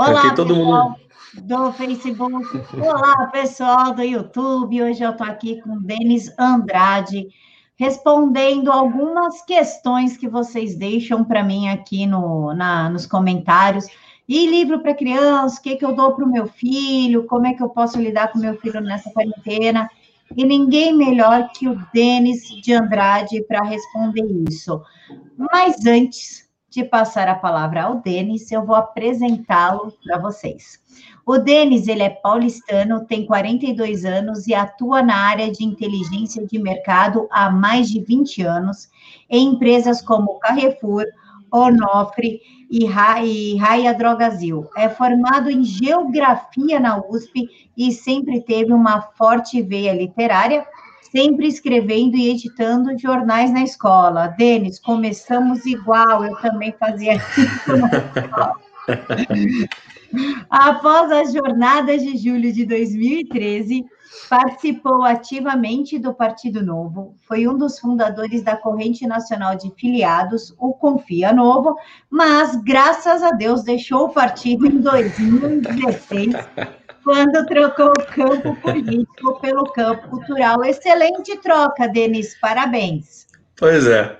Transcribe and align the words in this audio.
Olá, 0.00 0.34
todo 0.34 0.54
pessoal 0.54 0.88
mundo... 0.88 0.96
do 1.42 1.72
Facebook. 1.72 2.46
Olá, 2.80 3.26
pessoal 3.26 3.94
do 3.94 4.02
YouTube. 4.02 4.82
Hoje 4.82 5.02
eu 5.02 5.10
estou 5.10 5.26
aqui 5.26 5.60
com 5.60 5.76
Denis 5.76 6.32
Andrade, 6.38 7.28
respondendo 7.76 8.72
algumas 8.72 9.42
questões 9.42 10.16
que 10.16 10.26
vocês 10.26 10.74
deixam 10.74 11.22
para 11.22 11.44
mim 11.44 11.68
aqui 11.68 12.06
no, 12.06 12.54
na, 12.54 12.88
nos 12.88 13.04
comentários. 13.04 13.88
E 14.26 14.46
livro 14.46 14.80
para 14.80 14.94
criança, 14.94 15.60
o 15.60 15.62
que, 15.62 15.76
que 15.76 15.84
eu 15.84 15.94
dou 15.94 16.14
para 16.14 16.24
o 16.24 16.32
meu 16.32 16.46
filho, 16.46 17.26
como 17.26 17.46
é 17.46 17.52
que 17.52 17.62
eu 17.62 17.68
posso 17.68 18.00
lidar 18.00 18.32
com 18.32 18.38
meu 18.38 18.58
filho 18.58 18.80
nessa 18.80 19.10
quarentena. 19.10 19.86
E 20.34 20.46
ninguém 20.46 20.96
melhor 20.96 21.50
que 21.52 21.68
o 21.68 21.78
Denis 21.92 22.48
de 22.48 22.72
Andrade 22.72 23.44
para 23.46 23.62
responder 23.64 24.24
isso. 24.48 24.80
Mas 25.36 25.84
antes 25.84 26.48
de 26.70 26.84
passar 26.84 27.28
a 27.28 27.34
palavra 27.34 27.82
ao 27.82 27.96
Denis, 27.96 28.50
eu 28.52 28.64
vou 28.64 28.76
apresentá-lo 28.76 29.92
para 30.04 30.18
vocês. 30.18 30.80
O 31.26 31.36
Denis, 31.36 31.88
ele 31.88 32.02
é 32.02 32.10
paulistano, 32.10 33.04
tem 33.04 33.26
42 33.26 34.04
anos 34.04 34.46
e 34.46 34.54
atua 34.54 35.02
na 35.02 35.16
área 35.16 35.50
de 35.50 35.64
inteligência 35.64 36.46
de 36.46 36.58
mercado 36.58 37.28
há 37.30 37.50
mais 37.50 37.88
de 37.90 38.00
20 38.00 38.42
anos, 38.42 38.88
em 39.28 39.48
empresas 39.48 40.00
como 40.00 40.38
Carrefour, 40.38 41.04
Onofre 41.52 42.40
e 42.70 42.86
Raia 42.86 43.92
Drogazil. 43.92 44.70
É 44.76 44.88
formado 44.88 45.50
em 45.50 45.64
geografia 45.64 46.78
na 46.78 46.98
USP 46.98 47.48
e 47.76 47.90
sempre 47.90 48.40
teve 48.40 48.72
uma 48.72 49.02
forte 49.02 49.60
veia 49.60 49.92
literária, 49.92 50.64
sempre 51.10 51.46
escrevendo 51.46 52.16
e 52.16 52.30
editando 52.30 52.96
jornais 52.98 53.52
na 53.52 53.62
escola. 53.62 54.28
Denis, 54.28 54.78
começamos 54.78 55.66
igual, 55.66 56.24
eu 56.24 56.36
também 56.36 56.72
fazia 56.78 57.14
isso 57.16 57.76
na 57.76 57.88
escola. 58.22 58.54
Após 60.50 61.12
as 61.12 61.32
jornadas 61.32 62.02
de 62.02 62.16
julho 62.16 62.52
de 62.52 62.66
2013, 62.66 63.84
participou 64.28 65.04
ativamente 65.04 65.98
do 65.98 66.12
Partido 66.12 66.64
Novo, 66.64 67.14
foi 67.20 67.46
um 67.46 67.56
dos 67.56 67.78
fundadores 67.78 68.42
da 68.42 68.56
Corrente 68.56 69.06
Nacional 69.06 69.56
de 69.56 69.72
Filiados, 69.76 70.52
o 70.58 70.72
Confia 70.72 71.32
Novo, 71.32 71.76
mas, 72.08 72.56
graças 72.56 73.22
a 73.22 73.30
Deus, 73.30 73.62
deixou 73.62 74.06
o 74.06 74.12
partido 74.12 74.66
em 74.66 74.80
2016 74.80 76.34
quando 77.04 77.46
trocou 77.46 77.90
o 77.90 78.06
campo 78.06 78.56
político 78.56 79.40
pelo 79.40 79.64
campo 79.72 80.08
cultural. 80.08 80.64
Excelente 80.64 81.36
troca, 81.38 81.88
Denis, 81.88 82.38
parabéns. 82.40 83.26
Pois 83.56 83.86
é. 83.86 84.18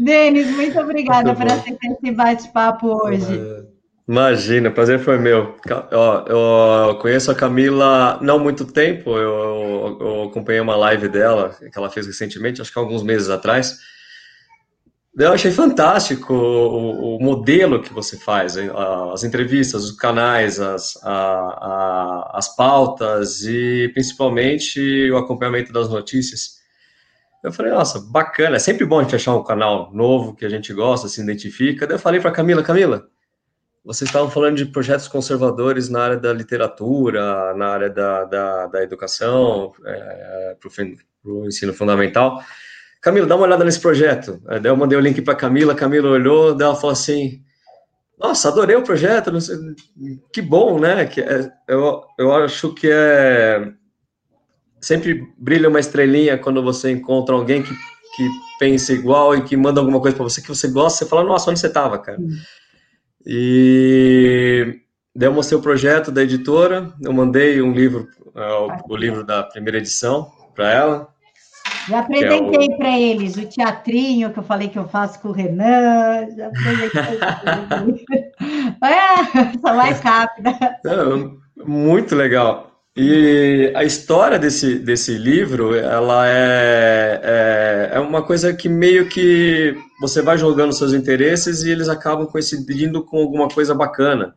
Denis, 0.00 0.50
muito 0.50 0.78
obrigada 0.80 1.34
muito 1.34 1.38
por 1.38 1.52
aceitar 1.52 1.92
esse 1.92 2.10
bate-papo 2.10 2.88
hoje. 3.04 3.66
Imagina, 4.08 4.70
prazer 4.70 5.00
foi 5.00 5.18
meu. 5.18 5.56
Eu, 5.90 6.24
eu 6.28 6.94
conheço 6.96 7.30
a 7.30 7.34
Camila 7.34 8.18
não 8.22 8.36
há 8.36 8.38
muito 8.38 8.64
tempo, 8.64 9.10
eu, 9.18 9.98
eu 10.00 10.22
acompanhei 10.24 10.60
uma 10.60 10.76
live 10.76 11.08
dela, 11.08 11.50
que 11.50 11.76
ela 11.76 11.90
fez 11.90 12.06
recentemente, 12.06 12.62
acho 12.62 12.72
que 12.72 12.78
alguns 12.78 13.02
meses 13.02 13.28
atrás. 13.28 13.78
Eu 15.18 15.32
achei 15.32 15.50
fantástico 15.50 16.34
o, 16.34 17.16
o, 17.16 17.22
modelo 17.22 17.80
que 17.80 17.90
você 17.90 18.18
faz, 18.18 18.54
as 18.58 19.24
entrevistas, 19.24 19.84
os 19.84 19.92
canais, 19.92 20.60
as, 20.60 21.02
a, 21.02 21.10
a, 21.10 22.30
as 22.34 22.54
pautas 22.54 23.42
e 23.42 23.88
principalmente 23.94 25.10
o 25.10 25.16
acompanhamento 25.16 25.72
das 25.72 25.88
notícias. 25.88 26.56
Eu 27.42 27.50
falei, 27.50 27.72
nossa, 27.72 27.98
bacana, 27.98 28.56
é 28.56 28.58
sempre 28.58 28.84
bom 28.84 28.98
a 28.98 29.04
gente 29.04 29.16
achar 29.16 29.34
um 29.34 29.42
canal 29.42 29.90
novo 29.94 30.34
que 30.34 30.44
a 30.44 30.50
gente 30.50 30.74
gosta, 30.74 31.08
se 31.08 31.22
identifica. 31.22 31.86
Daí 31.86 31.96
eu 31.96 32.00
falei 32.00 32.20
para 32.20 32.30
Camila, 32.30 32.62
Camila, 32.62 33.08
vocês 33.82 34.10
estavam 34.10 34.30
falando 34.30 34.56
de 34.56 34.66
projetos 34.66 35.08
conservadores 35.08 35.88
na 35.88 36.02
área 36.02 36.16
da 36.18 36.30
literatura, 36.30 37.54
na 37.54 37.68
área 37.68 37.88
da, 37.88 38.24
da, 38.24 38.66
da 38.66 38.82
educação, 38.82 39.72
é, 39.86 40.56
para 40.60 41.30
o 41.32 41.46
ensino 41.46 41.72
fundamental. 41.72 42.42
Camila, 43.06 43.24
dá 43.24 43.36
uma 43.36 43.46
olhada 43.46 43.64
nesse 43.64 43.78
projeto. 43.78 44.42
Aí 44.48 44.58
daí 44.58 44.72
eu 44.72 44.76
mandei 44.76 44.98
o 44.98 45.00
link 45.00 45.22
para 45.22 45.36
Camila, 45.36 45.76
Camila 45.76 46.10
olhou, 46.10 46.52
daí 46.52 46.66
ela 46.66 46.74
falou 46.74 46.90
assim: 46.90 47.40
Nossa, 48.18 48.48
adorei 48.48 48.74
o 48.74 48.82
projeto, 48.82 49.30
que 50.32 50.42
bom, 50.42 50.80
né? 50.80 51.06
Que 51.06 51.20
é, 51.20 51.48
eu, 51.68 52.02
eu 52.18 52.32
acho 52.32 52.74
que 52.74 52.88
é. 52.90 53.70
Sempre 54.80 55.22
brilha 55.38 55.68
uma 55.68 55.78
estrelinha 55.78 56.36
quando 56.36 56.60
você 56.64 56.90
encontra 56.90 57.32
alguém 57.32 57.62
que, 57.62 57.72
que 58.16 58.28
pensa 58.58 58.92
igual 58.92 59.36
e 59.36 59.42
que 59.42 59.56
manda 59.56 59.80
alguma 59.80 60.00
coisa 60.00 60.16
para 60.16 60.24
você 60.24 60.42
que 60.42 60.48
você 60.48 60.66
gosta, 60.66 61.04
você 61.04 61.08
fala, 61.08 61.22
nossa, 61.22 61.48
onde 61.48 61.60
você 61.60 61.68
estava, 61.68 62.00
cara? 62.00 62.18
E 63.24 64.80
daí 65.14 65.28
eu 65.28 65.32
mostrei 65.32 65.56
o 65.56 65.62
projeto 65.62 66.10
da 66.10 66.24
editora, 66.24 66.92
eu 67.00 67.12
mandei 67.12 67.62
um 67.62 67.72
livro, 67.72 68.08
o, 68.34 68.94
o 68.94 68.96
livro 68.96 69.24
da 69.24 69.44
primeira 69.44 69.78
edição 69.78 70.32
para 70.56 70.72
ela, 70.72 71.15
já 71.88 72.00
apresentei 72.00 72.68
é 72.68 72.74
o... 72.74 72.76
para 72.76 72.98
eles 72.98 73.36
o 73.36 73.46
teatrinho 73.46 74.32
que 74.32 74.38
eu 74.38 74.42
falei 74.42 74.68
que 74.68 74.78
eu 74.78 74.88
faço 74.88 75.20
com 75.20 75.28
o 75.28 75.32
Renan. 75.32 76.26
Já 76.36 76.48
apresentei. 76.48 77.18
é, 78.82 79.52
sou 79.60 79.74
mais 79.74 80.00
rápida. 80.00 80.52
muito 81.64 82.14
legal. 82.14 82.66
E 82.96 83.72
a 83.74 83.84
história 83.84 84.38
desse, 84.38 84.78
desse 84.78 85.18
livro, 85.18 85.74
ela 85.74 86.26
é, 86.26 87.20
é, 87.22 87.90
é, 87.92 88.00
uma 88.00 88.22
coisa 88.22 88.54
que 88.54 88.70
meio 88.70 89.06
que 89.06 89.76
você 90.00 90.22
vai 90.22 90.38
jogando 90.38 90.72
seus 90.72 90.94
interesses 90.94 91.62
e 91.62 91.70
eles 91.70 91.90
acabam 91.90 92.26
coincidindo 92.26 93.04
com 93.04 93.18
alguma 93.18 93.48
coisa 93.48 93.74
bacana. 93.74 94.34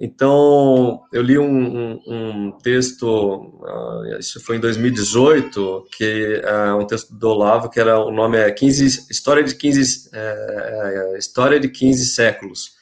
Então, 0.00 1.02
eu 1.12 1.20
li 1.20 1.36
um, 1.36 1.44
um, 1.44 2.00
um 2.06 2.52
texto, 2.62 3.06
uh, 3.06 4.18
isso 4.20 4.40
foi 4.44 4.56
em 4.56 4.60
2018, 4.60 5.88
que 5.90 6.40
uh, 6.44 6.76
um 6.76 6.86
texto 6.86 7.12
do 7.18 7.28
Olavo, 7.28 7.68
que 7.68 7.80
era 7.80 7.98
o 7.98 8.12
nome 8.12 8.38
é 8.38 8.48
15, 8.48 9.10
História 9.10 9.42
de 9.42 9.56
15, 9.56 10.10
é, 10.14 11.14
é, 11.14 11.18
História 11.18 11.58
de 11.58 11.68
15 11.68 12.06
séculos. 12.06 12.78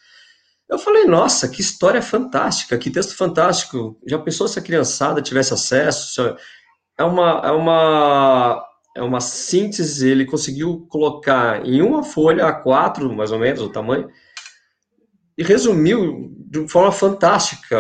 Eu 0.68 0.78
falei, 0.78 1.06
nossa, 1.06 1.48
que 1.48 1.62
história 1.62 2.02
fantástica, 2.02 2.76
que 2.76 2.90
texto 2.90 3.16
fantástico. 3.16 3.98
Já 4.06 4.18
pensou 4.18 4.46
se 4.46 4.58
a 4.58 4.62
criançada 4.62 5.22
tivesse 5.22 5.54
acesso? 5.54 6.36
É 6.98 7.04
uma, 7.04 7.40
é 7.44 7.50
uma, 7.50 8.62
é 8.94 9.02
uma 9.02 9.20
síntese, 9.20 10.10
ele 10.10 10.26
conseguiu 10.26 10.86
colocar 10.90 11.64
em 11.64 11.80
uma 11.80 12.02
folha 12.02 12.44
A4, 12.46 13.10
mais 13.14 13.32
ou 13.32 13.38
menos, 13.38 13.62
o 13.62 13.70
tamanho, 13.70 14.10
e 15.36 15.42
resumiu 15.42 16.34
de 16.48 16.66
forma 16.68 16.92
fantástica 16.92 17.76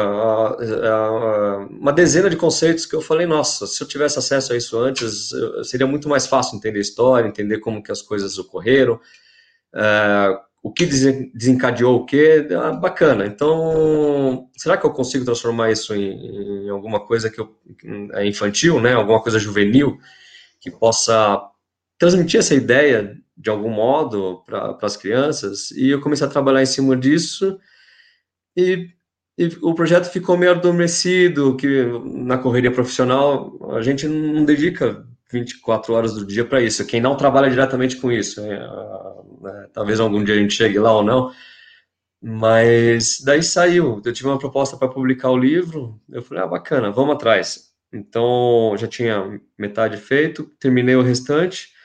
uma 1.70 1.92
dezena 1.92 2.28
de 2.28 2.36
conceitos 2.36 2.84
que 2.84 2.94
eu 2.94 3.00
falei, 3.00 3.26
nossa, 3.26 3.66
se 3.66 3.82
eu 3.82 3.88
tivesse 3.88 4.18
acesso 4.18 4.52
a 4.52 4.56
isso 4.56 4.78
antes, 4.78 5.30
seria 5.64 5.86
muito 5.86 6.08
mais 6.08 6.26
fácil 6.26 6.56
entender 6.56 6.78
a 6.78 6.82
história, 6.82 7.28
entender 7.28 7.58
como 7.58 7.82
que 7.82 7.92
as 7.92 8.02
coisas 8.02 8.38
ocorreram, 8.38 9.00
é, 9.74 10.38
o 10.62 10.72
que 10.72 10.84
desencadeou 10.84 11.96
o 11.96 12.04
que, 12.04 12.18
é 12.18 12.72
bacana. 12.72 13.24
Então, 13.24 14.50
será 14.56 14.76
que 14.76 14.84
eu 14.84 14.90
consigo 14.90 15.24
transformar 15.24 15.70
isso 15.70 15.94
em, 15.94 16.66
em 16.66 16.68
alguma 16.68 17.00
coisa 17.00 17.30
que 17.30 17.40
eu, 17.40 17.56
é 18.14 18.26
infantil, 18.26 18.80
né, 18.80 18.92
alguma 18.92 19.22
coisa 19.22 19.38
juvenil, 19.38 19.96
que 20.60 20.70
possa 20.70 21.40
transmitir 21.98 22.40
essa 22.40 22.54
ideia 22.54 23.16
de 23.46 23.50
algum 23.50 23.70
modo 23.70 24.42
para 24.44 24.76
as 24.82 24.96
crianças, 24.96 25.70
e 25.70 25.88
eu 25.88 26.00
comecei 26.00 26.26
a 26.26 26.30
trabalhar 26.30 26.60
em 26.60 26.66
cima 26.66 26.96
disso, 26.96 27.60
e, 28.56 28.90
e, 29.38 29.46
o 29.62 29.72
projeto 29.72 30.10
ficou 30.10 30.36
meio 30.36 30.50
adormecido, 30.50 31.56
que 31.56 31.84
na 32.04 32.38
correria 32.38 32.72
profissional 32.72 33.56
a 33.76 33.82
gente 33.82 34.08
não 34.08 34.44
dedica 34.44 35.06
24 35.30 35.94
horas 35.94 36.14
do 36.14 36.26
dia 36.26 36.44
para 36.44 36.60
isso, 36.60 36.84
quem 36.84 37.00
não 37.00 37.16
trabalha 37.16 37.48
diretamente 37.48 37.98
com 37.98 38.10
isso, 38.10 38.42
né? 38.42 38.58
né? 39.40 39.68
talvez 39.72 40.00
algum 40.00 40.24
dia 40.24 40.34
a 40.34 40.38
gente 40.38 40.54
chegue 40.54 40.80
lá 40.80 40.92
ou 40.92 41.04
não, 41.04 41.32
mas 42.20 43.20
daí 43.24 43.44
saiu, 43.44 44.02
eu 44.04 44.12
tive 44.12 44.28
uma 44.28 44.40
proposta 44.40 44.76
para 44.76 44.88
publicar 44.88 45.30
o 45.30 45.38
livro, 45.38 46.00
eu 46.10 46.20
falei, 46.20 46.42
ah, 46.42 46.48
bacana, 46.48 46.90
vamos 46.90 47.14
atrás. 47.14 47.70
Então, 47.92 48.74
já 48.76 48.88
tinha 48.88 49.40
metade 49.56 49.98
feito, 49.98 50.50
terminei 50.58 50.96
o 50.96 51.02
restante, 51.02 51.75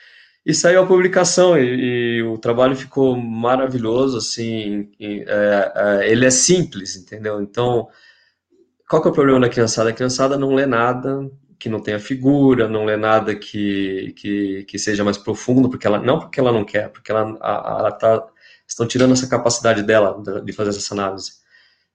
e 0.44 0.52
saiu 0.52 0.82
a 0.82 0.86
publicação 0.86 1.56
e, 1.56 2.18
e, 2.18 2.22
o 2.22 2.36
trabalho 2.36 2.74
ficou 2.76 3.16
maravilhoso, 3.16 4.18
assim, 4.18 4.90
e, 4.98 5.24
é, 5.26 5.72
é, 5.74 6.10
ele 6.10 6.26
é 6.26 6.30
simples, 6.30 6.96
entendeu? 6.96 7.40
Então, 7.40 7.88
qual 8.88 9.00
que 9.00 9.08
é 9.08 9.10
o 9.10 9.14
problema 9.14 9.40
da 9.40 9.48
criançada? 9.48 9.90
A 9.90 9.92
criançada 9.92 10.36
não 10.36 10.54
lê 10.54 10.66
nada 10.66 11.30
que 11.58 11.68
não 11.68 11.80
tenha 11.80 12.00
figura, 12.00 12.68
não 12.68 12.84
lê 12.84 12.96
nada 12.96 13.36
que, 13.36 14.12
que, 14.16 14.64
que 14.64 14.78
seja 14.78 15.04
mais 15.04 15.16
profundo, 15.16 15.70
porque 15.70 15.86
ela 15.86 16.00
não 16.00 16.18
porque 16.18 16.40
ela 16.40 16.52
não 16.52 16.64
quer, 16.64 16.90
porque 16.90 17.12
ela, 17.12 17.38
ela 17.40 17.92
tá, 17.92 18.26
estão 18.66 18.86
tirando 18.86 19.12
essa 19.12 19.28
capacidade 19.28 19.82
dela 19.84 20.20
de 20.44 20.52
fazer 20.52 20.70
essa 20.70 20.92
análise. 20.92 21.34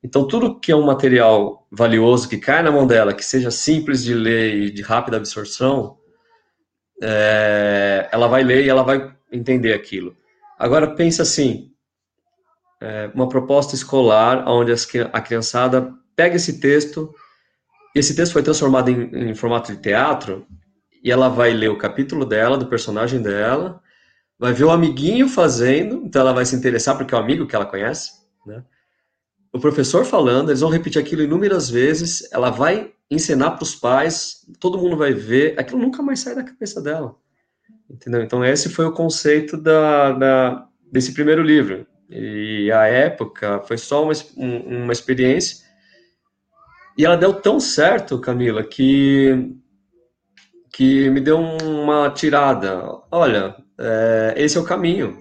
Então, 0.02 0.26
tudo 0.26 0.58
que 0.60 0.72
é 0.72 0.76
um 0.76 0.86
material 0.86 1.68
valioso 1.72 2.30
que 2.30 2.38
cai 2.38 2.64
na 2.64 2.72
mão 2.72 2.88
dela, 2.88 3.14
que 3.14 3.26
seja 3.26 3.52
simples 3.52 4.04
de 4.04 4.14
ler 4.14 4.56
e 4.56 4.72
de 4.72 4.82
rápida 4.82 5.18
absorção, 5.18 5.98
é, 7.02 8.10
ela 8.12 8.28
vai 8.28 8.44
ler 8.44 8.66
e 8.66 8.70
ela 8.70 8.84
vai 8.84 9.14
entender 9.32 9.74
aquilo. 9.74 10.16
Agora 10.58 10.96
pensa 10.96 11.22
assim, 11.22 11.72
é, 12.82 13.10
uma 13.14 13.30
proposta 13.30 13.76
escolar 13.76 14.48
onde 14.48 14.72
as, 14.72 14.88
a 15.14 15.22
criançada 15.22 15.94
pega 16.16 16.36
esse 16.36 16.60
texto, 16.60 17.14
esse 17.94 18.16
texto 18.16 18.34
foi 18.34 18.44
transformado 18.44 18.90
em, 18.90 19.30
em 19.30 19.36
formato 19.36 19.72
de 19.72 19.82
teatro, 19.82 20.46
e 21.04 21.12
ela 21.12 21.30
vai 21.30 21.54
ler 21.54 21.70
o 21.70 21.78
capítulo 21.78 22.26
dela, 22.26 22.58
do 22.58 22.68
personagem 22.68 23.22
dela, 23.22 23.82
vai 24.38 24.54
ver 24.54 24.66
o 24.66 24.72
amiguinho 24.72 25.28
fazendo, 25.28 26.04
então 26.06 26.22
ela 26.22 26.34
vai 26.34 26.46
se 26.46 26.56
interessar 26.56 26.98
porque 26.98 27.14
é 27.14 27.18
o 27.18 27.22
amigo 27.22 27.48
que 27.48 27.56
ela 27.56 27.66
conhece, 27.66 28.12
né? 28.46 28.64
O 29.52 29.60
professor 29.60 30.06
falando, 30.06 30.50
eles 30.50 30.62
vão 30.62 30.70
repetir 30.70 31.02
aquilo 31.02 31.24
inúmeras 31.24 31.70
vezes, 31.70 32.28
ela 32.32 32.50
vai 32.50 32.92
ensinar 33.10 33.52
para 33.52 33.64
os 33.64 33.76
pais, 33.76 34.46
todo 34.60 34.78
mundo 34.78 34.98
vai 34.98 35.14
ver, 35.14 35.58
aquilo 35.58 35.80
nunca 35.80 36.02
mais 36.02 36.20
sai 36.20 36.36
da 36.36 36.44
cabeça 36.44 36.82
dela. 36.82 37.16
Entendeu? 37.90 38.22
Então 38.22 38.44
esse 38.44 38.70
foi 38.70 38.86
o 38.86 38.92
conceito 38.92 39.56
da, 39.56 40.12
da 40.12 40.68
desse 40.92 41.14
primeiro 41.14 41.42
livro. 41.42 41.86
E 42.10 42.72
a 42.72 42.86
época 42.86 43.62
foi 43.62 43.78
só 43.78 44.04
uma, 44.04 44.14
uma 44.36 44.94
experiência. 44.94 45.66
E 46.98 47.06
ela 47.06 47.16
deu 47.16 47.34
tão 47.34 47.60
certo, 47.60 48.20
Camila, 48.20 48.64
que 48.64 49.56
que 50.78 51.10
me 51.10 51.20
deu 51.20 51.40
uma 51.40 52.12
tirada. 52.12 52.84
Olha, 53.10 53.56
é, 53.80 54.36
esse 54.38 54.60
é 54.60 54.62
o 54.62 54.64
caminho. 54.64 55.18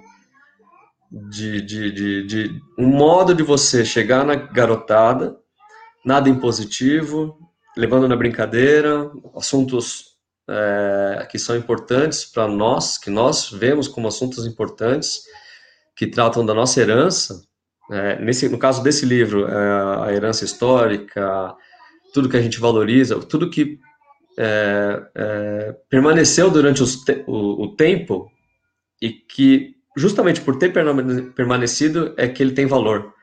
De, 1.11 1.63
de, 1.63 1.91
de, 1.91 2.27
de, 2.27 2.61
um 2.79 2.89
modo 2.89 3.35
de 3.35 3.43
você 3.43 3.83
chegar 3.83 4.23
na 4.23 4.35
garotada, 4.35 5.39
nada 6.05 6.29
impositivo, 6.29 7.39
levando 7.77 8.09
na 8.09 8.17
brincadeira, 8.17 9.11
assuntos 9.35 10.17
é, 10.49 11.27
que 11.31 11.39
são 11.39 11.57
importantes 11.57 12.25
para 12.25 12.49
nós, 12.49 12.97
que 12.97 13.11
nós 13.11 13.51
vemos 13.51 13.87
como 13.87 14.09
assuntos 14.09 14.47
importantes, 14.47 15.25
que 15.95 16.07
tratam 16.07 16.45
da 16.45 16.55
nossa 16.55 16.81
herança. 16.81 17.43
É, 17.91 18.21
nesse, 18.21 18.49
no 18.49 18.59
caso 18.59 18.83
desse 18.83 19.05
livro, 19.05 19.47
é, 19.47 20.09
a 20.09 20.13
herança 20.13 20.45
histórica, 20.45 21.55
tudo 22.13 22.29
que 22.29 22.37
a 22.37 22.43
gente 22.43 22.59
valoriza, 22.59 23.21
tudo 23.21 23.51
que 23.51 23.79
é, 24.39 25.03
é, 25.15 25.77
permaneceu 25.89 26.51
durante 26.51 26.83
te, 27.05 27.25
o, 27.27 27.65
o, 27.65 27.77
tempo 27.77 28.31
e 29.01 29.11
que 29.11 29.77
justamente 29.97 30.41
por 30.41 30.59
ter 30.59 30.73
permanecido 31.35 32.15
é 32.17 32.29
que 32.29 32.43
ele 32.43 32.53
tem 32.53 32.67
valor, 32.67 33.15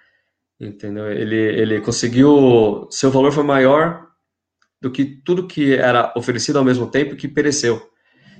entendeu? 0.60 1.12
Ele, 1.12 1.36
ele 1.36 1.82
conseguiu, 1.82 2.88
seu 2.90 3.12
valor 3.12 3.32
foi 3.32 3.44
maior 3.44 4.13
do 4.84 4.92
que 4.92 5.06
tudo 5.06 5.48
que 5.48 5.74
era 5.74 6.14
oferecido 6.14 6.60
ao 6.60 6.66
mesmo 6.66 6.86
tempo 6.86 7.16
que 7.16 7.26
pereceu. 7.26 7.82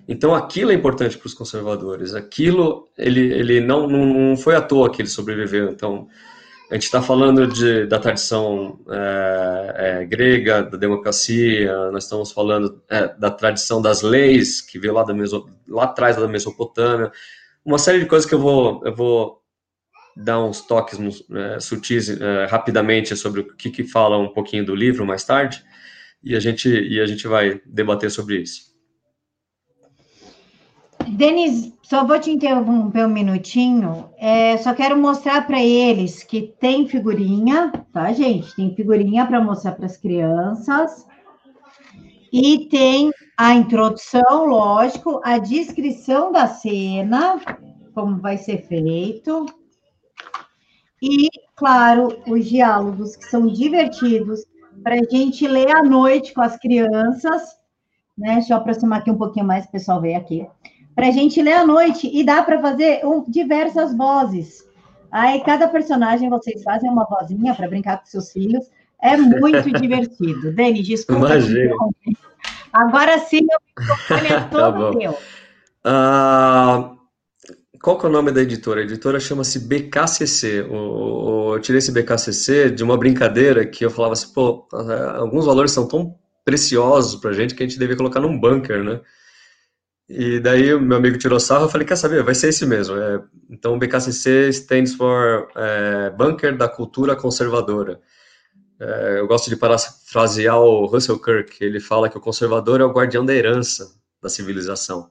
Então 0.06 0.36
aquilo 0.36 0.72
é 0.72 0.74
importante 0.74 1.18
para 1.18 1.26
os 1.26 1.34
conservadores. 1.34 2.14
Aquilo 2.14 2.86
ele, 2.98 3.34
ele 3.34 3.62
não, 3.62 3.88
não 3.88 4.36
foi 4.36 4.54
à 4.54 4.62
toa 4.62 4.92
que 4.92 5.02
ele 5.02 5.08
sobreviveu. 5.08 5.70
Então 5.70 6.10
a 6.70 6.74
gente 6.74 6.84
está 6.84 7.02
falando 7.02 7.48
de, 7.48 7.86
da 7.86 7.98
tradição 7.98 8.78
é, 8.90 9.74
é, 10.02 10.06
grega, 10.06 10.64
da 10.64 10.78
democracia, 10.78 11.90
nós 11.92 12.04
estamos 12.04 12.34
falando 12.34 12.82
é, 12.90 13.08
da 13.18 13.32
tradição 13.32 13.82
das 13.82 14.02
leis, 14.02 14.60
que 14.60 14.78
veio 14.78 14.94
lá, 14.94 15.04
da 15.04 15.14
Meso, 15.14 15.48
lá 15.66 15.86
atrás 15.86 16.18
da 16.18 16.28
Mesopotâmia, 16.28 17.10
uma 17.64 17.78
série 17.78 18.00
de 18.00 18.06
coisas 18.06 18.28
que 18.28 18.36
eu 18.36 18.40
vou, 18.40 18.82
eu 18.84 18.94
vou 18.94 19.42
dar 20.18 20.44
uns 20.44 20.62
toques 20.62 21.00
sutis 21.60 22.10
rapidamente 22.50 23.16
sobre 23.16 23.42
o 23.42 23.56
que, 23.56 23.70
que 23.70 23.84
fala 23.84 24.18
um 24.18 24.30
pouquinho 24.30 24.66
do 24.66 24.76
livro 24.76 25.06
mais 25.06 25.24
tarde, 25.24 25.64
e 26.24 26.36
a 26.36 26.40
gente, 26.40 26.70
e 26.70 27.00
a 27.02 27.06
gente 27.06 27.28
vai 27.28 27.62
debater 27.66 28.10
sobre 28.10 28.42
isso. 28.42 28.74
Denis, 31.10 31.74
só 31.82 32.06
vou 32.06 32.18
te 32.18 32.32
interromper 32.32 33.06
um 33.06 33.10
minutinho. 33.10 34.10
É, 34.18 34.58
só 34.58 34.74
quero 34.74 34.98
mostrar 34.98 35.46
para 35.46 35.62
eles 35.62 36.24
que 36.24 36.54
tem 36.60 36.88
figurinha, 36.88 37.72
tá, 37.92 38.14
gente? 38.14 38.56
Tem 38.56 38.74
figurinha 38.74 39.26
para 39.26 39.42
mostrar 39.42 39.74
para 39.74 39.86
as 39.86 39.98
crianças. 39.98 41.06
E 42.32 42.68
tem 42.70 43.12
a 43.38 43.54
introdução, 43.54 44.46
lógico, 44.46 45.22
a 45.24 45.38
descrição 45.38 46.32
da 46.32 46.48
cena, 46.48 47.40
como 47.94 48.18
vai 48.20 48.38
ser 48.38 48.66
feito. 48.66 49.46
E, 51.02 51.28
claro, 51.56 52.18
os 52.26 52.46
diálogos 52.46 53.16
que 53.18 53.26
são 53.26 53.46
divertidos 53.46 54.46
para 54.84 54.96
a 54.96 55.04
gente 55.04 55.48
ler 55.48 55.76
à 55.76 55.84
noite 55.84 56.34
com 56.34 56.42
as 56.42 56.58
crianças. 56.58 57.58
Né? 58.18 58.36
Deixa 58.36 58.54
eu 58.54 58.58
aproximar 58.58 59.00
aqui 59.00 59.10
um 59.10 59.18
pouquinho 59.18 59.46
mais, 59.46 59.66
o 59.66 59.72
pessoal 59.72 60.02
ver 60.02 60.16
aqui 60.16 60.48
para 60.96 61.08
a 61.08 61.12
gente 61.12 61.42
ler 61.42 61.54
à 61.54 61.66
noite 61.66 62.10
e 62.12 62.24
dá 62.24 62.44
para 62.44 62.60
fazer 62.62 63.06
um, 63.06 63.24
diversas 63.28 63.96
vozes. 63.96 64.64
Aí 65.12 65.42
cada 65.42 65.68
personagem 65.68 66.30
vocês 66.30 66.64
fazem 66.64 66.90
uma 66.90 67.06
vozinha 67.06 67.54
para 67.54 67.68
brincar 67.68 68.00
com 68.00 68.06
seus 68.06 68.32
filhos. 68.32 68.66
É 69.02 69.16
muito 69.18 69.72
divertido. 69.80 70.54
Dani, 70.54 70.82
desculpa. 70.82 71.28
Imagina. 71.28 71.76
Agora 72.72 73.20
sim, 73.20 73.42
meu 73.42 73.60
microfone 73.68 74.28
é 74.28 74.40
tá 74.40 74.48
todo 74.50 74.92
tá 74.92 75.00
teu. 75.00 75.12
Uh, 75.86 76.98
qual 77.84 78.00
que 78.00 78.06
é 78.06 78.10
o 78.10 78.12
nome 78.12 78.32
da 78.32 78.42
editora? 78.42 78.80
A 78.80 78.84
editora 78.86 79.20
chama-se 79.20 79.60
BKCC. 79.60 80.62
O, 80.72 81.56
eu 81.56 81.60
tirei 81.60 81.80
esse 81.80 81.92
BKCC 81.92 82.72
de 82.72 82.82
uma 82.82 82.98
brincadeira 82.98 83.66
que 83.68 83.84
eu 83.84 83.90
falava 83.90 84.14
assim, 84.14 84.32
pô, 84.34 84.66
alguns 85.18 85.46
valores 85.46 85.74
são 85.74 85.86
tão 85.86 86.18
preciosos 86.46 87.20
para 87.20 87.32
a 87.32 87.34
gente 87.34 87.54
que 87.54 87.62
a 87.62 87.68
gente 87.68 87.78
devia 87.78 87.98
colocar 87.98 88.22
num 88.22 88.40
bunker, 88.40 88.82
né? 88.86 89.02
E 90.08 90.40
daí 90.40 90.74
o 90.74 90.80
meu 90.80 90.96
amigo 90.96 91.18
tirou 91.18 91.42
sarro, 91.42 91.66
eu 91.66 91.70
falei, 91.70 91.86
quer 91.86 91.98
saber, 91.98 92.24
vai 92.24 92.34
ser 92.34 92.48
esse 92.48 92.66
mesmo. 92.66 92.96
É, 92.96 93.22
então, 93.50 93.78
BKCC 93.78 94.48
stands 94.48 94.94
for 94.96 95.50
é, 95.54 96.10
Bunker 96.12 96.56
da 96.56 96.70
Cultura 96.70 97.18
Conservadora. 97.18 98.00
É, 98.80 99.20
eu 99.20 99.28
gosto 99.28 99.50
de 99.50 99.58
parafrasear 99.58 100.58
o 100.58 100.86
Russell 100.86 101.20
Kirk, 101.20 101.62
ele 101.62 101.82
fala 101.82 102.10
que 102.10 102.18
o 102.18 102.22
conservador 102.22 102.80
é 102.80 102.86
o 102.86 102.94
guardião 102.94 103.26
da 103.26 103.36
herança 103.36 103.94
da 104.22 104.30
civilização, 104.30 105.10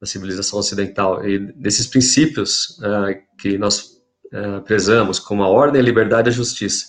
da 0.00 0.06
civilização 0.06 0.58
ocidental. 0.58 1.26
E 1.26 1.38
desses 1.38 1.86
princípios 1.86 2.78
é, 2.82 3.20
que 3.38 3.58
nós 3.58 3.94
é, 4.32 4.60
prezamos, 4.60 5.18
como 5.18 5.42
a 5.42 5.48
ordem, 5.48 5.80
a 5.80 5.84
liberdade 5.84 6.28
e 6.28 6.32
a 6.32 6.34
justiça. 6.34 6.86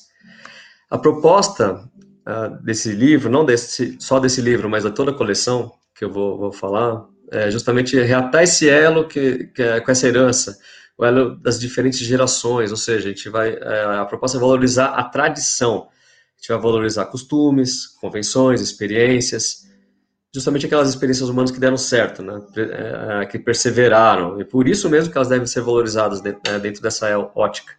A 0.90 0.98
proposta 0.98 1.88
é, 2.28 2.64
desse 2.64 2.92
livro, 2.92 3.30
não 3.30 3.46
desse, 3.46 3.98
só 4.00 4.20
desse 4.20 4.42
livro, 4.42 4.70
mas 4.70 4.84
da 4.84 4.92
toda 4.92 5.12
a 5.12 5.14
coleção 5.14 5.72
que 5.96 6.04
eu 6.04 6.12
vou, 6.12 6.38
vou 6.38 6.52
falar, 6.52 7.06
é 7.32 7.50
justamente 7.50 8.00
reatar 8.00 8.44
esse 8.44 8.70
elo 8.70 9.08
que, 9.08 9.46
que 9.56 9.62
é, 9.62 9.80
com 9.80 9.92
essa 9.92 10.08
herança, 10.08 10.58
o 10.98 11.06
elo 11.06 11.36
das 11.36 11.60
diferentes 11.60 12.00
gerações, 12.00 12.72
ou 12.72 12.78
seja, 12.78 13.10
a 13.10 13.12
gente 13.12 13.30
vai, 13.30 13.58
a 13.58 14.06
proposta 14.06 14.38
é 14.38 14.40
valorizar 14.40 14.88
a 14.88 15.04
tradição, 15.04 15.88
a 15.88 16.42
gente 16.42 16.48
vai 16.50 16.58
valorizar 16.58 17.06
costumes, 17.06 17.88
convenções, 18.00 18.62
experiências, 18.62 19.66
justamente 20.36 20.66
aquelas 20.66 20.90
experiências 20.90 21.30
humanas 21.30 21.50
que 21.50 21.62
deram 21.62 21.78
certo, 21.78 22.22
né, 22.22 22.42
é, 22.58 23.22
é 23.22 23.26
que 23.26 23.40
perseveraram, 23.40 24.42
e 24.42 24.44
por 24.44 24.68
isso 24.68 24.90
mesmo 24.90 25.10
que 25.10 25.18
elas 25.18 25.30
devem 25.30 25.48
ser 25.48 25.62
valorizadas 25.62 26.20
dentro, 26.20 26.42
né, 26.46 26.60
dentro 26.60 26.82
dessa 26.82 27.18
ótica. 27.34 27.72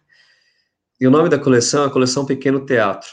E 0.99 1.05
o 1.05 1.11
nome 1.11 1.29
da 1.29 1.37
coleção 1.37 1.83
é 1.83 1.87
a 1.87 1.91
coleção 1.91 2.25
Pequeno 2.25 2.65
Teatro. 2.65 3.09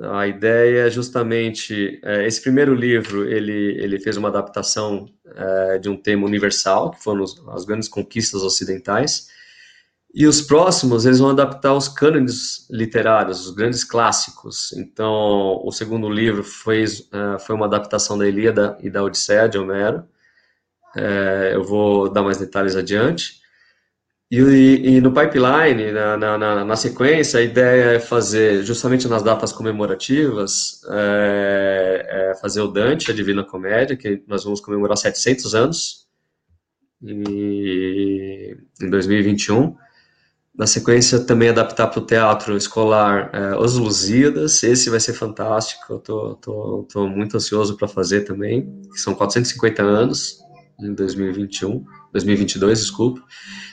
A 0.00 0.26
ideia 0.26 0.86
é 0.86 0.90
justamente 0.90 2.00
é, 2.02 2.26
esse 2.26 2.40
primeiro 2.40 2.74
livro 2.74 3.28
ele 3.28 3.76
ele 3.78 4.00
fez 4.00 4.16
uma 4.16 4.28
adaptação 4.28 5.06
é, 5.26 5.78
de 5.78 5.90
um 5.90 5.96
tema 5.96 6.24
universal 6.24 6.92
que 6.92 7.02
foram 7.02 7.22
as 7.52 7.66
grandes 7.66 7.86
conquistas 7.86 8.42
ocidentais 8.42 9.26
e 10.12 10.26
os 10.26 10.42
próximos 10.42 11.06
eles 11.06 11.20
vão 11.20 11.30
adaptar 11.30 11.74
os 11.74 11.88
cânones 11.88 12.66
literários, 12.70 13.46
os 13.46 13.54
grandes 13.54 13.84
clássicos. 13.84 14.72
Então 14.72 15.60
o 15.64 15.70
segundo 15.72 16.08
livro 16.08 16.42
foi 16.42 16.84
é, 16.84 17.38
foi 17.38 17.54
uma 17.54 17.66
adaptação 17.66 18.18
da 18.18 18.26
Ilíada 18.26 18.76
e 18.80 18.90
da 18.90 19.02
Odisseia 19.02 19.48
de 19.48 19.58
Homero. 19.58 20.04
É, 20.96 21.52
eu 21.54 21.62
vou 21.62 22.08
dar 22.10 22.22
mais 22.22 22.38
detalhes 22.38 22.74
adiante. 22.76 23.40
E, 24.32 24.38
e, 24.38 25.00
no 25.00 25.12
pipeline, 25.12 25.90
na, 25.90 26.16
na, 26.16 26.64
na, 26.64 26.76
sequência, 26.76 27.40
a 27.40 27.42
ideia 27.42 27.96
é 27.96 28.00
fazer, 28.00 28.62
justamente 28.62 29.08
nas 29.08 29.24
datas 29.24 29.52
comemorativas, 29.52 30.82
é, 30.88 32.30
é 32.32 32.34
fazer 32.40 32.60
o 32.60 32.68
Dante, 32.68 33.10
a 33.10 33.14
Divina 33.14 33.42
Comédia, 33.42 33.96
que 33.96 34.22
nós 34.28 34.44
vamos 34.44 34.60
comemorar 34.60 34.96
700 34.96 35.54
anos, 35.56 36.06
e, 37.02 38.56
em 38.80 38.88
2021. 38.90 39.76
Na 40.56 40.66
sequência, 40.66 41.20
também 41.20 41.48
adaptar 41.48 41.86
para 41.86 42.00
o 42.00 42.04
teatro 42.04 42.56
escolar 42.56 43.30
é, 43.32 43.56
Os 43.56 43.76
Lusíadas, 43.76 44.62
esse 44.62 44.90
vai 44.90 44.98
ser 44.98 45.14
fantástico, 45.14 45.94
eu 45.94 45.98
tô, 45.98 46.34
tô, 46.34 46.88
tô 46.92 47.06
muito 47.06 47.36
ansioso 47.36 47.76
para 47.76 47.86
fazer 47.86 48.22
também, 48.22 48.82
são 48.94 49.14
450 49.14 49.82
anos, 49.82 50.40
em 50.82 50.92
2021, 50.92 51.84
2022, 52.12 52.80
desculpa. 52.80 53.22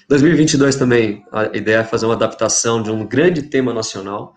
2022 0.08 0.76
também, 0.76 1.24
a 1.32 1.46
ideia 1.58 1.78
é 1.78 1.84
fazer 1.84 2.06
uma 2.06 2.16
adaptação 2.16 2.82
de 2.82 2.92
um 2.92 3.06
grande 3.06 3.44
tema 3.44 3.74
nacional, 3.74 4.36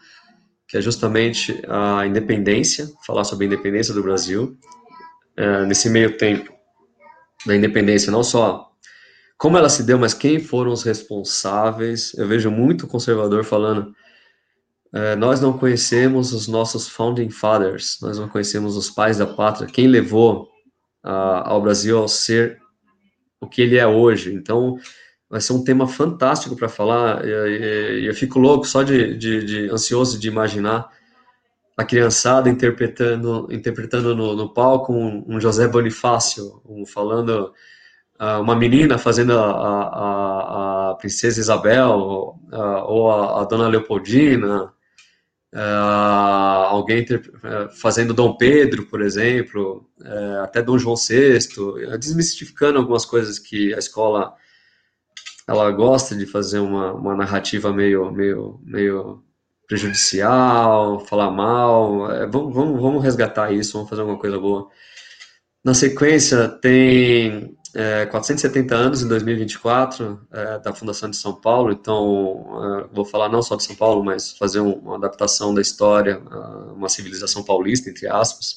que 0.67 0.77
é 0.77 0.81
justamente 0.81 1.61
a 1.69 2.07
independência, 2.07 2.89
falar 3.07 3.25
sobre 3.25 3.45
a 3.45 3.49
independência 3.49 3.93
do 3.93 4.03
Brasil. 4.03 4.57
É, 5.37 5.65
nesse 5.67 5.91
meio 5.91 6.17
tempo 6.17 6.53
da 7.47 7.57
independência, 7.57 8.13
não 8.13 8.23
só 8.23 8.70
como 9.41 9.57
ela 9.57 9.71
se 9.71 9.83
deu, 9.83 9.99
mas 9.99 10.13
quem 10.13 10.39
foram 10.39 10.71
os 10.71 10.83
responsáveis. 10.83 12.13
Eu 12.15 12.29
vejo 12.29 12.51
muito 12.51 12.87
conservador 12.87 13.43
falando. 13.43 13.95
É, 14.93 15.17
nós 15.17 15.41
não 15.41 15.57
conhecemos 15.57 16.35
os 16.35 16.47
nossos 16.47 16.87
founding 16.87 17.31
fathers, 17.31 17.97
nós 18.03 18.19
não 18.19 18.29
conhecemos 18.29 18.77
os 18.77 18.91
pais 18.91 19.17
da 19.17 19.27
pátria, 19.27 19.67
quem 19.67 19.87
levou 19.87 20.51
ao 21.03 21.63
Brasil 21.63 21.97
ao 21.97 22.07
ser 22.07 22.59
o 23.41 23.49
que 23.49 23.63
ele 23.63 23.79
é 23.79 23.87
hoje. 23.87 24.35
Então, 24.35 24.77
vai 25.31 25.41
ser 25.41 25.55
um 25.55 25.65
tema 25.65 25.89
fantástico 25.89 26.55
para 26.55 26.69
falar, 26.69 27.25
e, 27.25 28.03
e, 28.03 28.07
eu 28.07 28.15
fico 28.15 28.39
louco 28.39 28.67
só 28.67 28.83
de, 28.83 29.17
de, 29.17 29.43
de, 29.43 29.71
ansioso 29.71 30.19
de 30.19 30.29
imaginar 30.29 30.91
a 31.79 31.85
criançada 31.85 32.51
interpretando, 32.51 33.49
interpretando 33.51 34.15
no, 34.15 34.37
no 34.37 34.53
palco 34.53 34.93
um, 34.93 35.25
um, 35.27 35.41
José 35.41 35.67
Bonifácio, 35.67 36.61
um, 36.69 36.85
falando 36.85 37.55
uma 38.41 38.55
menina 38.55 38.99
fazendo 38.99 39.33
a, 39.33 39.51
a, 39.51 40.91
a 40.91 40.95
princesa 40.97 41.41
Isabel, 41.41 42.39
uh, 42.53 42.85
ou 42.87 43.11
a, 43.11 43.45
dona 43.45 43.69
Leopoldina, 43.69 44.73
uh, 45.55 46.67
alguém 46.69 47.07
eh, 47.11 47.69
fazendo 47.81 48.15
Dom 48.15 48.37
Pedro, 48.37 48.87
por 48.87 49.01
exemplo, 49.01 49.89
eh, 50.05 50.41
até 50.43 50.63
Dom 50.63 50.79
João 50.79 50.97
VI, 50.97 51.39
desmistificando 51.99 52.79
algumas 52.79 53.05
coisas 53.05 53.39
que 53.39 53.75
a 53.75 53.79
escola 53.79 54.35
ela 55.49 55.71
gosta 55.73 56.15
de 56.15 56.27
fazer 56.27 56.61
uma, 56.61 56.93
uma 56.93 57.17
narrativa 57.17 57.73
meio, 57.73 58.11
meio, 58.13 58.61
meio 58.63 59.25
prejudicial, 59.67 61.01
falar 61.07 61.31
mal. 61.31 62.11
É, 62.13 62.27
vamos, 62.27 62.55
vamos, 62.55 62.81
vamos 62.81 63.03
resgatar 63.03 63.53
isso, 63.53 63.73
vamos 63.73 63.89
fazer 63.91 64.03
alguma 64.03 64.19
coisa 64.19 64.39
boa. 64.39 64.69
Na 65.65 65.75
sequência, 65.75 66.49
tem 66.49 67.57
é, 67.75 68.07
470 68.07 68.75
anos 68.75 69.03
em 69.03 69.09
2024 69.09 70.27
é, 70.33 70.59
da 70.59 70.73
Fundação 70.75 71.09
de 71.09 71.17
São 71.17 71.35
Paulo, 71.35 71.73
então 71.73 72.89
é, 72.91 72.95
vou 72.95 73.05
falar 73.05 73.29
não 73.29 73.43
só 73.43 73.57
de 73.57 73.63
São 73.63 73.77
Paulo, 73.77 74.05
mas 74.05 74.33
fazer 74.33 74.61
um, 74.61 74.73
uma 74.73 74.97
adaptação 74.97 75.55
da 75.55 75.61
história, 75.61 76.19
uma 76.75 76.89
civilização 76.89 77.43
paulista, 77.43 77.89
entre 77.89 78.07
aspas. 78.07 78.57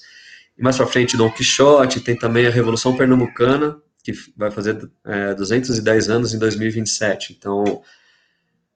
E 0.57 0.63
mais 0.63 0.77
para 0.77 0.87
frente, 0.87 1.17
Dom 1.17 1.31
Quixote, 1.31 1.99
tem 1.99 2.17
também 2.17 2.47
a 2.47 2.49
Revolução 2.51 2.95
Pernambucana, 2.95 3.77
que 4.03 4.11
vai 4.35 4.51
fazer 4.51 4.89
é, 5.05 5.33
210 5.33 6.09
anos 6.09 6.33
em 6.33 6.39
2027. 6.39 7.33
Então, 7.37 7.81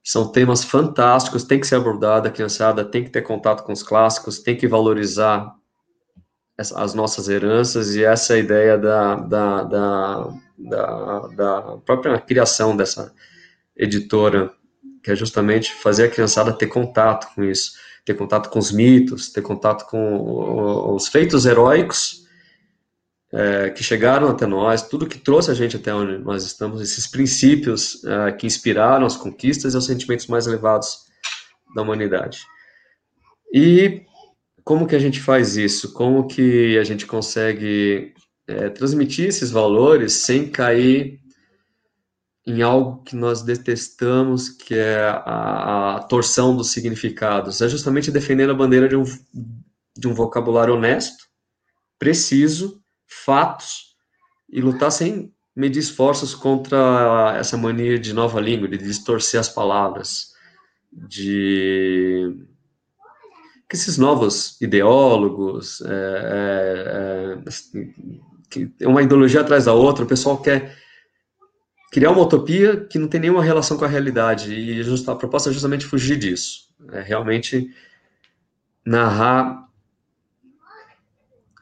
são 0.04 0.32
temas 0.32 0.64
fantásticos, 0.64 1.44
tem 1.44 1.60
que 1.60 1.68
ser 1.68 1.76
abordado, 1.76 2.28
a 2.28 2.32
criançada 2.32 2.86
tem 2.86 3.04
que 3.04 3.10
ter 3.10 3.22
contato 3.24 3.64
com 3.64 3.74
os 3.74 3.84
clássicos, 3.84 4.40
tem 4.40 4.56
que 4.56 4.68
valorizar 4.68 5.54
as 6.58 6.94
nossas 6.94 7.30
heranças, 7.30 7.96
e 7.96 8.04
essa 8.04 8.38
ideia 8.38 8.78
da, 8.78 9.16
da, 9.16 9.64
da, 9.64 10.34
da, 10.58 11.20
da 11.28 11.62
própria 11.86 12.20
criação 12.20 12.76
dessa 12.76 13.14
editora, 13.76 14.52
que 15.04 15.12
é 15.12 15.16
justamente 15.16 15.72
fazer 15.72 16.06
a 16.06 16.10
criançada 16.10 16.52
ter 16.52 16.68
contato 16.68 17.34
com 17.36 17.44
isso, 17.44 17.74
ter 18.04 18.16
contato 18.16 18.50
com 18.50 18.58
os 18.58 18.72
mitos, 18.72 19.30
ter 19.30 19.42
contato 19.42 19.86
com 19.86 20.96
os 20.96 21.08
feitos 21.08 21.46
heróicos 21.46 22.26
é, 23.32 23.70
que 23.70 23.84
chegaram 23.84 24.30
até 24.30 24.46
nós, 24.46 24.82
tudo 24.82 25.06
que 25.06 25.20
trouxe 25.20 25.52
a 25.52 25.54
gente 25.54 25.76
até 25.76 25.94
onde 25.94 26.18
nós 26.18 26.44
estamos, 26.44 26.82
esses 26.82 27.06
princípios 27.06 28.04
é, 28.04 28.32
que 28.32 28.48
inspiraram 28.48 29.06
as 29.06 29.16
conquistas 29.16 29.74
e 29.74 29.78
os 29.78 29.86
sentimentos 29.86 30.26
mais 30.28 30.48
elevados 30.48 31.06
da 31.76 31.82
humanidade. 31.84 32.40
E 33.54 34.07
como 34.68 34.86
que 34.86 34.98
a 34.98 35.00
gente 35.00 35.22
faz 35.22 35.56
isso? 35.56 35.94
Como 35.94 36.28
que 36.28 36.78
a 36.78 36.84
gente 36.84 37.06
consegue 37.06 38.14
é, 38.46 38.68
transmitir 38.68 39.30
esses 39.30 39.50
valores 39.50 40.12
sem 40.12 40.52
cair 40.52 41.22
em 42.46 42.62
algo 42.62 43.02
que 43.04 43.16
nós 43.16 43.42
detestamos, 43.42 44.50
que 44.50 44.76
é 44.76 45.06
a, 45.06 45.96
a 45.96 46.00
torção 46.04 46.54
dos 46.54 46.72
significados? 46.72 47.62
É 47.62 47.70
justamente 47.70 48.12
defendendo 48.12 48.50
a 48.50 48.56
bandeira 48.56 48.90
de 48.90 48.98
um, 48.98 49.06
de 49.96 50.06
um 50.06 50.14
vocabulário 50.14 50.74
honesto, 50.74 51.24
preciso, 51.98 52.84
fatos, 53.08 53.96
e 54.50 54.60
lutar 54.60 54.92
sem 54.92 55.34
medir 55.56 55.80
esforços 55.80 56.36
contra 56.36 57.38
essa 57.40 57.56
mania 57.56 57.98
de 57.98 58.12
nova 58.12 58.42
língua, 58.42 58.68
de 58.68 58.78
distorcer 58.78 59.40
as 59.40 59.48
palavras, 59.48 60.34
de 60.92 62.47
que 63.70 63.76
esses 63.76 63.98
novos 63.98 64.60
ideólogos, 64.62 65.82
é, 65.82 65.88
é, 66.34 67.38
é 67.44 68.18
é 68.80 68.88
uma 68.88 69.02
ideologia 69.02 69.42
atrás 69.42 69.66
da 69.66 69.74
outra, 69.74 70.06
o 70.06 70.08
pessoal 70.08 70.38
quer 70.38 70.74
criar 71.92 72.12
uma 72.12 72.22
utopia 72.22 72.78
que 72.78 72.98
não 72.98 73.08
tem 73.08 73.20
nenhuma 73.20 73.44
relação 73.44 73.78
com 73.78 73.86
a 73.86 73.90
realidade, 73.90 74.54
e 74.54 74.82
a 74.82 75.16
proposta 75.16 75.50
é 75.50 75.54
justamente 75.54 75.86
fugir 75.86 76.18
disso, 76.18 76.74
é 76.92 77.02
realmente 77.02 77.70
narrar 78.86 79.68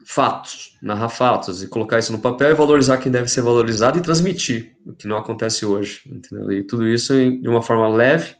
fatos, 0.04 0.78
narrar 0.80 1.08
fatos, 1.08 1.64
e 1.64 1.68
colocar 1.68 1.98
isso 1.98 2.12
no 2.12 2.20
papel 2.20 2.50
e 2.50 2.54
valorizar 2.54 2.98
quem 2.98 3.10
deve 3.10 3.28
ser 3.28 3.42
valorizado 3.42 3.98
e 3.98 4.02
transmitir, 4.02 4.76
o 4.86 4.92
que 4.92 5.08
não 5.08 5.16
acontece 5.16 5.66
hoje, 5.66 6.02
entendeu? 6.06 6.52
E 6.52 6.62
tudo 6.62 6.86
isso 6.86 7.12
de 7.14 7.48
uma 7.48 7.62
forma 7.62 7.88
leve, 7.88 8.36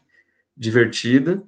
divertida, 0.55 1.43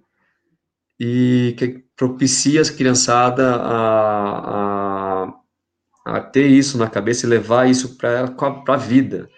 e 1.00 1.56
que 1.58 1.86
propicia 2.00 2.62
as 2.62 2.70
criançada 2.70 3.56
a, 3.58 5.26
a, 5.26 5.34
a, 6.06 6.22
ter 6.22 6.48
isso 6.48 6.78
na 6.78 6.90
cabeça 6.90 7.26
e 7.26 7.30
levar 7.30 7.70
isso 7.70 7.98
para 7.98 8.34
a 8.70 8.78
vida, 8.78 9.30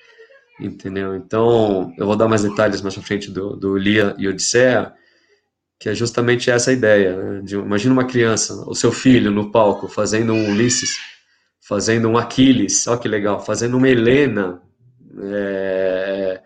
entendeu? 0.60 1.15
Então, 1.15 1.91
eu 1.98 2.06
vou 2.06 2.15
dar 2.15 2.27
mais 2.27 2.44
detalhes 2.44 2.84
mais 2.84 2.94
para 2.94 3.01
frente 3.01 3.32
do, 3.32 3.56
do 3.56 3.75
Lia 3.75 4.13
e 4.20 4.27
Odisseia, 4.27 4.94
que 5.80 5.89
é 5.89 5.96
justamente 5.96 6.51
essa 6.51 6.72
ideia, 6.72 7.18
né? 7.18 7.41
de, 7.41 7.56
imagina 7.56 7.94
uma 7.94 8.06
criança, 8.06 8.53
o 8.70 8.75
seu 8.75 8.91
filho 8.91 9.32
no 9.32 9.51
palco, 9.51 9.88
fazendo 9.88 10.32
um 10.32 10.51
Ulisses, 10.51 11.00
fazendo 11.68 12.10
um 12.10 12.15
Aquiles, 12.15 12.86
olha 12.86 13.00
que 13.00 13.08
legal, 13.08 13.44
fazendo 13.44 13.75
uma 13.75 13.89
Helena, 13.89 14.62
é, 15.20 16.39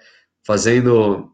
fazendo 0.45 1.29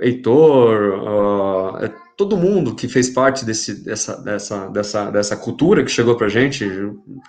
Heitor, 0.00 1.84
uh, 1.84 2.07
todo 2.18 2.36
mundo 2.36 2.74
que 2.74 2.88
fez 2.88 3.08
parte 3.08 3.44
desse, 3.44 3.84
dessa, 3.84 4.20
dessa, 4.20 4.68
dessa, 4.68 5.10
dessa 5.10 5.36
cultura 5.36 5.84
que 5.84 5.90
chegou 5.90 6.16
pra 6.16 6.28
gente 6.28 6.68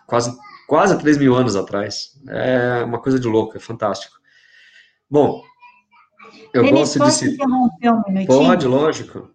quase, 0.07 0.35
quase 0.67 0.97
3 0.97 1.19
mil 1.19 1.35
anos 1.35 1.55
atrás. 1.55 2.19
É 2.27 2.83
uma 2.83 2.99
coisa 2.99 3.19
de 3.19 3.27
louco, 3.27 3.55
é 3.55 3.59
fantástico. 3.59 4.15
Bom, 5.07 5.43
eu 6.51 6.63
Denis, 6.63 6.79
gosto 6.79 6.99
posso 6.99 7.23
de... 7.23 7.35
interromper 7.35 7.91
um 7.91 8.03
minutinho? 8.07 8.47
Pode, 8.47 8.67
lógico. 8.67 9.29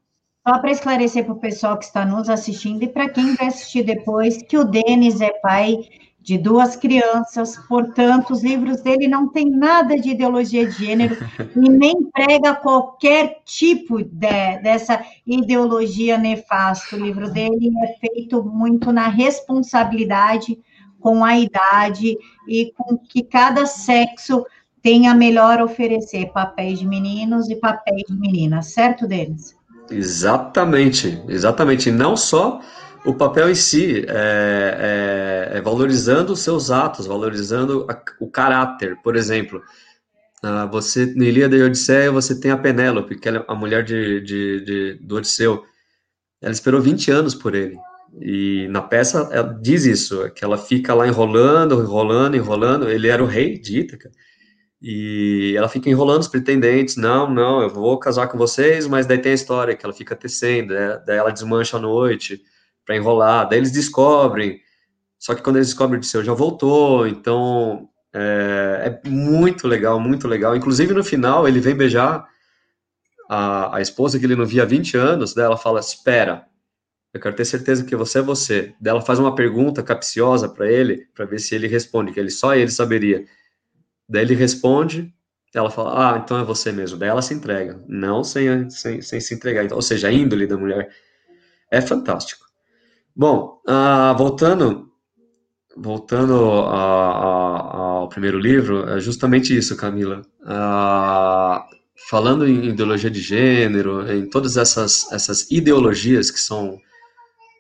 Só 0.47 0.59
para 0.59 0.73
esclarecer 0.73 1.25
para 1.25 1.35
o 1.35 1.41
pessoal 1.41 1.79
que 1.79 1.85
está 1.85 2.05
nos 2.05 2.29
assistindo 2.29 2.83
e 2.83 2.89
para 2.89 3.09
quem 3.09 3.37
vai 3.37 3.47
assistir 3.47 3.85
depois, 3.85 4.43
que 4.43 4.59
o 4.59 4.65
Denis 4.65 5.21
é 5.21 5.31
pai 5.41 5.79
de 6.25 6.39
duas 6.39 6.75
crianças, 6.75 7.55
portanto, 7.69 8.33
os 8.33 8.43
livros 8.43 8.81
dele 8.81 9.07
não 9.07 9.29
têm 9.29 9.51
nada 9.51 9.95
de 9.95 10.09
ideologia 10.09 10.67
de 10.67 10.73
gênero 10.73 11.19
e 11.55 11.69
nem 11.69 12.03
prega 12.11 12.55
qualquer 12.55 13.43
tipo 13.45 14.03
de, 14.03 14.59
dessa 14.63 15.05
ideologia 15.27 16.17
nefasta. 16.17 16.97
O 16.97 16.99
livro 16.99 17.31
dele 17.31 17.71
é 17.83 17.99
feito 17.99 18.43
muito 18.43 18.91
na 18.91 19.07
responsabilidade 19.07 20.59
com 20.99 21.23
a 21.23 21.39
idade 21.39 22.17
e 22.49 22.73
com 22.75 22.97
que 22.97 23.23
cada 23.23 23.67
sexo 23.67 24.47
tenha 24.81 25.15
melhor 25.15 25.59
a 25.59 25.65
oferecer 25.65 26.33
papéis 26.33 26.79
de 26.79 26.87
meninos 26.87 27.51
e 27.51 27.57
papéis 27.57 28.05
de 28.09 28.19
meninas, 28.19 28.69
certo, 28.69 29.07
Denis? 29.07 29.55
Exatamente, 29.91 31.23
exatamente. 31.29 31.91
Não 31.91 32.17
só 32.17 32.63
o 33.05 33.15
papel 33.15 33.51
em 33.51 33.55
si 33.55 34.05
é, 34.09 35.51
é, 35.53 35.59
é 35.59 35.61
valorizando 35.61 36.33
os 36.33 36.41
seus 36.41 36.71
atos, 36.71 37.07
valorizando 37.07 37.87
a, 37.89 38.03
o 38.19 38.31
caráter. 38.31 38.97
Por 39.03 39.15
exemplo, 39.15 39.63
uh, 40.43 40.69
você 40.71 41.07
no 41.07 41.23
Ilíada 41.23 41.55
e 41.55 41.63
Odisseia 41.63 42.11
você 42.11 42.39
tem 42.41 42.51
a 42.51 42.57
Penélope, 42.57 43.17
que 43.19 43.29
é 43.29 43.45
a 43.47 43.55
mulher 43.55 43.85
de, 43.85 44.21
de, 44.23 44.61
de, 44.65 44.95
do 45.03 45.17
Odisseu. 45.17 45.65
Ela 46.41 46.53
esperou 46.53 46.81
20 46.81 47.11
anos 47.11 47.35
por 47.35 47.55
ele. 47.55 47.77
E 48.21 48.69
na 48.71 48.81
peça 48.81 49.29
ela 49.33 49.59
diz 49.61 49.85
isso, 49.85 50.31
que 50.31 50.45
ela 50.45 50.57
fica 50.57 50.95
lá 50.95 51.07
enrolando, 51.07 51.83
enrolando, 51.83 52.37
enrolando. 52.37 52.89
Ele 52.89 53.09
era 53.09 53.23
o 53.23 53.27
rei 53.27 53.59
de 53.59 53.81
Ítaca. 53.81 54.11
E 54.81 55.55
ela 55.57 55.69
fica 55.69 55.91
enrolando 55.91 56.23
os 56.23 56.29
pretendentes. 56.29 56.97
Não, 56.97 57.31
não, 57.31 57.61
eu 57.63 57.69
vou 57.69 57.99
casar 57.99 58.29
com 58.29 58.39
vocês, 58.39 58.87
mas 58.87 59.07
daí 59.07 59.19
tem 59.19 59.33
a 59.33 59.35
história 59.35 59.77
que 59.77 59.85
ela 59.85 59.95
fica 59.95 60.17
tecendo, 60.17 60.73
né? 60.75 61.03
daí 61.07 61.19
ela 61.19 61.31
desmancha 61.31 61.77
à 61.77 61.81
noite 61.81 62.43
para 62.85 62.97
enrolar. 62.97 63.49
Daí 63.49 63.59
eles 63.59 63.73
descobrem, 63.73 64.61
só 65.19 65.35
que 65.35 65.43
quando 65.43 65.57
eles 65.57 65.69
descobrem 65.69 66.01
o 66.01 66.05
seu 66.05 66.23
já 66.25 66.35
voltou, 66.35 67.07
então 67.07 67.89
é, 68.13 69.01
é, 69.05 69.09
muito 69.09 69.67
legal, 69.67 69.99
muito 69.99 70.29
legal. 70.29 70.57
Inclusive 70.57 70.93
no 70.95 71.05
final 71.05 71.49
ele 71.49 71.61
vem 71.61 71.75
beijar 71.75 72.29
a, 73.29 73.77
a 73.77 73.81
esposa 73.81 74.19
que 74.19 74.27
ele 74.27 74.37
não 74.37 74.47
via 74.47 74.63
há 74.63 74.67
20 74.67 74.97
anos, 74.97 75.35
daí 75.35 75.45
ela 75.45 75.57
fala: 75.57 75.81
Espera, 75.81 76.47
eu 77.13 77.21
quero 77.21 77.37
ter 77.37 77.45
certeza 77.45 77.85
que 77.85 77.95
você 77.95 78.19
é 78.19 78.23
você. 78.23 78.75
Daí 78.81 78.91
ela 78.91 79.01
faz 79.01 79.19
uma 79.21 79.35
pergunta 79.35 79.83
capciosa 79.83 80.49
para 80.49 80.71
ele, 80.71 81.07
para 81.15 81.25
ver 81.25 81.39
se 81.39 81.55
ele 81.55 81.69
responde, 81.69 82.13
que 82.13 82.19
ele 82.19 82.31
só 82.31 82.55
ele 82.55 82.71
saberia. 82.71 83.25
Daí 84.09 84.23
ele 84.23 84.35
responde, 84.35 85.15
ela 85.55 85.71
fala, 85.71 86.17
ah, 86.17 86.19
então 86.19 86.39
é 86.39 86.45
você 86.45 86.73
mesmo. 86.73 86.99
Daí 86.99 87.09
ela 87.09 87.23
se 87.23 87.33
entrega, 87.33 87.81
não 87.87 88.25
sem, 88.25 88.69
sem, 88.69 89.01
sem 89.01 89.21
se 89.21 89.33
entregar. 89.33 89.65
Então, 89.65 89.77
ou 89.77 89.83
seja, 89.83 90.09
a 90.09 90.13
índole 90.13 90.47
da 90.47 90.57
mulher 90.57 90.91
é 91.71 91.81
fantástico. 91.81 92.44
Bom, 93.17 93.61
uh, 93.69 94.17
voltando 94.17 94.91
voltando 95.77 96.35
ao 96.35 98.09
primeiro 98.09 98.39
livro, 98.39 98.89
é 98.89 99.01
justamente 99.01 99.57
isso, 99.57 99.77
Camila. 99.77 100.23
Uh, 100.43 101.63
falando 102.09 102.47
em 102.47 102.67
ideologia 102.67 103.11
de 103.11 103.21
gênero, 103.21 104.11
em 104.13 104.29
todas 104.29 104.57
essas, 104.57 105.11
essas 105.13 105.51
ideologias 105.51 106.31
que 106.31 106.39
são 106.39 106.79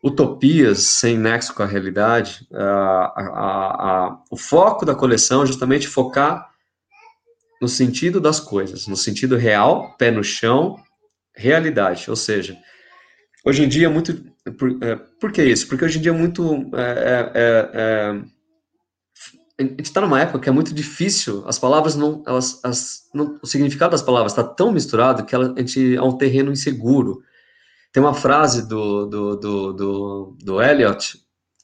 utopias 0.03 0.83
sem 0.83 1.19
nexo 1.19 1.55
com 1.55 1.63
a 1.63 1.67
realidade, 1.67 2.47
uh, 2.53 4.19
o 4.31 4.37
foco 4.37 4.85
da 4.85 4.95
coleção 4.95 5.43
é 5.43 5.47
justamente 5.47 5.89
focar 5.89 6.51
no 7.61 7.69
sentido 7.69 8.21
das 8.21 8.39
coisas, 8.39 8.87
no 8.87 8.97
sentido 8.97 9.37
real, 9.37 9.97
pé 9.97 10.11
no 10.11 10.23
chão, 10.23 10.77
realidade. 11.35 12.11
Ou 12.11 12.17
seja, 12.17 12.57
hoje 13.45 13.65
em 13.65 13.69
dia 13.69 13.87
é 13.87 13.91
muito 13.91 14.35
por, 14.53 14.83
é, 14.83 14.97
por 14.97 15.33
que 15.33 15.43
isso? 15.43 15.67
Porque 15.69 15.85
hoje 15.85 15.99
em 15.99 16.03
dia 16.03 16.13
é 16.13 16.15
muito. 16.15 16.71
É, 16.75 16.83
é, 16.83 17.33
é, 17.35 17.71
é 17.73 18.35
a 19.57 19.63
gente 19.63 19.85
está 19.85 20.01
numa 20.01 20.21
época 20.21 20.41
que 20.41 20.49
é 20.49 20.53
muito 20.53 20.75
difícil, 20.75 21.45
as 21.47 21.59
palavras 21.59 21.95
não. 21.95 22.23
Elas, 22.27 22.61
as, 22.65 23.09
não 23.15 23.39
o 23.43 23.47
significado 23.47 23.93
das 23.93 24.03
palavras 24.03 24.33
está 24.33 24.43
tão 24.43 24.73
misturado 24.73 25.25
que 25.25 25.35
ela, 25.35 25.55
a 25.57 25.61
gente 25.61 25.97
é 25.97 26.03
um 26.03 26.17
terreno 26.17 26.53
inseguro. 26.53 27.23
Tem 27.93 28.03
uma 28.03 28.15
frase 28.15 28.69
do, 28.69 29.07
do, 29.07 29.37
do, 29.37 29.73
do, 29.73 30.37
do 30.43 30.63
Eliot, 30.63 31.19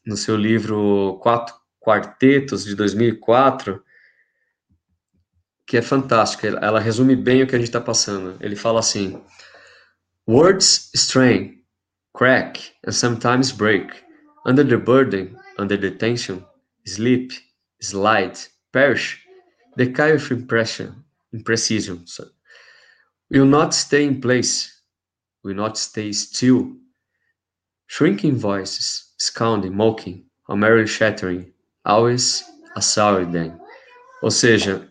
no 0.07 0.17
seu 0.17 0.37
livro 0.37 1.19
Quatro 1.21 1.55
Quartetos, 1.81 2.65
de 2.65 2.77
2004, 2.77 3.83
que 5.67 5.77
é 5.77 5.83
fantástica. 5.83 6.47
Ela 6.47 6.79
resume 6.79 7.17
bem 7.17 7.43
o 7.43 7.47
que 7.47 7.57
a 7.57 7.59
gente 7.59 7.69
está 7.69 7.81
passando. 7.81 8.37
Ele 8.41 8.55
fala 8.55 8.79
assim: 8.79 9.21
Words 10.29 10.91
strain, 10.95 11.60
crack, 12.15 12.59
and 12.85 12.95
sometimes 12.95 13.53
break. 13.53 14.03
Under 14.47 14.65
the 14.65 14.79
burden, 14.79 15.39
under 15.59 15.77
the 15.77 15.91
tension, 15.91 16.45
slip, 16.87 17.33
slide, 17.81 18.39
perish, 18.73 19.23
decay 19.77 20.15
of 20.15 20.31
impression, 20.31 21.05
imprecision. 21.35 22.05
Will 23.31 23.47
not 23.47 23.75
stay 23.75 24.05
in 24.05 24.21
place, 24.21 24.83
will 25.45 25.55
not 25.55 25.79
stay 25.79 26.13
still. 26.13 26.73
Shrinking 27.87 28.37
voices, 28.37 29.13
scounding, 29.19 29.77
mocking, 29.77 30.25
a 30.49 30.57
merry 30.57 30.87
shattering, 30.87 31.53
always 31.85 32.45
a 32.77 32.83
sour 32.83 33.25
then. 33.25 33.59
Ou 34.23 34.31
seja, 34.31 34.89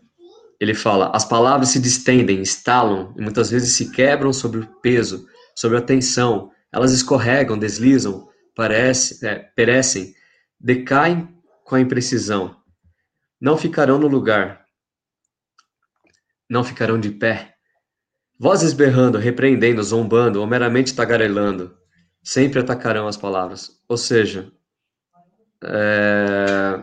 ele 0.60 0.74
fala, 0.74 1.12
as 1.16 1.26
palavras 1.26 1.70
se 1.70 1.80
distendem, 1.80 2.42
estalam 2.42 3.14
e 3.18 3.22
muitas 3.22 3.50
vezes 3.50 3.74
se 3.74 3.92
quebram 3.92 4.34
sobre 4.34 4.60
o 4.60 4.68
peso, 4.82 5.28
sobre 5.56 5.78
a 5.78 5.82
tensão, 5.82 6.52
elas 6.72 6.92
escorregam, 6.92 7.58
deslizam, 7.58 8.28
parece, 8.56 9.26
é, 9.26 9.36
perecem, 9.56 10.14
decaem 10.60 11.28
com 11.64 11.76
a 11.76 11.80
imprecisão. 11.80 12.56
Não 13.40 13.58
ficarão 13.58 13.98
no 13.98 14.08
lugar. 14.08 14.66
Não 16.50 16.64
ficarão 16.64 17.00
de 17.00 17.12
pé. 17.12 17.56
Vozes 18.40 18.74
berrando, 18.74 19.18
repreendendo, 19.18 19.84
zombando 19.84 20.40
ou 20.40 20.48
meramente 20.48 20.96
tagarelando, 20.96 21.78
sempre 22.24 22.60
atacarão 22.60 23.08
as 23.08 23.18
palavras. 23.18 23.72
Ou 23.88 23.98
seja, 23.98 24.52
é... 25.64 26.82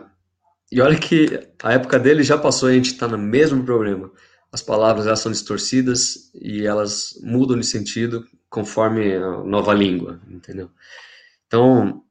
e 0.71 0.81
olha 0.81 0.97
que 0.97 1.47
a 1.63 1.73
época 1.73 1.97
dele 1.97 2.23
já 2.23 2.37
passou 2.37 2.69
e 2.69 2.73
a 2.73 2.75
gente 2.75 2.93
está 2.93 3.07
no 3.07 3.17
mesmo 3.17 3.63
problema. 3.63 4.11
As 4.51 4.61
palavras 4.61 5.07
elas 5.07 5.19
são 5.19 5.31
distorcidas 5.31 6.31
e 6.33 6.65
elas 6.65 7.19
mudam 7.23 7.59
de 7.59 7.65
sentido 7.65 8.25
conforme 8.49 9.15
a 9.15 9.43
nova 9.43 9.73
língua, 9.73 10.21
entendeu? 10.29 10.69
Então, 11.45 12.03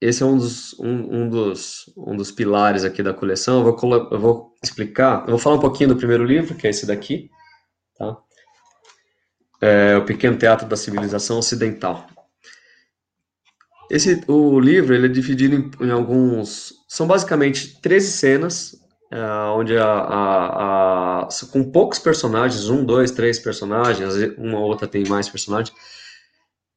esse 0.00 0.22
é 0.22 0.26
um 0.26 0.36
dos, 0.36 0.78
um, 0.78 1.22
um, 1.22 1.28
dos, 1.28 1.92
um 1.96 2.16
dos 2.16 2.30
pilares 2.30 2.84
aqui 2.84 3.02
da 3.02 3.12
coleção. 3.12 3.58
Eu 3.58 3.76
vou, 3.76 4.08
eu 4.10 4.18
vou 4.18 4.56
explicar, 4.62 5.22
eu 5.22 5.30
vou 5.30 5.38
falar 5.38 5.56
um 5.56 5.60
pouquinho 5.60 5.90
do 5.90 5.96
primeiro 5.96 6.24
livro, 6.24 6.54
que 6.54 6.66
é 6.66 6.70
esse 6.70 6.86
daqui, 6.86 7.30
tá? 7.96 8.16
É 9.60 9.96
o 9.96 10.04
Pequeno 10.06 10.38
Teatro 10.38 10.66
da 10.66 10.76
Civilização 10.76 11.38
Ocidental. 11.38 12.06
Esse, 13.90 14.24
o 14.26 14.58
livro 14.58 14.94
ele 14.94 15.06
é 15.06 15.10
dividido 15.10 15.54
em, 15.54 15.86
em 15.86 15.90
alguns, 15.90 16.72
são 16.88 17.06
basicamente 17.06 17.78
13 17.82 18.12
cenas 18.12 18.80
Uh, 19.12 19.58
onde 19.58 19.76
a, 19.76 19.84
a, 19.84 21.22
a, 21.22 21.28
com 21.50 21.68
poucos 21.72 21.98
personagens, 21.98 22.68
um, 22.68 22.84
dois, 22.84 23.10
três 23.10 23.40
personagens, 23.40 24.14
uma 24.38 24.58
ou 24.60 24.66
outra 24.66 24.86
tem 24.86 25.04
mais 25.08 25.28
personagens, 25.28 25.76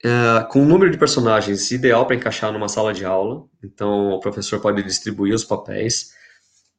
uh, 0.04 0.48
com 0.50 0.62
um 0.62 0.66
número 0.66 0.92
de 0.92 0.98
personagens 0.98 1.70
ideal 1.70 2.08
para 2.08 2.16
encaixar 2.16 2.52
numa 2.52 2.68
sala 2.68 2.92
de 2.92 3.06
aula, 3.06 3.44
então 3.64 4.10
o 4.10 4.20
professor 4.20 4.60
pode 4.60 4.82
distribuir 4.82 5.36
os 5.36 5.44
papéis. 5.44 6.12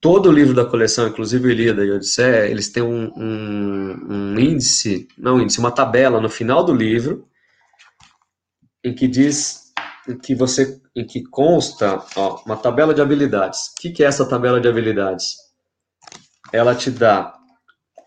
Todo 0.00 0.28
o 0.28 0.32
livro 0.32 0.54
da 0.54 0.64
coleção, 0.64 1.06
inclusive 1.06 1.46
o 1.46 1.50
Ilíada 1.50 1.84
e 1.84 1.90
Odisseia, 1.92 2.46
eles 2.46 2.70
têm 2.70 2.82
um, 2.82 3.12
um, 3.16 4.06
um 4.10 4.38
índice, 4.38 5.06
não 5.16 5.40
índice, 5.40 5.60
uma 5.60 5.70
tabela 5.70 6.20
no 6.20 6.28
final 6.28 6.64
do 6.64 6.74
livro, 6.74 7.28
em 8.84 8.92
que 8.92 9.06
diz 9.06 9.72
em 10.06 10.18
que 10.18 10.34
você 10.34 10.78
em 10.94 11.06
que 11.06 11.24
consta 11.24 12.04
ó, 12.14 12.42
uma 12.44 12.56
tabela 12.56 12.94
de 12.94 13.00
habilidades. 13.00 13.68
O 13.68 13.74
que, 13.80 13.90
que 13.90 14.04
é 14.04 14.06
essa 14.06 14.28
tabela 14.28 14.60
de 14.60 14.68
habilidades? 14.68 15.43
Ela 16.54 16.72
te 16.72 16.88
dá 16.88 17.34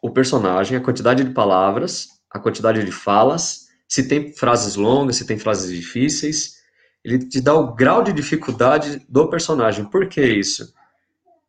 o 0.02 0.10
personagem, 0.10 0.78
a 0.78 0.82
quantidade 0.82 1.22
de 1.22 1.32
palavras, 1.32 2.08
a 2.32 2.40
quantidade 2.40 2.82
de 2.82 2.92
falas, 2.94 3.68
se 3.90 4.08
tem 4.08 4.32
frases 4.32 4.76
longas, 4.76 5.18
se 5.18 5.26
tem 5.26 5.38
frases 5.38 5.70
difíceis. 5.70 6.56
Ele 7.04 7.20
te 7.20 7.42
dá 7.42 7.54
o 7.54 7.76
grau 7.76 8.02
de 8.02 8.14
dificuldade 8.14 9.06
do 9.10 9.30
personagem. 9.30 9.84
Por 9.84 10.08
que 10.08 10.22
isso? 10.22 10.74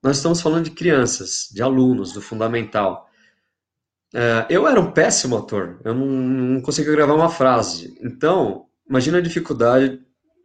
Nós 0.03 0.17
estamos 0.17 0.41
falando 0.41 0.65
de 0.65 0.73
crianças, 0.73 1.49
de 1.53 1.63
alunos, 1.63 2.13
do 2.13 2.21
fundamental. 2.21 3.09
É, 4.13 4.47
eu 4.51 4.67
era 4.67 4.81
um 4.81 4.91
péssimo 4.91 5.37
ator, 5.37 5.81
eu 5.85 5.95
não, 5.95 6.07
não 6.07 6.61
conseguia 6.61 6.93
gravar 6.93 7.15
uma 7.15 7.31
frase. 7.31 7.97
Então, 8.03 8.67
imagina 8.89 9.19
a 9.19 9.23
dificuldade 9.23 10.01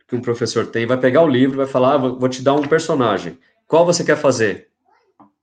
que 0.07 0.15
um 0.15 0.21
professor 0.21 0.67
tem. 0.67 0.85
Vai 0.85 0.99
pegar 0.99 1.23
o 1.23 1.27
livro, 1.27 1.57
vai 1.57 1.67
falar: 1.67 1.95
ah, 1.95 1.97
vou 1.97 2.29
te 2.29 2.43
dar 2.43 2.53
um 2.53 2.67
personagem. 2.67 3.39
Qual 3.67 3.85
você 3.85 4.03
quer 4.03 4.17
fazer? 4.17 4.69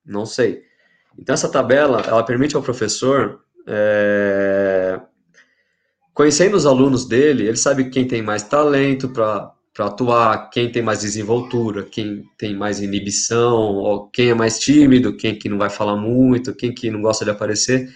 Não 0.04 0.24
sei. 0.24 0.69
Então, 1.18 1.34
essa 1.34 1.48
tabela, 1.48 2.00
ela 2.06 2.22
permite 2.22 2.56
ao 2.56 2.62
professor, 2.62 3.40
é, 3.66 5.00
conhecendo 6.14 6.56
os 6.56 6.66
alunos 6.66 7.06
dele, 7.06 7.46
ele 7.46 7.56
sabe 7.56 7.90
quem 7.90 8.06
tem 8.06 8.22
mais 8.22 8.42
talento 8.42 9.08
para 9.08 9.52
atuar, 9.78 10.50
quem 10.50 10.70
tem 10.70 10.82
mais 10.82 11.00
desenvoltura, 11.00 11.84
quem 11.84 12.24
tem 12.36 12.54
mais 12.54 12.80
inibição, 12.80 14.08
quem 14.12 14.30
é 14.30 14.34
mais 14.34 14.58
tímido, 14.58 15.16
quem 15.16 15.38
que 15.38 15.48
não 15.48 15.58
vai 15.58 15.70
falar 15.70 15.96
muito, 15.96 16.54
quem 16.54 16.74
que 16.74 16.90
não 16.90 17.02
gosta 17.02 17.24
de 17.24 17.30
aparecer, 17.30 17.88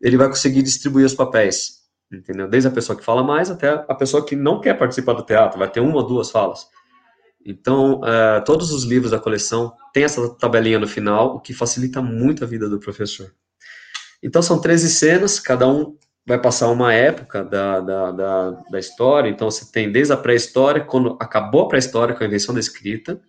ele 0.00 0.16
vai 0.16 0.28
conseguir 0.28 0.62
distribuir 0.62 1.06
os 1.06 1.14
papéis, 1.14 1.78
entendeu? 2.12 2.48
Desde 2.48 2.68
a 2.68 2.72
pessoa 2.72 2.96
que 2.96 3.04
fala 3.04 3.22
mais 3.22 3.50
até 3.50 3.68
a 3.88 3.94
pessoa 3.94 4.24
que 4.24 4.36
não 4.36 4.60
quer 4.60 4.74
participar 4.78 5.14
do 5.14 5.24
teatro, 5.24 5.58
vai 5.58 5.70
ter 5.70 5.80
uma 5.80 5.96
ou 5.96 6.06
duas 6.06 6.30
falas. 6.30 6.66
Então, 7.44 8.00
uh, 8.00 8.44
todos 8.44 8.72
os 8.72 8.84
livros 8.84 9.10
da 9.10 9.18
coleção 9.18 9.72
têm 9.92 10.04
essa 10.04 10.28
tabelinha 10.36 10.78
no 10.78 10.88
final, 10.88 11.36
o 11.36 11.40
que 11.40 11.54
facilita 11.54 12.02
muito 12.02 12.44
a 12.44 12.46
vida 12.46 12.68
do 12.68 12.78
professor. 12.78 13.32
Então, 14.22 14.42
são 14.42 14.60
13 14.60 14.90
cenas, 14.90 15.38
cada 15.38 15.66
um 15.66 15.96
vai 16.26 16.40
passar 16.40 16.68
uma 16.68 16.92
época 16.92 17.42
da, 17.42 17.80
da, 17.80 18.12
da, 18.12 18.50
da 18.70 18.78
história. 18.78 19.30
Então, 19.30 19.50
você 19.50 19.70
tem 19.72 19.90
desde 19.90 20.12
a 20.12 20.16
pré-história, 20.16 20.84
quando 20.84 21.16
acabou 21.20 21.62
a 21.62 21.68
pré-história 21.68 22.14
com 22.14 22.22
a 22.22 22.26
invenção 22.26 22.52
da 22.52 22.60
escrita, 22.60 23.20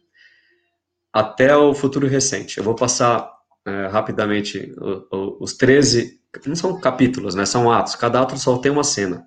até 1.13 1.56
o 1.56 1.74
futuro 1.74 2.08
recente. 2.08 2.58
Eu 2.58 2.63
vou 2.63 2.76
passar 2.76 3.32
uh, 3.67 3.89
rapidamente 3.91 4.74
o, 4.78 5.15
o, 5.15 5.43
os 5.43 5.54
13, 5.54 6.19
não 6.45 6.56
são 6.56 6.80
capítulos, 6.80 7.36
né, 7.36 7.45
são 7.45 7.72
atos, 7.72 7.95
cada 7.95 8.22
ato 8.22 8.38
só 8.38 8.58
tem 8.58 8.72
uma 8.72 8.84
cena. 8.84 9.26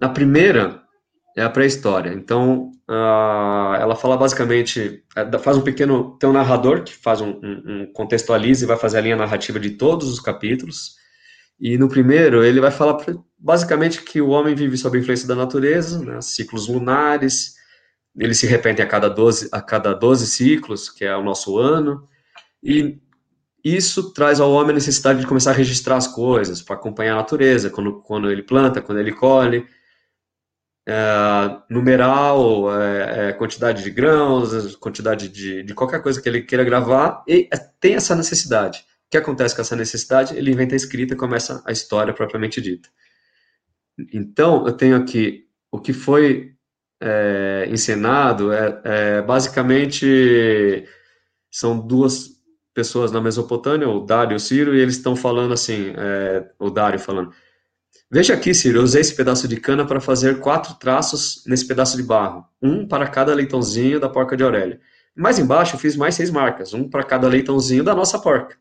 Na 0.00 0.08
primeira, 0.08 0.82
é 1.36 1.42
a 1.42 1.50
pré-história. 1.50 2.12
Então, 2.12 2.70
uh, 2.88 3.74
ela 3.78 3.96
fala 3.96 4.16
basicamente, 4.16 5.02
é, 5.16 5.38
faz 5.38 5.56
um 5.56 5.62
pequeno, 5.62 6.16
tem 6.18 6.28
um 6.28 6.32
narrador 6.32 6.82
que 6.82 6.94
faz 6.94 7.20
um, 7.20 7.30
um, 7.30 7.62
um, 7.66 7.92
contextualiza 7.92 8.64
e 8.64 8.68
vai 8.68 8.76
fazer 8.76 8.98
a 8.98 9.00
linha 9.00 9.16
narrativa 9.16 9.58
de 9.58 9.70
todos 9.70 10.08
os 10.08 10.20
capítulos. 10.20 10.94
E 11.58 11.78
no 11.78 11.88
primeiro 11.88 12.44
ele 12.44 12.60
vai 12.60 12.70
falar 12.70 12.98
basicamente 13.38 14.02
que 14.02 14.20
o 14.20 14.28
homem 14.28 14.54
vive 14.54 14.76
sob 14.76 14.98
a 14.98 15.00
influência 15.00 15.28
da 15.28 15.34
natureza, 15.34 16.04
né, 16.04 16.20
ciclos 16.20 16.68
lunares. 16.68 17.54
Eles 18.16 18.38
se 18.38 18.46
repetem 18.46 18.84
a 18.84 18.88
cada 18.88 19.08
12 19.08 19.48
a 19.52 19.60
cada 19.60 19.94
12 19.94 20.26
ciclos, 20.26 20.88
que 20.88 21.04
é 21.04 21.16
o 21.16 21.22
nosso 21.22 21.58
ano. 21.58 22.08
E 22.62 22.98
isso 23.64 24.12
traz 24.12 24.40
ao 24.40 24.52
homem 24.52 24.70
a 24.70 24.74
necessidade 24.74 25.20
de 25.20 25.26
começar 25.26 25.50
a 25.50 25.54
registrar 25.54 25.96
as 25.96 26.06
coisas, 26.06 26.60
para 26.60 26.76
acompanhar 26.76 27.14
a 27.14 27.16
natureza, 27.16 27.70
quando, 27.70 28.02
quando 28.02 28.30
ele 28.30 28.42
planta, 28.42 28.82
quando 28.82 28.98
ele 28.98 29.12
colhe 29.12 29.66
numeral, 31.70 32.80
é, 32.80 33.28
é, 33.28 33.32
quantidade 33.32 33.82
de 33.82 33.90
grãos, 33.90 34.76
quantidade 34.76 35.28
de, 35.28 35.62
de 35.62 35.74
qualquer 35.74 36.02
coisa 36.02 36.20
que 36.20 36.28
ele 36.28 36.42
queira 36.42 36.64
gravar, 36.64 37.24
e 37.26 37.48
é, 37.52 37.56
tem 37.80 37.94
essa 37.94 38.14
necessidade. 38.14 38.84
que 39.10 39.16
acontece 39.16 39.54
com 39.54 39.62
essa 39.62 39.76
necessidade? 39.76 40.36
Ele 40.36 40.50
inventa 40.50 40.74
a 40.74 40.76
escrita 40.76 41.14
e 41.14 41.16
começa 41.16 41.62
a 41.66 41.72
história 41.72 42.12
propriamente 42.12 42.60
dita. 42.60 42.88
Então, 44.12 44.66
eu 44.66 44.72
tenho 44.72 44.96
aqui 44.96 45.46
o 45.70 45.80
que 45.80 45.92
foi 45.92 46.54
é, 47.00 47.66
encenado, 47.70 48.52
é, 48.52 48.80
é, 48.84 49.22
basicamente 49.22 50.86
são 51.50 51.78
duas 51.78 52.30
pessoas 52.74 53.12
na 53.12 53.20
Mesopotâmia, 53.20 53.88
o 53.88 54.04
Dário 54.04 54.34
e 54.34 54.36
o 54.36 54.40
Ciro, 54.40 54.74
e 54.74 54.80
eles 54.80 54.96
estão 54.96 55.14
falando 55.14 55.54
assim, 55.54 55.92
é, 55.96 56.50
o 56.58 56.68
Dário 56.70 56.98
falando, 56.98 57.32
veja 58.14 58.32
aqui, 58.32 58.54
Ciro, 58.54 58.78
eu 58.78 58.84
usei 58.84 59.00
esse 59.00 59.12
pedaço 59.12 59.48
de 59.48 59.56
cana 59.56 59.84
para 59.84 59.98
fazer 59.98 60.38
quatro 60.38 60.74
traços 60.74 61.42
nesse 61.48 61.66
pedaço 61.66 61.96
de 61.96 62.02
barro, 62.04 62.46
um 62.62 62.86
para 62.86 63.08
cada 63.08 63.34
leitãozinho 63.34 63.98
da 63.98 64.08
porca 64.08 64.36
de 64.36 64.44
Aurélia. 64.44 64.80
Mais 65.16 65.36
embaixo 65.40 65.74
eu 65.74 65.80
fiz 65.80 65.96
mais 65.96 66.14
seis 66.14 66.30
marcas, 66.30 66.72
um 66.72 66.88
para 66.88 67.02
cada 67.02 67.26
leitãozinho 67.26 67.82
da 67.82 67.92
nossa 67.92 68.16
porca. 68.16 68.56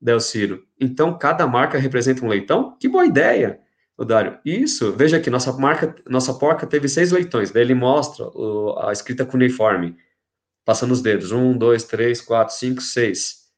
Del 0.00 0.18
Ciro. 0.18 0.64
Então, 0.80 1.16
cada 1.16 1.46
marca 1.46 1.78
representa 1.78 2.24
um 2.24 2.28
leitão? 2.28 2.76
Que 2.80 2.88
boa 2.88 3.06
ideia! 3.06 3.60
O 3.96 4.04
Dário, 4.04 4.40
isso, 4.44 4.92
veja 4.92 5.18
aqui, 5.18 5.30
nossa 5.30 5.52
marca, 5.52 5.94
nossa 6.08 6.34
porca 6.34 6.66
teve 6.66 6.88
seis 6.88 7.12
leitões. 7.12 7.52
Daí 7.52 7.62
ele 7.62 7.74
mostra 7.74 8.24
o, 8.24 8.76
a 8.78 8.92
escrita 8.92 9.24
cuneiforme, 9.24 9.94
passando 10.64 10.90
os 10.90 11.00
dedos. 11.00 11.30
Um, 11.30 11.56
dois, 11.56 11.84
três, 11.84 12.20
quatro, 12.20 12.54
cinco, 12.54 12.80
seis. 12.80 13.50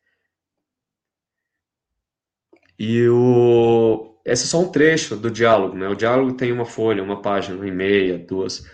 E 2.78 3.08
o, 3.08 4.11
esse 4.24 4.44
é 4.44 4.46
só 4.46 4.60
um 4.60 4.70
trecho 4.70 5.16
do 5.16 5.30
diálogo, 5.30 5.76
né? 5.76 5.88
O 5.88 5.94
diálogo 5.94 6.32
tem 6.34 6.52
uma 6.52 6.64
folha, 6.64 7.02
uma 7.02 7.20
página, 7.20 7.56
uma 7.56 7.66
e 7.66 7.70
meia, 7.70 8.18
duas. 8.18 8.66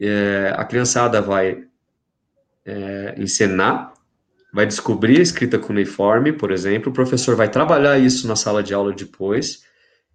É, 0.00 0.52
a 0.56 0.64
criançada 0.64 1.20
vai 1.20 1.64
é, 2.64 3.14
encenar 3.18 3.92
vai 4.52 4.66
descobrir 4.66 5.18
a 5.18 5.22
escrita 5.22 5.58
cuneiforme, 5.58 6.32
por 6.32 6.50
exemplo, 6.50 6.90
o 6.90 6.94
professor 6.94 7.36
vai 7.36 7.48
trabalhar 7.48 7.98
isso 7.98 8.26
na 8.26 8.36
sala 8.36 8.62
de 8.62 8.74
aula 8.74 8.92
depois. 8.92 9.64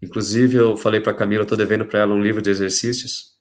Inclusive, 0.02 0.58
eu 0.58 0.78
falei 0.78 1.00
para 1.00 1.14
a 1.14 1.16
Camila, 1.16 1.44
estou 1.44 1.58
devendo 1.58 1.86
para 1.86 2.02
ela 2.02 2.14
um 2.14 2.22
livro 2.22 2.42
de 2.42 2.50
exercícios, 2.50 3.36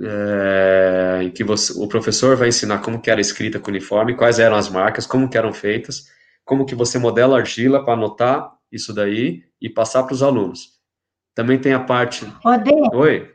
é, 0.00 1.20
em 1.22 1.30
que 1.30 1.42
você, 1.42 1.72
o 1.76 1.88
professor 1.88 2.36
vai 2.36 2.48
ensinar 2.48 2.78
como 2.78 3.00
que 3.00 3.10
era 3.10 3.20
escrita 3.20 3.58
cuneiforme, 3.58 4.16
quais 4.16 4.38
eram 4.38 4.56
as 4.56 4.68
marcas, 4.68 5.06
como 5.06 5.28
que 5.28 5.38
eram 5.38 5.52
feitas, 5.52 6.08
como 6.44 6.66
que 6.66 6.74
você 6.74 6.98
modela 6.98 7.38
argila 7.38 7.84
para 7.84 7.94
anotar 7.94 8.52
isso 8.72 8.92
daí 8.94 9.44
e 9.60 9.68
passar 9.68 10.02
para 10.04 10.14
os 10.14 10.22
alunos. 10.22 10.80
Também 11.34 11.60
tem 11.60 11.74
a 11.74 11.80
parte... 11.80 12.26
Oi? 12.92 13.30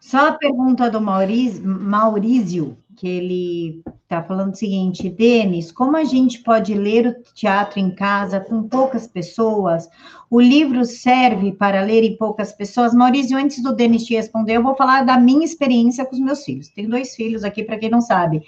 Só 0.00 0.28
a 0.28 0.32
pergunta 0.32 0.90
do 0.90 1.00
Maurício, 1.00 1.66
Maurício 1.66 2.76
que 2.96 3.08
ele 3.08 3.82
está 4.06 4.22
falando 4.22 4.52
o 4.52 4.56
seguinte, 4.56 5.10
Denis, 5.10 5.72
como 5.72 5.96
a 5.96 6.04
gente 6.04 6.38
pode 6.38 6.72
ler 6.72 7.08
o 7.08 7.34
teatro 7.34 7.80
em 7.80 7.90
casa 7.90 8.38
com 8.38 8.62
poucas 8.62 9.08
pessoas? 9.08 9.88
O 10.30 10.40
livro 10.40 10.84
serve 10.84 11.50
para 11.50 11.82
ler 11.82 12.04
em 12.04 12.16
poucas 12.16 12.52
pessoas? 12.52 12.94
Maurício, 12.94 13.36
antes 13.36 13.60
do 13.60 13.74
Denis 13.74 14.04
te 14.04 14.14
responder, 14.14 14.54
eu 14.54 14.62
vou 14.62 14.76
falar 14.76 15.04
da 15.04 15.18
minha 15.18 15.44
experiência 15.44 16.04
com 16.04 16.14
os 16.14 16.20
meus 16.20 16.44
filhos. 16.44 16.68
Tenho 16.68 16.88
dois 16.88 17.16
filhos 17.16 17.42
aqui, 17.42 17.64
para 17.64 17.78
quem 17.78 17.90
não 17.90 18.00
sabe. 18.00 18.44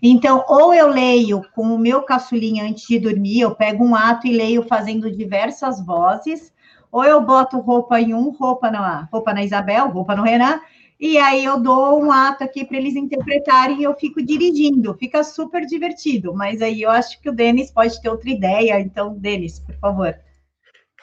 Então, 0.00 0.44
ou 0.48 0.72
eu 0.72 0.86
leio 0.86 1.42
com 1.56 1.62
o 1.74 1.78
meu 1.78 2.02
caçulinha 2.02 2.64
antes 2.64 2.86
de 2.86 3.00
dormir, 3.00 3.40
eu 3.40 3.54
pego 3.54 3.84
um 3.84 3.96
ato 3.96 4.28
e 4.28 4.32
leio 4.32 4.62
fazendo 4.62 5.10
diversas 5.10 5.84
vozes, 5.84 6.52
ou 6.92 7.04
eu 7.04 7.20
boto 7.20 7.58
roupa 7.58 8.00
em 8.00 8.14
um, 8.14 8.30
roupa 8.30 8.70
na, 8.70 9.08
roupa 9.12 9.34
na 9.34 9.42
Isabel, 9.42 9.88
roupa 9.90 10.14
no 10.14 10.22
Renan, 10.22 10.60
e 11.00 11.16
aí 11.16 11.42
eu 11.46 11.58
dou 11.58 11.98
um 11.98 12.12
ato 12.12 12.44
aqui 12.44 12.62
para 12.62 12.76
eles 12.76 12.94
interpretarem 12.94 13.80
e 13.80 13.84
eu 13.84 13.94
fico 13.94 14.22
dirigindo, 14.22 14.94
fica 14.98 15.24
super 15.24 15.64
divertido, 15.64 16.34
mas 16.34 16.60
aí 16.60 16.82
eu 16.82 16.90
acho 16.90 17.18
que 17.22 17.30
o 17.30 17.34
Denis 17.34 17.70
pode 17.70 17.98
ter 18.02 18.10
outra 18.10 18.28
ideia, 18.28 18.78
então, 18.78 19.16
Denis, 19.16 19.58
por 19.60 19.74
favor. 19.76 20.14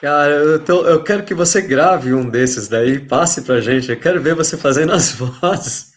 Cara, 0.00 0.30
eu, 0.30 0.64
tô, 0.64 0.86
eu 0.86 1.02
quero 1.02 1.24
que 1.24 1.34
você 1.34 1.60
grave 1.60 2.14
um 2.14 2.30
desses 2.30 2.68
daí, 2.68 3.00
passe 3.00 3.42
pra 3.42 3.60
gente, 3.60 3.90
eu 3.90 3.98
quero 3.98 4.22
ver 4.22 4.36
você 4.36 4.56
fazendo 4.56 4.92
as 4.92 5.10
vozes. 5.18 5.92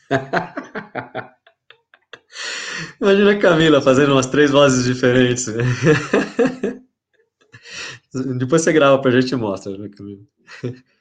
Imagina 3.00 3.34
a 3.34 3.40
Camila 3.40 3.82
fazendo 3.84 4.14
umas 4.14 4.26
três 4.26 4.50
vozes 4.50 4.84
diferentes. 4.84 5.46
Depois 8.40 8.64
você 8.64 8.74
grava 8.74 9.00
pra 9.00 9.12
gente 9.12 9.32
e 9.32 9.36
mostra, 9.36 9.78
né, 9.78 9.90
Camila? 9.96 10.22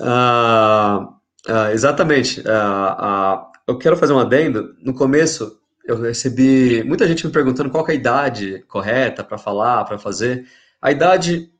Ah, 0.00 1.08
Uh, 1.48 1.70
exatamente. 1.72 2.40
Uh, 2.40 2.44
uh, 2.44 3.46
eu 3.66 3.78
quero 3.78 3.96
fazer 3.96 4.12
um 4.12 4.18
adendo. 4.18 4.74
No 4.82 4.94
começo, 4.94 5.58
eu 5.84 6.00
recebi 6.00 6.82
muita 6.84 7.06
gente 7.06 7.26
me 7.26 7.32
perguntando 7.32 7.70
qual 7.70 7.86
é 7.88 7.92
a 7.92 7.94
idade 7.94 8.64
correta 8.68 9.22
para 9.22 9.38
falar, 9.38 9.84
para 9.84 9.98
fazer. 9.98 10.46
A 10.80 10.90
idade 10.90 11.50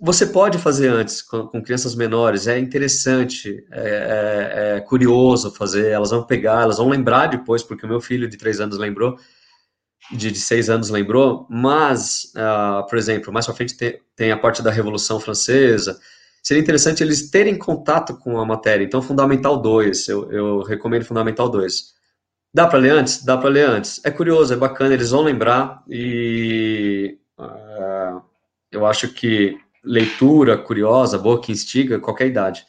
você 0.00 0.26
pode 0.26 0.56
fazer 0.58 0.88
antes 0.88 1.20
com, 1.20 1.46
com 1.46 1.62
crianças 1.62 1.94
menores, 1.94 2.46
é 2.46 2.58
interessante, 2.58 3.66
é, 3.70 3.80
é, 3.80 4.76
é, 4.76 4.80
curioso 4.80 5.50
fazer. 5.50 5.90
Elas 5.90 6.10
vão 6.10 6.24
pegar, 6.24 6.62
elas 6.62 6.78
vão 6.78 6.88
lembrar 6.88 7.26
depois, 7.26 7.62
porque 7.62 7.84
o 7.84 7.88
meu 7.88 8.00
filho 8.00 8.28
de 8.28 8.38
três 8.38 8.60
anos 8.60 8.78
lembrou, 8.78 9.18
de, 10.10 10.30
de 10.30 10.38
seis 10.38 10.70
anos 10.70 10.88
lembrou. 10.88 11.46
Mas, 11.50 12.32
uh, 12.34 12.86
por 12.88 12.96
exemplo, 12.96 13.32
mais 13.32 13.44
para 13.44 13.54
frente 13.54 13.76
tem, 13.76 14.00
tem 14.16 14.32
a 14.32 14.38
parte 14.38 14.62
da 14.62 14.70
Revolução 14.70 15.20
Francesa 15.20 15.98
seria 16.44 16.62
interessante 16.62 17.02
eles 17.02 17.30
terem 17.30 17.56
contato 17.58 18.18
com 18.18 18.38
a 18.38 18.44
matéria. 18.44 18.84
Então, 18.84 19.00
Fundamental 19.00 19.56
2, 19.56 20.08
eu, 20.08 20.30
eu 20.30 20.60
recomendo 20.60 21.06
Fundamental 21.06 21.48
2. 21.48 21.94
Dá 22.52 22.66
para 22.66 22.78
ler 22.78 22.90
antes? 22.90 23.24
Dá 23.24 23.38
para 23.38 23.48
ler 23.48 23.66
antes. 23.66 24.00
É 24.04 24.10
curioso, 24.10 24.52
é 24.52 24.56
bacana, 24.56 24.92
eles 24.92 25.10
vão 25.10 25.22
lembrar 25.22 25.82
e 25.88 27.18
uh, 27.38 28.22
eu 28.70 28.84
acho 28.86 29.08
que 29.08 29.58
leitura 29.82 30.58
curiosa, 30.58 31.18
boa, 31.18 31.40
que 31.40 31.50
instiga 31.50 31.98
qualquer 31.98 32.26
idade. 32.26 32.64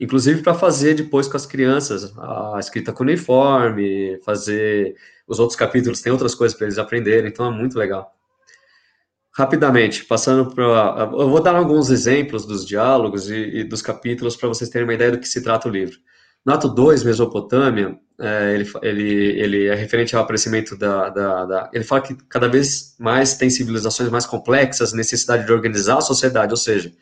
Inclusive 0.00 0.42
para 0.42 0.54
fazer 0.54 0.94
depois 0.94 1.28
com 1.28 1.36
as 1.36 1.46
crianças 1.46 2.12
a 2.18 2.56
escrita 2.58 2.92
cuneiforme, 2.92 4.20
fazer 4.24 4.96
os 5.28 5.38
outros 5.38 5.56
capítulos, 5.56 6.00
tem 6.00 6.12
outras 6.12 6.34
coisas 6.34 6.58
para 6.58 6.66
eles 6.66 6.78
aprenderem, 6.78 7.30
então 7.30 7.46
é 7.46 7.50
muito 7.50 7.78
legal. 7.78 8.12
Rapidamente, 9.34 10.04
passando 10.04 10.54
para. 10.54 11.08
Eu 11.12 11.30
vou 11.30 11.42
dar 11.42 11.54
alguns 11.54 11.88
exemplos 11.90 12.44
dos 12.44 12.66
diálogos 12.66 13.30
e, 13.30 13.60
e 13.60 13.64
dos 13.64 13.80
capítulos 13.80 14.36
para 14.36 14.48
vocês 14.48 14.68
terem 14.68 14.86
uma 14.86 14.94
ideia 14.94 15.12
do 15.12 15.18
que 15.18 15.28
se 15.28 15.42
trata 15.42 15.68
o 15.68 15.70
livro. 15.70 15.98
No 16.44 16.52
ato 16.52 16.68
2, 16.68 17.04
Mesopotâmia, 17.04 17.98
é, 18.20 18.54
ele, 18.54 18.70
ele, 18.82 19.40
ele 19.40 19.66
é 19.66 19.74
referente 19.74 20.14
ao 20.14 20.22
aparecimento 20.22 20.76
da, 20.76 21.08
da, 21.08 21.44
da, 21.46 21.70
Ele 21.72 21.84
fala 21.84 22.02
que 22.02 22.14
cada 22.28 22.48
vez 22.48 22.94
mais 22.98 23.34
tem 23.36 23.48
civilizações 23.48 24.10
mais 24.10 24.26
complexas, 24.26 24.92
necessidade 24.92 25.46
de 25.46 25.52
organizar 25.52 25.98
a 25.98 26.02
sociedade, 26.02 26.52
ou 26.52 26.56
seja, 26.56 26.92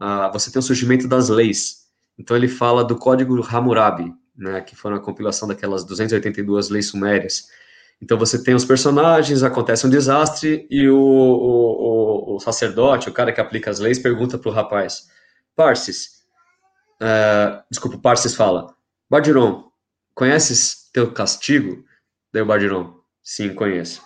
a, 0.00 0.28
você 0.28 0.50
tem 0.50 0.60
o 0.60 0.62
surgimento 0.62 1.06
das 1.06 1.28
leis. 1.28 1.84
Então 2.18 2.36
ele 2.36 2.48
fala 2.48 2.84
do 2.84 2.96
Código 2.96 3.40
Hammurabi, 3.44 4.12
né, 4.36 4.60
que 4.60 4.74
foi 4.76 4.92
uma 4.92 5.00
compilação 5.00 5.46
daquelas 5.48 5.84
282 5.84 6.68
leis 6.70 6.86
sumérias. 6.86 7.48
Então 8.00 8.18
você 8.18 8.42
tem 8.42 8.54
os 8.54 8.64
personagens, 8.64 9.42
acontece 9.42 9.86
um 9.86 9.90
desastre 9.90 10.66
e 10.70 10.88
o, 10.88 10.96
o, 10.96 12.36
o, 12.36 12.40
sacerdote, 12.40 13.08
o 13.08 13.12
cara 13.12 13.32
que 13.32 13.40
aplica 13.40 13.70
as 13.70 13.78
leis, 13.78 13.98
pergunta 13.98 14.38
para 14.38 14.50
o 14.50 14.52
rapaz: 14.52 15.08
Parsis, 15.54 16.24
uh, 17.00 17.62
desculpa, 17.70 17.98
Parsis 17.98 18.34
fala: 18.34 18.74
Bardiron, 19.08 19.70
conheces 20.14 20.90
teu 20.92 21.12
castigo? 21.12 21.84
Daí 22.32 22.42
o 22.42 22.46
Bardiron: 22.46 23.00
Sim, 23.22 23.54
conheço. 23.54 24.02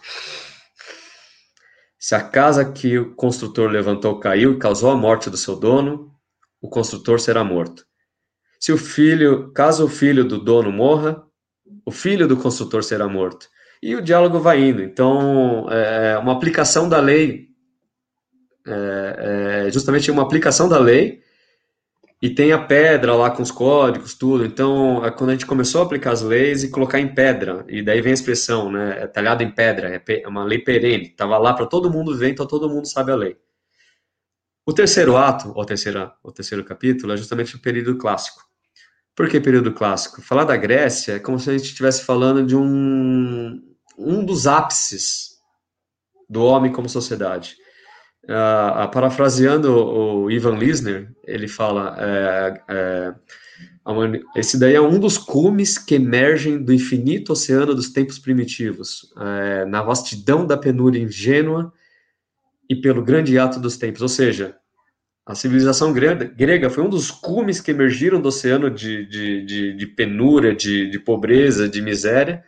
Se 1.98 2.14
a 2.14 2.22
casa 2.22 2.64
que 2.64 2.96
o 2.96 3.14
construtor 3.16 3.68
levantou 3.68 4.20
caiu 4.20 4.53
e 4.53 4.59
causou 4.59 4.90
a 4.90 4.96
morte 4.96 5.29
do 5.29 5.37
seu 5.37 5.57
dono, 5.57 6.14
o 6.61 6.68
construtor 6.68 7.18
será 7.18 7.42
morto. 7.42 7.85
Se 8.61 8.72
o 8.72 8.79
filho, 8.79 9.53
caso 9.53 9.85
o 9.85 9.88
filho 9.88 10.24
do 10.24 10.38
dono 10.38 10.70
morra, 10.70 11.24
o 11.85 11.90
filho 11.90 12.29
do 12.29 12.37
construtor 12.37 12.85
será 12.85 13.09
morto 13.09 13.48
e 13.82 13.94
o 13.94 14.02
diálogo 14.02 14.38
vai 14.40 14.62
indo. 14.62 14.82
Então, 14.82 15.66
é 15.70 16.18
uma 16.18 16.32
aplicação 16.32 16.88
da 16.88 17.00
lei, 17.00 17.48
é, 18.66 19.66
é 19.66 19.70
justamente 19.70 20.10
uma 20.10 20.22
aplicação 20.22 20.68
da 20.68 20.78
lei, 20.78 21.22
e 22.20 22.28
tem 22.28 22.52
a 22.52 22.58
pedra 22.58 23.14
lá 23.14 23.30
com 23.30 23.42
os 23.42 23.50
códigos, 23.50 24.14
tudo. 24.14 24.44
Então, 24.44 25.04
é 25.04 25.10
quando 25.10 25.30
a 25.30 25.32
gente 25.34 25.46
começou 25.46 25.80
a 25.80 25.84
aplicar 25.84 26.12
as 26.12 26.22
leis 26.22 26.64
e 26.64 26.70
colocar 26.70 26.98
em 26.98 27.14
pedra, 27.14 27.64
e 27.68 27.80
daí 27.80 28.00
vem 28.00 28.10
a 28.10 28.14
expressão, 28.14 28.70
né? 28.72 29.02
É 29.02 29.06
talhado 29.06 29.42
em 29.42 29.50
pedra, 29.50 29.94
é, 29.94 30.02
é 30.22 30.28
uma 30.28 30.44
lei 30.44 30.58
perene, 30.58 31.04
estava 31.04 31.38
lá 31.38 31.54
para 31.54 31.66
todo 31.66 31.90
mundo 31.90 32.16
ver, 32.16 32.30
então 32.30 32.46
todo 32.46 32.68
mundo 32.68 32.88
sabe 32.88 33.12
a 33.12 33.16
lei. 33.16 33.36
O 34.66 34.72
terceiro 34.72 35.16
ato, 35.16 35.52
ou 35.54 35.64
terceira, 35.64 36.12
o 36.22 36.32
terceiro 36.32 36.64
capítulo, 36.64 37.12
é 37.12 37.16
justamente 37.16 37.56
o 37.56 37.60
período 37.60 37.96
clássico. 37.96 38.42
Por 39.14 39.28
que 39.28 39.40
período 39.40 39.72
clássico? 39.72 40.20
Falar 40.20 40.44
da 40.44 40.56
Grécia 40.56 41.14
é 41.14 41.18
como 41.18 41.38
se 41.40 41.50
a 41.50 41.52
gente 41.52 41.66
estivesse 41.66 42.04
falando 42.04 42.44
de 42.44 42.54
um, 42.54 43.60
um 43.98 44.24
dos 44.24 44.46
ápices 44.46 45.38
do 46.28 46.42
homem 46.44 46.72
como 46.72 46.88
sociedade. 46.88 47.56
Uh, 48.24 48.90
parafraseando 48.90 49.74
o 49.74 50.30
Ivan 50.30 50.56
Lisner, 50.56 51.11
ele 51.24 51.48
fala: 51.48 51.96
é, 51.98 52.62
é, 52.68 53.14
esse 54.37 54.58
daí 54.58 54.74
é 54.74 54.80
um 54.80 55.00
dos 55.00 55.16
cumes 55.16 55.78
que 55.78 55.94
emergem 55.94 56.62
do 56.62 56.72
infinito 56.72 57.32
oceano 57.32 57.74
dos 57.74 57.90
tempos 57.90 58.18
primitivos, 58.18 59.11
é, 59.18 59.64
na 59.64 59.82
vastidão 59.82 60.46
da 60.46 60.58
penúria 60.58 61.02
ingênua 61.02 61.72
e 62.68 62.76
pelo 62.76 63.02
grande 63.02 63.38
ato 63.38 63.58
dos 63.58 63.78
tempos. 63.78 64.02
Ou 64.02 64.08
seja, 64.08 64.54
a 65.24 65.34
civilização 65.34 65.92
grega 65.92 66.68
foi 66.68 66.84
um 66.84 66.88
dos 66.88 67.11
cumes 67.11 67.61
que 67.61 67.70
emergiram 67.70 68.20
do 68.20 68.28
oceano 68.28 68.70
de, 68.70 69.06
de, 69.06 69.44
de, 69.44 69.72
de 69.74 69.87
penúria, 69.87 70.54
de, 70.54 70.90
de 70.90 70.98
pobreza, 70.98 71.66
de 71.66 71.80
miséria. 71.80 72.44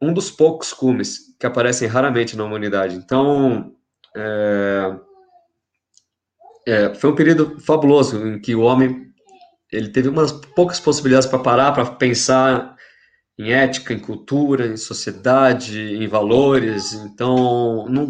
Um 0.00 0.12
dos 0.12 0.30
poucos 0.30 0.72
cumes 0.72 1.36
que 1.38 1.46
aparecem 1.46 1.88
raramente 1.88 2.36
na 2.36 2.44
humanidade. 2.44 2.96
Então, 2.96 3.72
é, 4.16 4.96
é, 6.66 6.94
foi 6.94 7.10
um 7.10 7.14
período 7.14 7.60
fabuloso 7.60 8.26
em 8.26 8.40
que 8.40 8.54
o 8.54 8.62
homem 8.62 9.10
ele 9.72 9.88
teve 9.88 10.08
umas 10.08 10.32
poucas 10.32 10.80
possibilidades 10.80 11.28
para 11.28 11.38
parar, 11.38 11.72
para 11.72 11.86
pensar 11.86 12.76
em 13.38 13.52
ética, 13.52 13.94
em 13.94 13.98
cultura, 13.98 14.66
em 14.66 14.76
sociedade, 14.76 15.78
em 15.78 16.06
valores. 16.08 16.92
Então, 16.92 17.86
não, 17.88 18.06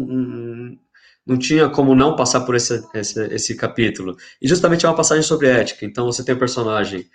não 1.25 1.37
tinha 1.37 1.69
como 1.69 1.95
não 1.95 2.15
passar 2.15 2.41
por 2.41 2.55
esse, 2.55 2.83
esse, 2.93 3.21
esse 3.27 3.55
capítulo. 3.55 4.15
E 4.41 4.47
justamente 4.47 4.85
é 4.85 4.89
uma 4.89 4.95
passagem 4.95 5.23
sobre 5.23 5.47
ética. 5.47 5.85
Então 5.85 6.05
você 6.05 6.23
tem 6.23 6.35
um 6.35 6.39
personagem 6.39 7.05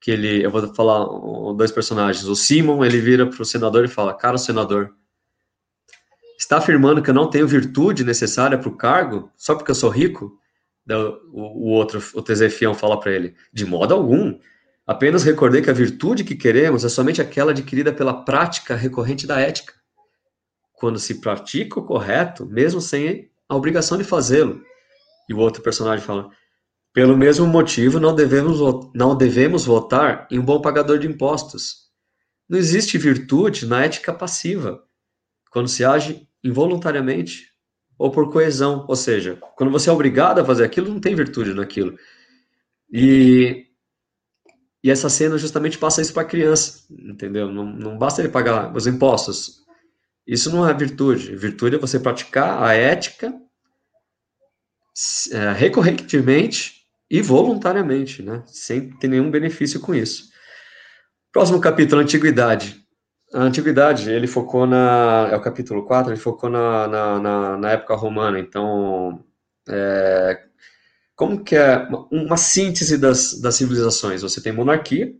que 0.00 0.10
ele, 0.10 0.44
eu 0.44 0.50
vou 0.50 0.74
falar 0.74 1.04
dois 1.54 1.72
personagens. 1.72 2.26
O 2.26 2.36
Simon, 2.36 2.84
ele 2.84 3.00
vira 3.00 3.26
para 3.26 3.42
o 3.42 3.44
senador 3.44 3.84
e 3.84 3.88
fala: 3.88 4.14
Cara, 4.14 4.38
senador, 4.38 4.94
está 6.38 6.58
afirmando 6.58 7.02
que 7.02 7.10
eu 7.10 7.14
não 7.14 7.30
tenho 7.30 7.48
virtude 7.48 8.04
necessária 8.04 8.58
para 8.58 8.68
o 8.68 8.76
cargo 8.76 9.30
só 9.36 9.54
porque 9.54 9.70
eu 9.70 9.74
sou 9.74 9.90
rico? 9.90 10.38
O, 11.32 11.66
o 11.66 11.70
outro, 11.70 12.02
o 12.14 12.22
Tesefião, 12.22 12.74
fala 12.74 12.98
para 13.00 13.12
ele: 13.12 13.34
De 13.52 13.64
modo 13.64 13.94
algum. 13.94 14.38
Apenas 14.86 15.24
recordei 15.24 15.60
que 15.60 15.70
a 15.70 15.72
virtude 15.72 16.22
que 16.22 16.36
queremos 16.36 16.84
é 16.84 16.88
somente 16.88 17.20
aquela 17.20 17.50
adquirida 17.50 17.92
pela 17.92 18.22
prática 18.24 18.76
recorrente 18.76 19.26
da 19.26 19.40
ética. 19.40 19.74
Quando 20.74 21.00
se 21.00 21.20
pratica 21.20 21.80
o 21.80 21.84
correto, 21.84 22.46
mesmo 22.46 22.80
sem 22.80 23.28
a 23.48 23.56
obrigação 23.56 23.98
de 23.98 24.04
fazê-lo. 24.04 24.62
E 25.28 25.34
o 25.34 25.38
outro 25.38 25.60
personagem 25.60 26.04
fala: 26.04 26.30
pelo 26.96 27.14
mesmo 27.14 27.46
motivo, 27.46 28.00
não 28.00 28.14
devemos, 28.14 28.58
não 28.94 29.14
devemos 29.14 29.66
votar 29.66 30.26
em 30.30 30.38
um 30.38 30.42
bom 30.42 30.62
pagador 30.62 30.98
de 30.98 31.06
impostos. 31.06 31.90
Não 32.48 32.58
existe 32.58 32.96
virtude 32.96 33.66
na 33.66 33.84
ética 33.84 34.14
passiva, 34.14 34.82
quando 35.50 35.68
se 35.68 35.84
age 35.84 36.26
involuntariamente 36.42 37.52
ou 37.98 38.10
por 38.10 38.32
coesão. 38.32 38.86
Ou 38.88 38.96
seja, 38.96 39.36
quando 39.58 39.70
você 39.70 39.90
é 39.90 39.92
obrigado 39.92 40.38
a 40.38 40.44
fazer 40.46 40.64
aquilo, 40.64 40.88
não 40.88 40.98
tem 40.98 41.14
virtude 41.14 41.52
naquilo. 41.52 41.98
E, 42.90 43.66
e 44.82 44.90
essa 44.90 45.10
cena 45.10 45.36
justamente 45.36 45.76
passa 45.76 46.00
isso 46.00 46.14
para 46.14 46.22
a 46.22 46.26
criança, 46.26 46.86
entendeu? 46.90 47.52
Não, 47.52 47.66
não 47.66 47.98
basta 47.98 48.22
ele 48.22 48.30
pagar 48.30 48.74
os 48.74 48.86
impostos. 48.86 49.66
Isso 50.26 50.50
não 50.50 50.66
é 50.66 50.72
virtude. 50.72 51.36
Virtude 51.36 51.76
é 51.76 51.78
você 51.78 52.00
praticar 52.00 52.62
a 52.62 52.72
ética 52.72 53.38
é, 55.30 55.52
recorrentemente 55.52 56.75
e 57.10 57.22
voluntariamente, 57.22 58.22
né? 58.22 58.42
sem 58.46 58.90
ter 58.90 59.08
nenhum 59.08 59.30
benefício 59.30 59.80
com 59.80 59.94
isso. 59.94 60.30
Próximo 61.32 61.60
capítulo, 61.60 62.00
Antiguidade. 62.00 62.84
A 63.32 63.42
Antiguidade, 63.42 64.10
ele 64.10 64.26
focou 64.26 64.66
na. 64.66 65.28
É 65.30 65.36
o 65.36 65.40
capítulo 65.40 65.84
4, 65.84 66.12
ele 66.12 66.20
focou 66.20 66.48
na, 66.48 66.88
na, 66.88 67.20
na, 67.20 67.58
na 67.58 67.70
época 67.72 67.94
romana. 67.94 68.38
Então, 68.38 69.22
é, 69.68 70.40
como 71.14 71.42
que 71.42 71.56
é 71.56 71.76
uma, 71.78 72.08
uma 72.10 72.36
síntese 72.36 72.96
das, 72.96 73.40
das 73.40 73.56
civilizações? 73.56 74.22
Você 74.22 74.40
tem 74.40 74.52
monarquia, 74.52 75.12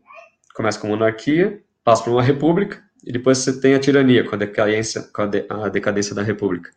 começa 0.54 0.78
com 0.78 0.88
monarquia, 0.88 1.62
passa 1.84 2.04
para 2.04 2.12
uma 2.12 2.22
república, 2.22 2.82
e 3.04 3.12
depois 3.12 3.38
você 3.38 3.60
tem 3.60 3.74
a 3.74 3.78
tirania, 3.78 4.24
com 4.24 4.34
a 4.34 4.38
decadência, 4.38 5.02
com 5.02 5.22
a, 5.22 5.26
de, 5.26 5.44
a 5.48 5.68
decadência 5.68 6.14
da 6.14 6.22
república. 6.22 6.70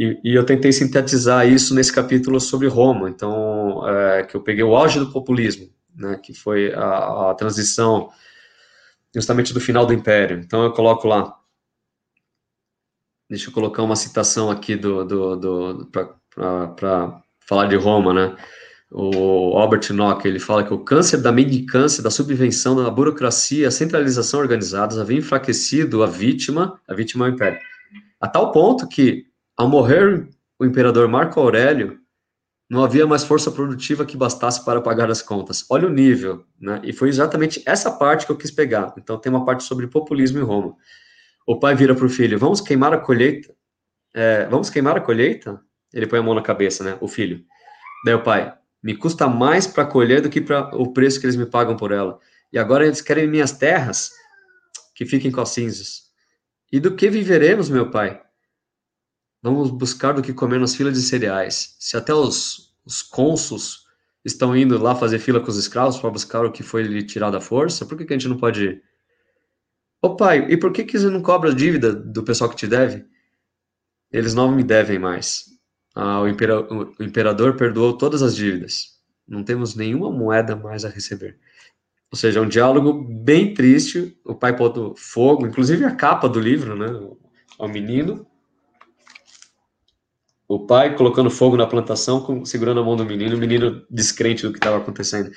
E, 0.00 0.18
e, 0.24 0.34
eu 0.34 0.46
tentei 0.46 0.72
sintetizar 0.72 1.46
isso 1.46 1.74
nesse 1.74 1.92
capítulo 1.92 2.40
sobre 2.40 2.66
Roma, 2.66 3.10
então, 3.10 3.86
é, 3.86 4.24
que 4.24 4.34
eu 4.34 4.40
peguei 4.42 4.64
o 4.64 4.74
auge 4.74 4.98
do 4.98 5.12
populismo, 5.12 5.68
né, 5.94 6.16
que 6.16 6.32
foi 6.32 6.72
a, 6.72 7.30
a, 7.30 7.34
transição 7.34 8.08
justamente 9.14 9.52
do 9.52 9.60
final 9.60 9.84
do 9.84 9.92
Império. 9.92 10.40
Então, 10.40 10.64
eu 10.64 10.72
coloco 10.72 11.06
lá, 11.06 11.36
deixa 13.28 13.50
eu 13.50 13.52
colocar 13.52 13.82
uma 13.82 13.94
citação 13.94 14.50
aqui 14.50 14.74
do, 14.74 15.04
do, 15.04 15.36
do 15.36 15.90
para 15.90 17.22
falar 17.46 17.66
de 17.66 17.76
Roma, 17.76 18.14
né, 18.14 18.34
o 18.90 19.58
Albert 19.58 19.92
Nock, 19.92 20.26
ele 20.26 20.38
fala 20.38 20.64
que 20.64 20.72
o 20.72 20.82
câncer 20.82 21.18
da 21.18 21.30
mendicância, 21.30 22.02
da 22.02 22.10
subvenção, 22.10 22.74
da 22.74 22.88
burocracia, 22.88 23.68
a 23.68 23.70
centralização 23.70 24.40
organizada 24.40 24.98
havia 24.98 25.18
enfraquecido 25.18 26.02
a 26.02 26.06
vítima, 26.06 26.80
a 26.88 26.94
vítima 26.94 27.26
é 27.26 27.30
o 27.30 27.34
império, 27.34 27.60
a 28.18 28.26
tal 28.26 28.50
ponto 28.50 28.88
que, 28.88 29.26
ao 29.60 29.68
morrer 29.68 30.26
o 30.58 30.64
imperador 30.64 31.06
Marco 31.06 31.38
Aurélio, 31.38 32.00
não 32.68 32.82
havia 32.82 33.06
mais 33.06 33.24
força 33.24 33.50
produtiva 33.50 34.06
que 34.06 34.16
bastasse 34.16 34.64
para 34.64 34.80
pagar 34.80 35.10
as 35.10 35.20
contas. 35.20 35.66
Olha 35.68 35.86
o 35.86 35.92
nível, 35.92 36.46
né? 36.58 36.80
E 36.82 36.94
foi 36.94 37.10
exatamente 37.10 37.62
essa 37.66 37.90
parte 37.90 38.24
que 38.24 38.32
eu 38.32 38.38
quis 38.38 38.50
pegar. 38.50 38.94
Então 38.96 39.18
tem 39.18 39.30
uma 39.30 39.44
parte 39.44 39.64
sobre 39.64 39.86
populismo 39.86 40.38
em 40.38 40.42
Roma. 40.42 40.74
O 41.46 41.58
pai 41.58 41.74
vira 41.74 41.94
para 41.94 42.06
o 42.06 42.08
filho: 42.08 42.38
vamos 42.38 42.62
queimar 42.62 42.94
a 42.94 42.98
colheita? 42.98 43.54
É, 44.14 44.46
vamos 44.46 44.70
queimar 44.70 44.96
a 44.96 45.00
colheita? 45.00 45.60
Ele 45.92 46.06
põe 46.06 46.20
a 46.20 46.22
mão 46.22 46.34
na 46.34 46.42
cabeça, 46.42 46.82
né? 46.82 46.96
O 46.98 47.06
filho. 47.06 47.44
Daí 48.06 48.14
o 48.14 48.22
pai: 48.22 48.54
me 48.82 48.96
custa 48.96 49.28
mais 49.28 49.66
para 49.66 49.84
colher 49.84 50.22
do 50.22 50.30
que 50.30 50.40
para 50.40 50.74
o 50.74 50.90
preço 50.90 51.20
que 51.20 51.26
eles 51.26 51.36
me 51.36 51.44
pagam 51.44 51.76
por 51.76 51.92
ela. 51.92 52.18
E 52.50 52.58
agora 52.58 52.86
eles 52.86 53.02
querem 53.02 53.28
minhas 53.28 53.52
terras, 53.52 54.10
que 54.94 55.04
fiquem 55.04 55.30
com 55.30 55.42
as 55.42 55.50
cinzas. 55.50 56.04
E 56.72 56.80
do 56.80 56.96
que 56.96 57.10
viveremos, 57.10 57.68
meu 57.68 57.90
pai? 57.90 58.22
Vamos 59.42 59.70
buscar 59.70 60.12
do 60.12 60.22
que 60.22 60.32
comer 60.32 60.60
nas 60.60 60.74
filas 60.74 60.94
de 60.94 61.02
cereais. 61.02 61.76
Se 61.78 61.96
até 61.96 62.12
os, 62.12 62.74
os 62.84 63.02
estão 64.24 64.56
indo 64.56 64.78
lá 64.78 64.94
fazer 64.94 65.18
fila 65.18 65.40
com 65.40 65.48
os 65.48 65.56
escravos 65.56 65.98
para 65.98 66.10
buscar 66.10 66.44
o 66.44 66.52
que 66.52 66.62
foi 66.62 66.82
lhe 66.82 67.02
tirado 67.02 67.36
à 67.36 67.40
força, 67.40 67.86
por 67.86 67.96
que, 67.96 68.04
que 68.04 68.12
a 68.12 68.18
gente 68.18 68.28
não 68.28 68.36
pode 68.36 68.64
ir? 68.64 68.82
Ô 70.02 70.16
pai, 70.16 70.46
e 70.50 70.56
por 70.56 70.72
que, 70.72 70.84
que 70.84 70.98
você 70.98 71.08
não 71.08 71.22
cobra 71.22 71.50
a 71.50 71.54
dívida 71.54 71.92
do 71.92 72.22
pessoal 72.22 72.48
que 72.48 72.56
te 72.56 72.66
deve? 72.66 73.04
Eles 74.12 74.34
não 74.34 74.50
me 74.54 74.62
devem 74.62 74.98
mais. 74.98 75.44
Ah, 75.94 76.20
o, 76.20 76.28
impera 76.28 76.60
o 76.60 77.02
imperador 77.02 77.56
perdoou 77.56 77.96
todas 77.96 78.22
as 78.22 78.34
dívidas. 78.34 78.98
Não 79.26 79.44
temos 79.44 79.74
nenhuma 79.74 80.10
moeda 80.10 80.56
mais 80.56 80.84
a 80.84 80.88
receber. 80.88 81.38
Ou 82.10 82.18
seja, 82.18 82.40
é 82.40 82.42
um 82.42 82.48
diálogo 82.48 82.92
bem 82.92 83.54
triste. 83.54 84.18
O 84.24 84.34
pai 84.34 84.56
pondo 84.56 84.94
fogo, 84.96 85.46
inclusive 85.46 85.84
a 85.84 85.94
capa 85.94 86.28
do 86.28 86.40
livro, 86.40 86.74
né? 86.74 86.86
Ao 87.58 87.68
menino. 87.68 88.26
O 90.50 90.66
pai 90.66 90.96
colocando 90.96 91.30
fogo 91.30 91.56
na 91.56 91.64
plantação, 91.64 92.20
com, 92.22 92.44
segurando 92.44 92.80
a 92.80 92.82
mão 92.84 92.96
do 92.96 93.04
menino, 93.04 93.36
o 93.36 93.38
menino 93.38 93.86
descrente 93.88 94.42
do 94.42 94.50
que 94.50 94.58
estava 94.58 94.78
acontecendo. 94.78 95.30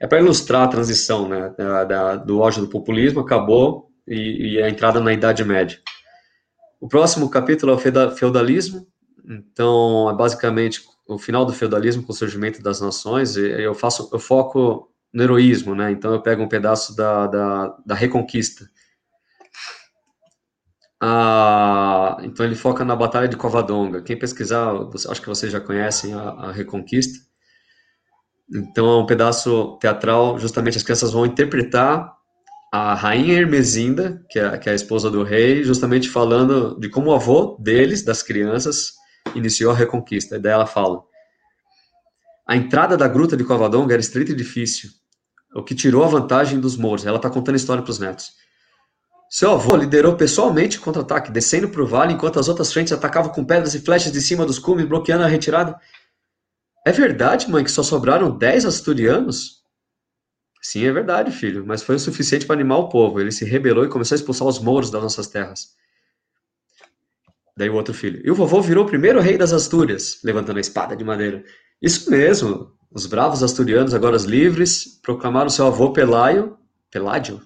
É 0.00 0.06
para 0.06 0.20
ilustrar 0.20 0.62
a 0.62 0.68
transição, 0.68 1.28
né? 1.28 1.54
Da, 1.58 1.84
da, 1.84 2.16
do 2.16 2.40
ódio 2.40 2.62
do 2.62 2.68
populismo 2.68 3.20
acabou 3.20 3.90
e, 4.08 4.54
e 4.54 4.62
a 4.62 4.70
entrada 4.70 5.00
na 5.00 5.12
Idade 5.12 5.44
Média. 5.44 5.78
O 6.80 6.88
próximo 6.88 7.28
capítulo 7.28 7.72
é 7.72 7.74
o 7.74 8.10
feudalismo, 8.16 8.86
então, 9.28 10.08
é 10.08 10.14
basicamente 10.14 10.80
o 11.06 11.18
final 11.18 11.44
do 11.44 11.52
feudalismo 11.52 12.02
com 12.02 12.12
o 12.12 12.16
surgimento 12.16 12.62
das 12.62 12.80
nações. 12.80 13.36
Eu 13.36 13.74
faço, 13.74 14.08
eu 14.10 14.18
foco 14.18 14.88
no 15.12 15.22
heroísmo, 15.22 15.74
né? 15.74 15.92
Então, 15.92 16.10
eu 16.10 16.22
pego 16.22 16.42
um 16.42 16.48
pedaço 16.48 16.96
da, 16.96 17.26
da, 17.26 17.76
da 17.84 17.94
reconquista. 17.94 18.64
Ah, 21.06 22.16
então, 22.22 22.46
ele 22.46 22.54
foca 22.54 22.82
na 22.82 22.96
Batalha 22.96 23.28
de 23.28 23.36
Covadonga. 23.36 24.00
Quem 24.00 24.18
pesquisar, 24.18 24.72
acho 25.10 25.20
que 25.20 25.28
vocês 25.28 25.52
já 25.52 25.60
conhecem 25.60 26.14
a, 26.14 26.30
a 26.30 26.50
reconquista. 26.50 27.18
Então, 28.50 28.86
é 28.88 29.02
um 29.02 29.04
pedaço 29.04 29.76
teatral, 29.82 30.38
justamente 30.38 30.78
as 30.78 30.82
crianças 30.82 31.12
vão 31.12 31.26
interpretar 31.26 32.10
a 32.72 32.94
rainha 32.94 33.34
Hermesinda, 33.34 34.24
que 34.30 34.38
é, 34.38 34.56
que 34.56 34.66
é 34.70 34.72
a 34.72 34.74
esposa 34.74 35.10
do 35.10 35.22
rei, 35.22 35.62
justamente 35.62 36.08
falando 36.08 36.80
de 36.80 36.88
como 36.88 37.10
o 37.10 37.14
avô 37.14 37.58
deles, 37.60 38.02
das 38.02 38.22
crianças, 38.22 38.94
iniciou 39.34 39.72
a 39.72 39.74
reconquista. 39.74 40.36
E 40.36 40.38
daí 40.38 40.52
ela 40.52 40.66
fala: 40.66 41.02
A 42.48 42.56
entrada 42.56 42.96
da 42.96 43.06
gruta 43.06 43.36
de 43.36 43.44
Covadonga 43.44 43.92
era 43.92 44.00
estreita 44.00 44.32
e 44.32 44.34
difícil, 44.34 44.88
o 45.54 45.62
que 45.62 45.74
tirou 45.74 46.02
a 46.02 46.08
vantagem 46.08 46.58
dos 46.58 46.78
mouros. 46.78 47.04
Ela 47.04 47.18
está 47.18 47.28
contando 47.28 47.56
a 47.56 47.58
história 47.58 47.82
para 47.82 47.90
os 47.90 47.98
netos. 47.98 48.42
Seu 49.28 49.52
avô 49.52 49.76
liderou 49.76 50.16
pessoalmente 50.16 50.78
o 50.78 50.80
contra-ataque, 50.80 51.32
descendo 51.32 51.68
para 51.68 51.82
o 51.82 51.86
vale 51.86 52.12
enquanto 52.12 52.38
as 52.38 52.48
outras 52.48 52.72
frentes 52.72 52.92
atacavam 52.92 53.32
com 53.32 53.44
pedras 53.44 53.74
e 53.74 53.80
flechas 53.80 54.12
de 54.12 54.20
cima 54.20 54.46
dos 54.46 54.58
cumes, 54.58 54.86
bloqueando 54.86 55.24
a 55.24 55.26
retirada. 55.26 55.78
É 56.86 56.92
verdade, 56.92 57.50
mãe, 57.50 57.64
que 57.64 57.70
só 57.70 57.82
sobraram 57.82 58.36
dez 58.36 58.64
asturianos? 58.64 59.62
Sim, 60.60 60.86
é 60.86 60.92
verdade, 60.92 61.30
filho, 61.30 61.64
mas 61.66 61.82
foi 61.82 61.96
o 61.96 61.98
suficiente 61.98 62.46
para 62.46 62.54
animar 62.54 62.78
o 62.78 62.88
povo. 62.88 63.20
Ele 63.20 63.32
se 63.32 63.44
rebelou 63.44 63.84
e 63.84 63.88
começou 63.88 64.14
a 64.14 64.18
expulsar 64.18 64.46
os 64.46 64.58
mouros 64.58 64.90
das 64.90 65.02
nossas 65.02 65.26
terras. 65.26 65.74
Daí 67.56 67.70
o 67.70 67.74
outro 67.74 67.94
filho. 67.94 68.20
E 68.24 68.30
o 68.30 68.34
vovô 68.34 68.60
virou 68.60 68.84
o 68.84 68.86
primeiro 68.86 69.20
rei 69.20 69.38
das 69.38 69.52
Astúrias, 69.52 70.18
levantando 70.24 70.58
a 70.58 70.60
espada 70.60 70.96
de 70.96 71.04
madeira. 71.04 71.44
Isso 71.80 72.10
mesmo. 72.10 72.72
Os 72.90 73.06
bravos 73.06 73.42
asturianos, 73.42 73.92
agora 73.92 74.16
livres, 74.18 75.00
proclamaram 75.02 75.50
seu 75.50 75.66
avô 75.66 75.92
Pelaio, 75.92 76.56
Peládio, 76.90 77.42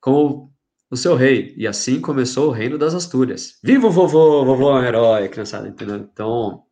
como 0.00 0.53
o 0.94 0.96
seu 0.96 1.14
rei. 1.14 1.54
E 1.56 1.66
assim 1.66 2.00
começou 2.00 2.48
o 2.48 2.52
reino 2.52 2.78
das 2.78 2.94
Astúrias. 2.94 3.58
Viva 3.62 3.86
o 3.86 3.90
vovô, 3.90 4.44
vovô 4.44 4.70
é 4.70 4.80
um 4.80 4.84
herói, 4.84 5.28
criançada, 5.28 5.68
entendeu? 5.68 5.96
Então, 5.96 6.62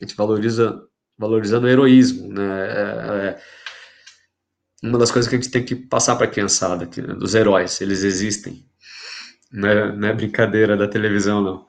a 0.00 0.04
gente 0.04 0.16
valoriza, 0.16 0.80
valorizando 1.18 1.66
o 1.66 1.70
heroísmo, 1.70 2.28
né? 2.32 2.68
É, 2.70 3.38
é 4.84 4.88
uma 4.88 4.98
das 4.98 5.10
coisas 5.10 5.28
que 5.28 5.34
a 5.34 5.40
gente 5.40 5.50
tem 5.50 5.64
que 5.64 5.74
passar 5.74 6.14
para 6.16 6.26
a 6.26 6.30
criançada, 6.30 6.86
que, 6.86 7.02
né? 7.02 7.14
dos 7.14 7.34
heróis, 7.34 7.80
eles 7.80 8.04
existem. 8.04 8.64
Não 9.52 9.68
é, 9.68 9.96
não 9.96 10.08
é 10.08 10.12
brincadeira 10.12 10.76
da 10.76 10.86
televisão, 10.86 11.42
não. 11.42 11.66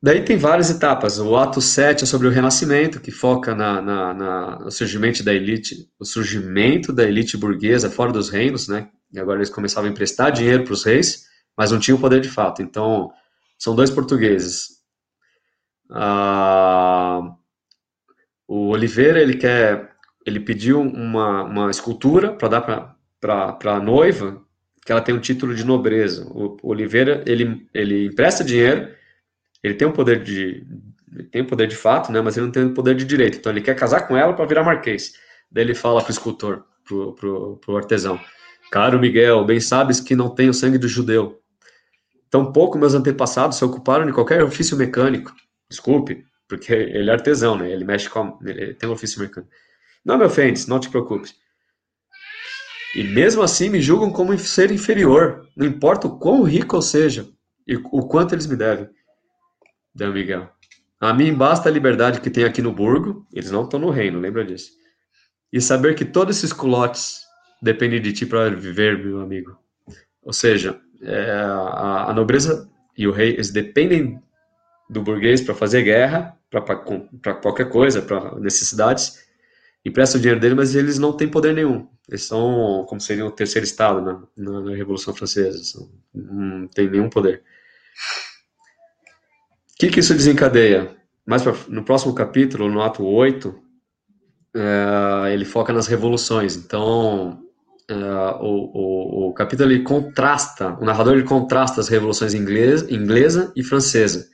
Daí 0.00 0.24
tem 0.24 0.36
várias 0.36 0.70
etapas. 0.70 1.18
O 1.18 1.36
ato 1.36 1.60
7 1.60 2.04
é 2.04 2.06
sobre 2.06 2.28
o 2.28 2.30
renascimento, 2.30 3.00
que 3.00 3.10
foca 3.10 3.54
na, 3.54 3.82
na, 3.82 4.14
na, 4.14 4.58
no 4.60 4.70
surgimento 4.70 5.24
da 5.24 5.34
elite, 5.34 5.88
o 5.98 6.04
surgimento 6.04 6.92
da 6.92 7.02
elite 7.02 7.36
burguesa 7.36 7.90
fora 7.90 8.12
dos 8.12 8.28
reinos, 8.28 8.68
né? 8.68 8.88
E 9.12 9.18
agora 9.18 9.38
eles 9.38 9.50
começavam 9.50 9.88
a 9.88 9.92
emprestar 9.92 10.32
dinheiro 10.32 10.64
para 10.64 10.72
os 10.72 10.84
reis, 10.84 11.26
mas 11.56 11.70
não 11.70 11.78
tinham 11.78 12.00
poder 12.00 12.20
de 12.20 12.28
fato. 12.28 12.62
Então, 12.62 13.10
são 13.58 13.74
dois 13.74 13.90
portugueses. 13.90 14.78
Ah, 15.90 17.20
o 18.46 18.68
Oliveira, 18.68 19.20
ele 19.20 19.36
quer, 19.36 19.90
ele 20.26 20.40
pediu 20.40 20.80
uma, 20.80 21.44
uma 21.44 21.70
escultura 21.70 22.32
para 22.32 22.48
dar 22.48 22.96
para 23.20 23.74
a 23.74 23.80
noiva, 23.80 24.42
que 24.84 24.92
ela 24.92 25.00
tem 25.00 25.14
um 25.14 25.20
título 25.20 25.54
de 25.54 25.64
nobreza. 25.64 26.26
O, 26.30 26.56
o 26.62 26.70
Oliveira, 26.70 27.22
ele, 27.26 27.68
ele 27.74 28.06
empresta 28.06 28.44
dinheiro 28.44 28.96
ele 29.62 29.74
tem 29.74 29.88
um 29.88 29.92
poder 29.92 30.22
de 30.22 30.66
tem 31.32 31.44
poder 31.44 31.66
de 31.66 31.76
fato, 31.76 32.12
né, 32.12 32.20
mas 32.20 32.36
ele 32.36 32.46
não 32.46 32.52
tem 32.52 32.66
o 32.66 32.74
poder 32.74 32.94
de 32.94 33.04
direito. 33.04 33.38
Então 33.38 33.50
ele 33.50 33.62
quer 33.62 33.74
casar 33.74 34.06
com 34.06 34.16
ela 34.16 34.34
para 34.34 34.44
virar 34.46 34.62
marquês. 34.62 35.14
Daí 35.50 35.64
ele 35.64 35.74
fala 35.74 36.02
pro 36.02 36.12
escultor, 36.12 36.64
pro, 36.84 37.14
pro, 37.14 37.56
pro 37.56 37.76
artesão: 37.76 38.20
Caro 38.70 38.98
Miguel, 38.98 39.44
bem 39.44 39.60
sabes 39.60 40.00
que 40.00 40.14
não 40.14 40.28
tenho 40.28 40.52
sangue 40.52 40.78
do 40.78 40.88
judeu. 40.88 41.40
Tampouco 42.30 42.78
meus 42.78 42.94
antepassados 42.94 43.56
se 43.56 43.64
ocuparam 43.64 44.04
de 44.04 44.12
qualquer 44.12 44.42
ofício 44.42 44.76
mecânico. 44.76 45.32
Desculpe, 45.70 46.24
porque 46.46 46.72
ele 46.72 47.08
é 47.08 47.12
artesão, 47.12 47.56
né? 47.56 47.70
Ele 47.70 47.84
mexe 47.84 48.08
com. 48.08 48.38
Ele 48.44 48.74
tem 48.74 48.88
um 48.88 48.92
ofício 48.92 49.20
mecânico. 49.20 49.52
Não 50.04 50.18
me 50.18 50.24
ofendes, 50.24 50.66
não 50.66 50.78
te 50.78 50.90
preocupes. 50.90 51.34
E 52.94 53.02
mesmo 53.04 53.42
assim 53.42 53.68
me 53.68 53.80
julgam 53.80 54.10
como 54.10 54.36
ser 54.38 54.70
inferior, 54.70 55.46
não 55.56 55.66
importa 55.66 56.06
o 56.06 56.18
quão 56.18 56.42
rico 56.42 56.76
eu 56.76 56.82
seja 56.82 57.28
e 57.66 57.76
o 57.76 58.06
quanto 58.06 58.34
eles 58.34 58.46
me 58.46 58.56
devem. 58.56 58.88
Deu 59.94 60.12
Miguel. 60.12 60.50
A 61.00 61.12
mim 61.12 61.32
basta 61.34 61.68
a 61.68 61.72
liberdade 61.72 62.20
que 62.20 62.30
tem 62.30 62.44
aqui 62.44 62.62
no 62.62 62.72
burgo, 62.72 63.26
eles 63.32 63.50
não 63.50 63.64
estão 63.64 63.78
no 63.78 63.90
reino, 63.90 64.18
lembra 64.18 64.44
disso. 64.44 64.70
E 65.52 65.60
saber 65.60 65.94
que 65.94 66.04
todos 66.04 66.38
esses 66.38 66.52
culotes 66.52 67.20
dependem 67.62 68.00
de 68.00 68.12
ti 68.12 68.26
para 68.26 68.50
viver, 68.50 68.98
meu 68.98 69.20
amigo. 69.20 69.58
Ou 70.22 70.32
seja, 70.32 70.80
é, 71.02 71.30
a, 71.30 72.10
a, 72.10 72.14
nobreza 72.14 72.68
e 72.96 73.06
o 73.06 73.12
rei, 73.12 73.30
eles 73.30 73.50
dependem 73.50 74.20
do 74.90 75.02
burguês 75.02 75.40
para 75.40 75.54
fazer 75.54 75.82
guerra, 75.82 76.36
para 76.50 77.34
qualquer 77.34 77.68
coisa, 77.68 78.00
para 78.00 78.38
necessidades, 78.38 79.26
e 79.84 79.90
prestam 79.90 80.18
o 80.18 80.22
dinheiro 80.22 80.40
dele, 80.40 80.54
mas 80.54 80.74
eles 80.74 80.98
não 80.98 81.12
têm 81.12 81.28
poder 81.28 81.54
nenhum. 81.54 81.88
Eles 82.08 82.24
são, 82.24 82.84
como 82.88 83.00
seria 83.00 83.24
o 83.24 83.30
terceiro 83.30 83.66
estado 83.66 84.00
na, 84.00 84.22
na, 84.36 84.60
na 84.60 84.74
Revolução 84.74 85.14
Francesa, 85.14 85.62
são, 85.62 85.90
não 86.14 86.66
tem 86.68 86.88
nenhum 86.90 87.10
poder 87.10 87.42
que, 89.78 89.88
que 89.88 90.00
isso 90.00 90.12
desencadeia? 90.12 90.96
Pra, 91.24 91.54
no 91.68 91.84
próximo 91.84 92.14
capítulo, 92.14 92.68
no 92.68 92.82
ato 92.82 93.04
8, 93.04 93.54
é, 94.56 95.32
ele 95.32 95.44
foca 95.44 95.72
nas 95.72 95.86
revoluções. 95.86 96.56
Então, 96.56 97.40
é, 97.90 97.94
o, 98.40 98.70
o, 98.74 99.28
o, 99.28 99.32
capítulo 99.32 99.70
ele 99.70 99.82
contrasta, 99.82 100.76
o 100.80 100.84
narrador 100.84 101.14
ele 101.14 101.24
contrasta 101.24 101.80
as 101.80 101.88
revoluções 101.88 102.34
inglesa, 102.34 102.92
inglesa 102.92 103.52
e 103.56 103.62
francesa. 103.62 104.28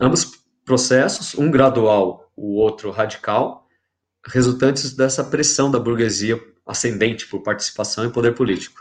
Ambos 0.00 0.30
processos, 0.64 1.34
um 1.34 1.50
gradual, 1.50 2.30
o 2.36 2.56
outro 2.56 2.90
radical, 2.90 3.66
resultantes 4.26 4.94
dessa 4.94 5.24
pressão 5.24 5.70
da 5.70 5.78
burguesia 5.78 6.40
ascendente 6.66 7.26
por 7.26 7.42
participação 7.42 8.04
e 8.04 8.12
poder 8.12 8.34
político. 8.34 8.80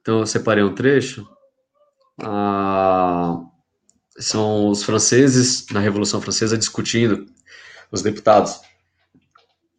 Então, 0.00 0.20
eu 0.20 0.26
separei 0.26 0.62
um 0.62 0.74
trecho. 0.74 1.26
Ah, 2.22 3.40
são 4.18 4.68
os 4.68 4.82
franceses 4.82 5.66
na 5.70 5.80
Revolução 5.80 6.20
Francesa 6.20 6.58
discutindo, 6.58 7.26
os 7.90 8.02
deputados, 8.02 8.60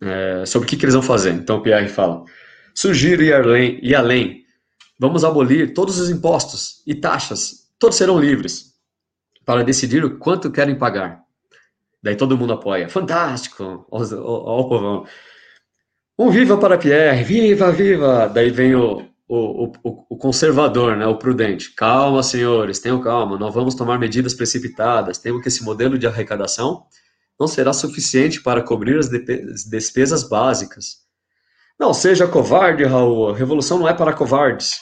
é, 0.01 0.45
sobre 0.45 0.65
o 0.65 0.69
que, 0.69 0.75
que, 0.75 0.83
eles 0.83 0.95
vão 0.95 1.03
fazer. 1.03 1.31
Então 1.33 1.61
Pierre 1.61 1.87
fala: 1.87 2.25
sugiro 2.73 3.23
ir 3.23 3.33
além, 3.33 3.79
ir 3.81 3.95
além, 3.95 4.43
vamos 4.99 5.23
abolir 5.23 5.73
todos 5.73 5.99
os 5.99 6.09
impostos 6.09 6.81
e 6.85 6.95
taxas, 6.95 7.69
todos 7.79 7.97
serão 7.97 8.19
livres, 8.19 8.71
para 9.45 9.63
decidir 9.63 10.03
o 10.05 10.17
quanto 10.17 10.51
querem 10.51 10.77
pagar. 10.77 11.21
Daí 12.03 12.15
todo 12.15 12.37
mundo 12.37 12.53
apoia. 12.53 12.89
Fantástico! 12.89 13.85
Olha 13.91 14.15
o 14.17 14.67
povão. 14.67 15.05
Um 16.17 16.29
viva 16.29 16.57
para 16.57 16.77
Pierre, 16.77 17.23
viva, 17.23 17.71
viva! 17.71 18.27
Daí 18.27 18.49
vem 18.49 18.75
o, 18.75 19.05
o, 19.27 19.71
o, 19.83 20.05
o, 20.09 20.17
conservador, 20.17 20.95
né, 20.97 21.05
o 21.07 21.17
prudente. 21.17 21.73
Calma, 21.73 22.21
senhores, 22.21 22.79
tenham 22.79 23.01
calma, 23.01 23.37
não 23.37 23.51
vamos 23.51 23.75
tomar 23.75 23.97
medidas 23.97 24.33
precipitadas. 24.33 25.17
Temos 25.17 25.41
que 25.41 25.47
esse 25.47 25.63
modelo 25.63 25.97
de 25.97 26.07
arrecadação 26.07 26.85
não 27.39 27.47
será 27.47 27.73
suficiente 27.73 28.41
para 28.41 28.61
cobrir 28.61 28.99
as 28.99 29.09
despesas 29.65 30.23
básicas. 30.27 30.97
Não 31.79 31.93
seja 31.93 32.27
covarde, 32.27 32.83
Raul. 32.83 33.29
A 33.29 33.35
revolução 33.35 33.79
não 33.79 33.87
é 33.87 33.93
para 33.93 34.13
covardes. 34.13 34.79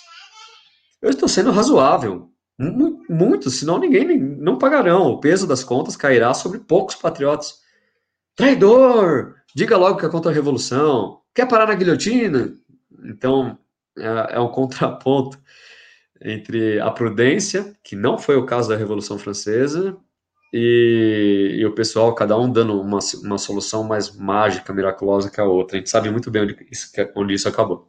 Eu 1.02 1.10
estou 1.10 1.30
sendo 1.30 1.52
razoável. 1.52 2.30
Muito, 3.10 3.50
senão 3.50 3.80
ninguém 3.80 4.20
não 4.20 4.58
pagarão. 4.58 5.08
O 5.08 5.20
peso 5.20 5.48
das 5.48 5.64
contas 5.64 5.96
cairá 5.96 6.34
sobre 6.34 6.60
poucos 6.60 6.96
patriotas. 6.96 7.60
Traidor! 8.36 9.36
Diga 9.56 9.78
logo 9.78 9.98
que 9.98 10.06
é 10.06 10.10
contra 10.10 10.30
a 10.32 10.34
revolução. 10.34 11.22
Quer 11.34 11.48
parar 11.48 11.68
na 11.68 11.76
guilhotina? 11.76 12.54
Então, 13.06 13.58
é, 13.98 14.36
é 14.36 14.40
um 14.40 14.50
contraponto 14.52 15.40
entre 16.22 16.80
a 16.82 16.92
prudência, 16.92 17.78
que 17.82 17.96
não 17.96 18.18
foi 18.18 18.36
o 18.36 18.46
caso 18.46 18.70
da 18.70 18.76
Revolução 18.76 19.18
Francesa, 19.18 19.98
e, 20.52 21.58
e, 21.60 21.66
o 21.66 21.74
pessoal, 21.74 22.14
cada 22.16 22.38
um 22.38 22.52
dando 22.52 22.80
uma, 22.80 23.00
uma 23.24 23.38
solução 23.38 23.84
mais 23.84 24.16
mágica, 24.16 24.74
miraculosa 24.74 25.30
que 25.30 25.40
a 25.40 25.46
outra. 25.46 25.78
A 25.78 25.80
gente 25.80 25.90
sabe 25.90 26.10
muito 26.10 26.32
bem 26.32 26.44
onde 26.44 26.68
isso, 26.72 26.92
onde 27.16 27.34
isso 27.34 27.48
acabou. 27.48 27.88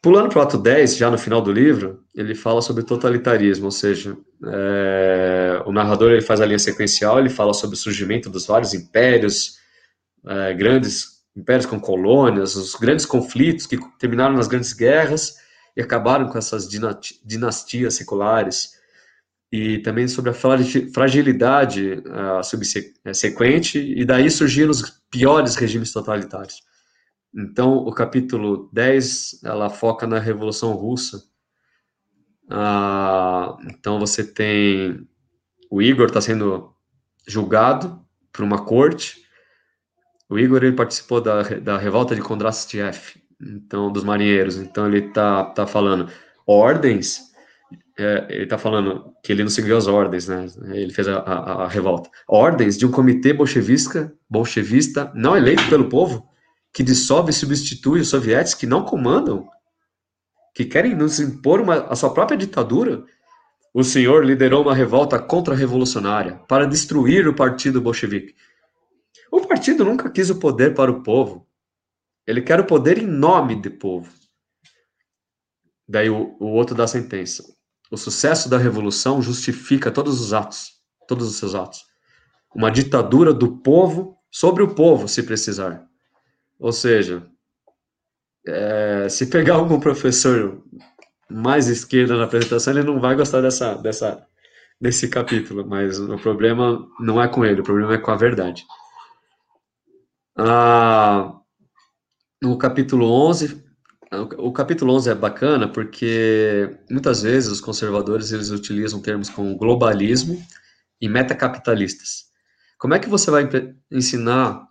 Pulando 0.00 0.28
para 0.28 0.38
o 0.40 0.42
ato 0.42 0.58
10, 0.58 0.96
já 0.96 1.10
no 1.10 1.16
final 1.16 1.40
do 1.40 1.50
livro, 1.50 2.04
ele 2.14 2.34
fala 2.34 2.60
sobre 2.60 2.82
totalitarismo, 2.82 3.66
ou 3.66 3.70
seja, 3.70 4.14
é, 4.46 5.62
o 5.64 5.72
narrador 5.72 6.12
ele 6.12 6.20
faz 6.20 6.42
a 6.42 6.46
linha 6.46 6.58
sequencial, 6.58 7.18
ele 7.18 7.30
fala 7.30 7.54
sobre 7.54 7.74
o 7.74 7.78
surgimento 7.78 8.28
dos 8.28 8.46
vários 8.46 8.74
impérios, 8.74 9.58
é, 10.26 10.52
grandes 10.52 11.22
impérios 11.34 11.66
com 11.66 11.80
colônias, 11.80 12.54
os 12.54 12.74
grandes 12.74 13.06
conflitos 13.06 13.66
que 13.66 13.78
terminaram 13.98 14.34
nas 14.34 14.46
grandes 14.46 14.72
guerras 14.72 15.36
e 15.76 15.80
acabaram 15.80 16.28
com 16.28 16.38
essas 16.38 16.68
dinastias 16.68 17.94
seculares, 17.94 18.73
e 19.52 19.78
também 19.78 20.08
sobre 20.08 20.30
a 20.30 20.34
fragilidade 20.34 22.02
uh, 22.06 22.42
subsequente, 22.42 23.78
e 23.78 24.04
daí 24.04 24.30
surgiram 24.30 24.70
os 24.70 25.02
piores 25.10 25.54
regimes 25.54 25.92
totalitários. 25.92 26.62
Então, 27.34 27.76
o 27.76 27.92
capítulo 27.92 28.68
10, 28.72 29.40
ela 29.44 29.70
foca 29.70 30.06
na 30.06 30.18
Revolução 30.18 30.72
Russa. 30.72 31.18
Uh, 32.44 33.56
então, 33.70 33.98
você 33.98 34.24
tem... 34.24 35.06
O 35.70 35.82
Igor 35.82 36.06
está 36.06 36.20
sendo 36.20 36.72
julgado 37.26 38.04
por 38.32 38.44
uma 38.44 38.64
corte, 38.64 39.24
o 40.28 40.38
Igor 40.38 40.64
ele 40.64 40.74
participou 40.74 41.20
da, 41.20 41.42
da 41.42 41.78
revolta 41.78 42.14
de 42.14 42.20
Kondrastiev, 42.20 42.98
então 43.40 43.92
dos 43.92 44.04
marinheiros. 44.04 44.56
Então 44.56 44.86
ele 44.86 45.02
tá 45.12 45.44
tá 45.44 45.66
falando 45.66 46.10
ordens. 46.46 47.33
É, 47.96 48.26
ele 48.28 48.46
tá 48.46 48.58
falando 48.58 49.14
que 49.22 49.30
ele 49.32 49.44
não 49.44 49.50
seguiu 49.50 49.76
as 49.76 49.86
ordens, 49.86 50.26
né? 50.26 50.46
Ele 50.72 50.92
fez 50.92 51.06
a, 51.06 51.18
a, 51.18 51.64
a 51.64 51.68
revolta. 51.68 52.10
Ordens 52.28 52.76
de 52.76 52.84
um 52.84 52.90
comitê 52.90 53.32
bolchevista, 53.32 54.12
bolchevista 54.28 55.12
não 55.14 55.36
eleito 55.36 55.68
pelo 55.68 55.88
povo, 55.88 56.28
que 56.72 56.82
dissolve 56.82 57.30
e 57.30 57.34
substitui 57.34 58.00
os 58.00 58.08
soviéticos 58.08 58.54
que 58.54 58.66
não 58.66 58.84
comandam, 58.84 59.48
que 60.52 60.64
querem 60.64 60.94
nos 60.94 61.20
impor 61.20 61.60
uma, 61.60 61.84
a 61.84 61.94
sua 61.94 62.12
própria 62.12 62.36
ditadura. 62.36 63.04
O 63.72 63.84
senhor 63.84 64.24
liderou 64.24 64.62
uma 64.62 64.74
revolta 64.74 65.18
contra-revolucionária 65.18 66.40
para 66.48 66.66
destruir 66.66 67.28
o 67.28 67.34
partido 67.34 67.80
bolchevique. 67.80 68.34
O 69.30 69.46
partido 69.46 69.84
nunca 69.84 70.10
quis 70.10 70.30
o 70.30 70.38
poder 70.38 70.74
para 70.74 70.90
o 70.90 71.02
povo. 71.02 71.46
Ele 72.26 72.42
quer 72.42 72.58
o 72.58 72.66
poder 72.66 72.98
em 72.98 73.06
nome 73.06 73.60
do 73.60 73.70
povo. 73.70 74.12
Daí 75.88 76.08
o, 76.08 76.36
o 76.40 76.46
outro 76.46 76.74
da 76.74 76.86
sentença. 76.86 77.44
O 77.90 77.96
sucesso 77.96 78.48
da 78.48 78.58
revolução 78.58 79.20
justifica 79.20 79.90
todos 79.90 80.20
os 80.20 80.32
atos, 80.32 80.72
todos 81.06 81.28
os 81.28 81.36
seus 81.36 81.54
atos. 81.54 81.84
Uma 82.54 82.70
ditadura 82.70 83.32
do 83.32 83.58
povo 83.58 84.16
sobre 84.30 84.62
o 84.62 84.74
povo, 84.74 85.06
se 85.08 85.22
precisar. 85.22 85.84
Ou 86.58 86.72
seja, 86.72 87.26
é, 88.46 89.08
se 89.08 89.26
pegar 89.26 89.54
algum 89.54 89.80
professor 89.80 90.62
mais 91.30 91.68
esquerda 91.68 92.16
na 92.16 92.24
apresentação, 92.24 92.72
ele 92.72 92.82
não 92.82 93.00
vai 93.00 93.14
gostar 93.14 93.40
dessa, 93.40 93.74
dessa, 93.74 94.26
desse 94.80 95.08
capítulo, 95.08 95.66
mas 95.66 95.98
o 95.98 96.18
problema 96.18 96.86
não 97.00 97.22
é 97.22 97.28
com 97.28 97.44
ele, 97.44 97.60
o 97.60 97.64
problema 97.64 97.94
é 97.94 97.98
com 97.98 98.10
a 98.10 98.16
verdade. 98.16 98.64
Ah, 100.36 101.32
no 102.42 102.58
capítulo 102.58 103.10
11, 103.28 103.63
o 104.38 104.52
capítulo 104.52 104.94
11 104.94 105.10
é 105.10 105.14
bacana 105.14 105.68
porque 105.68 106.76
muitas 106.90 107.22
vezes 107.22 107.50
os 107.50 107.60
conservadores 107.60 108.32
eles 108.32 108.50
utilizam 108.50 109.00
termos 109.00 109.28
como 109.28 109.56
globalismo 109.56 110.42
e 111.00 111.08
metacapitalistas. 111.08 112.24
Como 112.78 112.94
é 112.94 112.98
que 112.98 113.08
você 113.08 113.30
vai 113.30 113.48
ensinar 113.90 114.66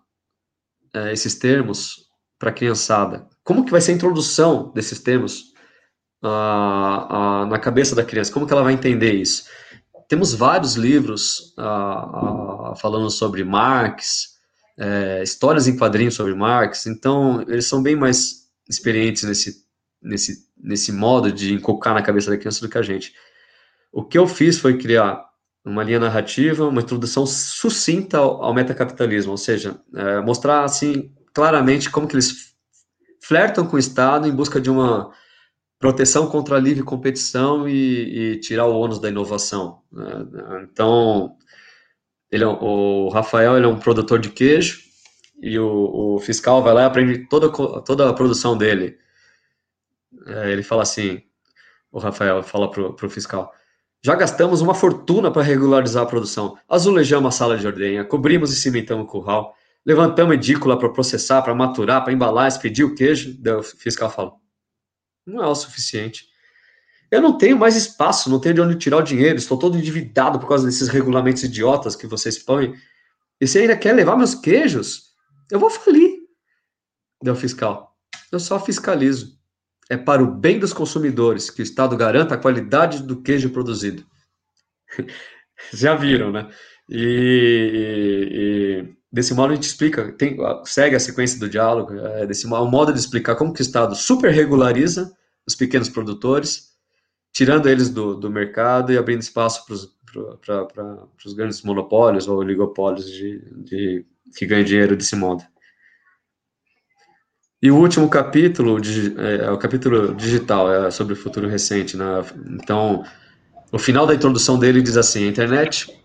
é, 0.93 1.11
esses 1.11 1.35
termos 1.35 2.07
para 2.37 2.49
a 2.49 2.53
criançada? 2.53 3.27
Como 3.43 3.65
que 3.65 3.71
vai 3.71 3.81
ser 3.81 3.91
a 3.91 3.95
introdução 3.95 4.71
desses 4.73 4.99
termos 4.99 5.53
ah, 6.21 7.07
ah, 7.09 7.45
na 7.45 7.59
cabeça 7.59 7.95
da 7.95 8.03
criança? 8.03 8.31
Como 8.31 8.45
que 8.45 8.53
ela 8.53 8.63
vai 8.63 8.73
entender 8.73 9.13
isso? 9.13 9.45
Temos 10.07 10.33
vários 10.33 10.75
livros 10.75 11.53
ah, 11.57 12.73
falando 12.77 13.09
sobre 13.09 13.43
Marx, 13.43 14.33
é, 14.77 15.21
histórias 15.23 15.67
em 15.67 15.77
quadrinhos 15.77 16.15
sobre 16.15 16.33
Marx, 16.33 16.87
então 16.87 17.41
eles 17.47 17.65
são 17.65 17.81
bem 17.81 17.95
mais 17.95 18.42
experientes 18.69 19.23
nesse, 19.23 19.63
nesse, 20.01 20.47
nesse 20.57 20.91
modo 20.91 21.31
de 21.31 21.53
encocar 21.53 21.93
na 21.93 22.01
cabeça 22.01 22.31
da 22.31 22.37
criança 22.37 22.61
do 22.61 22.69
que 22.69 22.77
a 22.77 22.81
gente. 22.81 23.13
O 23.91 24.03
que 24.03 24.17
eu 24.17 24.27
fiz 24.27 24.57
foi 24.57 24.77
criar 24.77 25.23
uma 25.65 25.83
linha 25.83 25.99
narrativa, 25.99 26.67
uma 26.67 26.81
introdução 26.81 27.25
sucinta 27.25 28.17
ao, 28.17 28.43
ao 28.43 28.53
metacapitalismo, 28.53 29.31
ou 29.31 29.37
seja, 29.37 29.79
é, 29.95 30.21
mostrar 30.21 30.63
assim 30.63 31.13
claramente 31.33 31.89
como 31.89 32.07
que 32.07 32.15
eles 32.15 32.53
flertam 33.21 33.65
com 33.65 33.77
o 33.77 33.79
Estado 33.79 34.27
em 34.27 34.35
busca 34.35 34.59
de 34.59 34.69
uma 34.69 35.11
proteção 35.79 36.27
contra 36.27 36.57
a 36.57 36.59
livre 36.59 36.83
competição 36.83 37.67
e, 37.67 38.33
e 38.33 38.39
tirar 38.39 38.65
o 38.65 38.75
ônus 38.75 38.99
da 38.99 39.09
inovação. 39.09 39.81
Né? 39.91 40.05
Então, 40.63 41.37
ele 42.31 42.43
é, 42.43 42.47
o 42.47 43.09
Rafael 43.09 43.55
ele 43.55 43.65
é 43.65 43.69
um 43.69 43.79
produtor 43.79 44.19
de 44.19 44.29
queijo 44.29 44.82
e 45.43 45.59
o, 45.59 46.15
o 46.15 46.19
fiscal 46.19 46.63
vai 46.63 46.73
lá 46.73 46.83
e 46.83 46.85
aprende 46.85 47.27
toda, 47.27 47.51
toda 47.81 48.09
a 48.09 48.13
produção 48.13 48.57
dele. 48.57 48.97
É, 50.25 50.51
ele 50.51 50.63
fala 50.63 50.83
assim, 50.83 51.21
o 51.91 51.99
Rafael 51.99 52.41
fala 52.41 52.71
pro, 52.71 52.93
pro 52.93 53.09
fiscal, 53.09 53.53
já 54.01 54.15
gastamos 54.15 54.61
uma 54.61 54.73
fortuna 54.73 55.29
para 55.29 55.41
regularizar 55.41 56.03
a 56.03 56.05
produção. 56.05 56.57
Azulejamos 56.67 57.35
a 57.35 57.37
sala 57.37 57.57
de 57.57 57.67
ordenha, 57.67 58.05
cobrimos 58.05 58.53
e 58.53 58.55
cimentamos 58.55 59.03
o 59.03 59.07
curral, 59.07 59.53
levantamos 59.85 60.35
edícula 60.35 60.79
para 60.79 60.89
processar, 60.89 61.41
para 61.41 61.53
maturar, 61.53 62.03
para 62.03 62.13
embalar, 62.13 62.47
expedir 62.47 62.85
o 62.85 62.95
queijo. 62.95 63.35
Daí 63.39 63.55
o 63.55 63.63
fiscal 63.63 64.09
fala: 64.09 64.33
não 65.25 65.43
é 65.43 65.47
o 65.47 65.55
suficiente. 65.55 66.25
Eu 67.11 67.21
não 67.21 67.37
tenho 67.37 67.57
mais 67.57 67.75
espaço, 67.75 68.29
não 68.29 68.39
tenho 68.39 68.55
de 68.55 68.61
onde 68.61 68.75
tirar 68.75 68.97
o 68.97 69.03
dinheiro, 69.03 69.37
estou 69.37 69.57
todo 69.57 69.77
endividado 69.77 70.39
por 70.39 70.47
causa 70.47 70.65
desses 70.65 70.87
regulamentos 70.87 71.43
idiotas 71.43 71.95
que 71.95 72.07
vocês 72.07 72.39
põem. 72.39 72.73
E 73.39 73.47
você 73.47 73.59
ainda 73.59 73.77
quer 73.77 73.93
levar 73.93 74.15
meus 74.15 74.33
queijos? 74.33 75.12
Eu 75.51 75.59
vou 75.59 75.69
falir. 75.69 76.19
Deu 77.21 77.35
fiscal. 77.35 77.95
Eu 78.31 78.39
só 78.39 78.59
fiscalizo 78.59 79.37
é 79.89 79.97
para 79.97 80.23
o 80.23 80.31
bem 80.31 80.59
dos 80.59 80.73
consumidores 80.73 81.49
que 81.49 81.61
o 81.61 81.63
Estado 81.63 81.95
garanta 81.95 82.35
a 82.35 82.37
qualidade 82.37 83.03
do 83.03 83.21
queijo 83.21 83.49
produzido. 83.49 84.05
Já 85.73 85.95
viram, 85.95 86.31
né? 86.31 86.49
E, 86.89 88.29
e, 88.31 88.93
desse 89.11 89.33
modo 89.33 89.51
a 89.51 89.55
gente 89.55 89.67
explica, 89.67 90.11
tem, 90.13 90.37
segue 90.65 90.95
a 90.95 90.99
sequência 90.99 91.39
do 91.39 91.49
diálogo, 91.49 91.93
é, 91.95 92.25
desse 92.25 92.47
modo, 92.47 92.65
um 92.65 92.71
modo 92.71 92.91
de 92.91 92.99
explicar 92.99 93.35
como 93.35 93.53
que 93.53 93.61
o 93.61 93.63
Estado 93.63 93.95
super 93.95 94.31
regulariza 94.31 95.15
os 95.47 95.55
pequenos 95.55 95.89
produtores, 95.89 96.73
tirando 97.31 97.67
eles 97.67 97.89
do, 97.89 98.15
do 98.15 98.29
mercado 98.29 98.91
e 98.91 98.97
abrindo 98.97 99.21
espaço 99.21 99.65
para 99.65 100.67
os 101.25 101.33
grandes 101.33 101.61
monopólios 101.61 102.27
ou 102.27 102.37
oligopólios 102.37 103.09
de, 103.09 103.39
de, 103.63 104.05
que 104.35 104.45
ganham 104.45 104.63
dinheiro 104.63 104.95
desse 104.95 105.15
modo. 105.15 105.43
E 107.61 107.71
o 107.71 107.77
último 107.77 108.09
capítulo 108.09 108.77
é, 109.17 109.45
é, 109.45 109.51
o 109.51 109.57
capítulo 109.57 110.13
digital, 110.13 110.71
é 110.71 110.91
sobre 110.91 111.13
o 111.13 111.15
futuro 111.15 111.47
recente. 111.47 111.95
Né? 111.95 112.05
Então, 112.61 113.05
o 113.71 113.79
final 113.79 114.05
da 114.05 114.13
introdução 114.13 114.59
dele 114.59 114.81
diz 114.81 114.97
assim: 114.97 115.23
a 115.23 115.27
internet, 115.27 115.97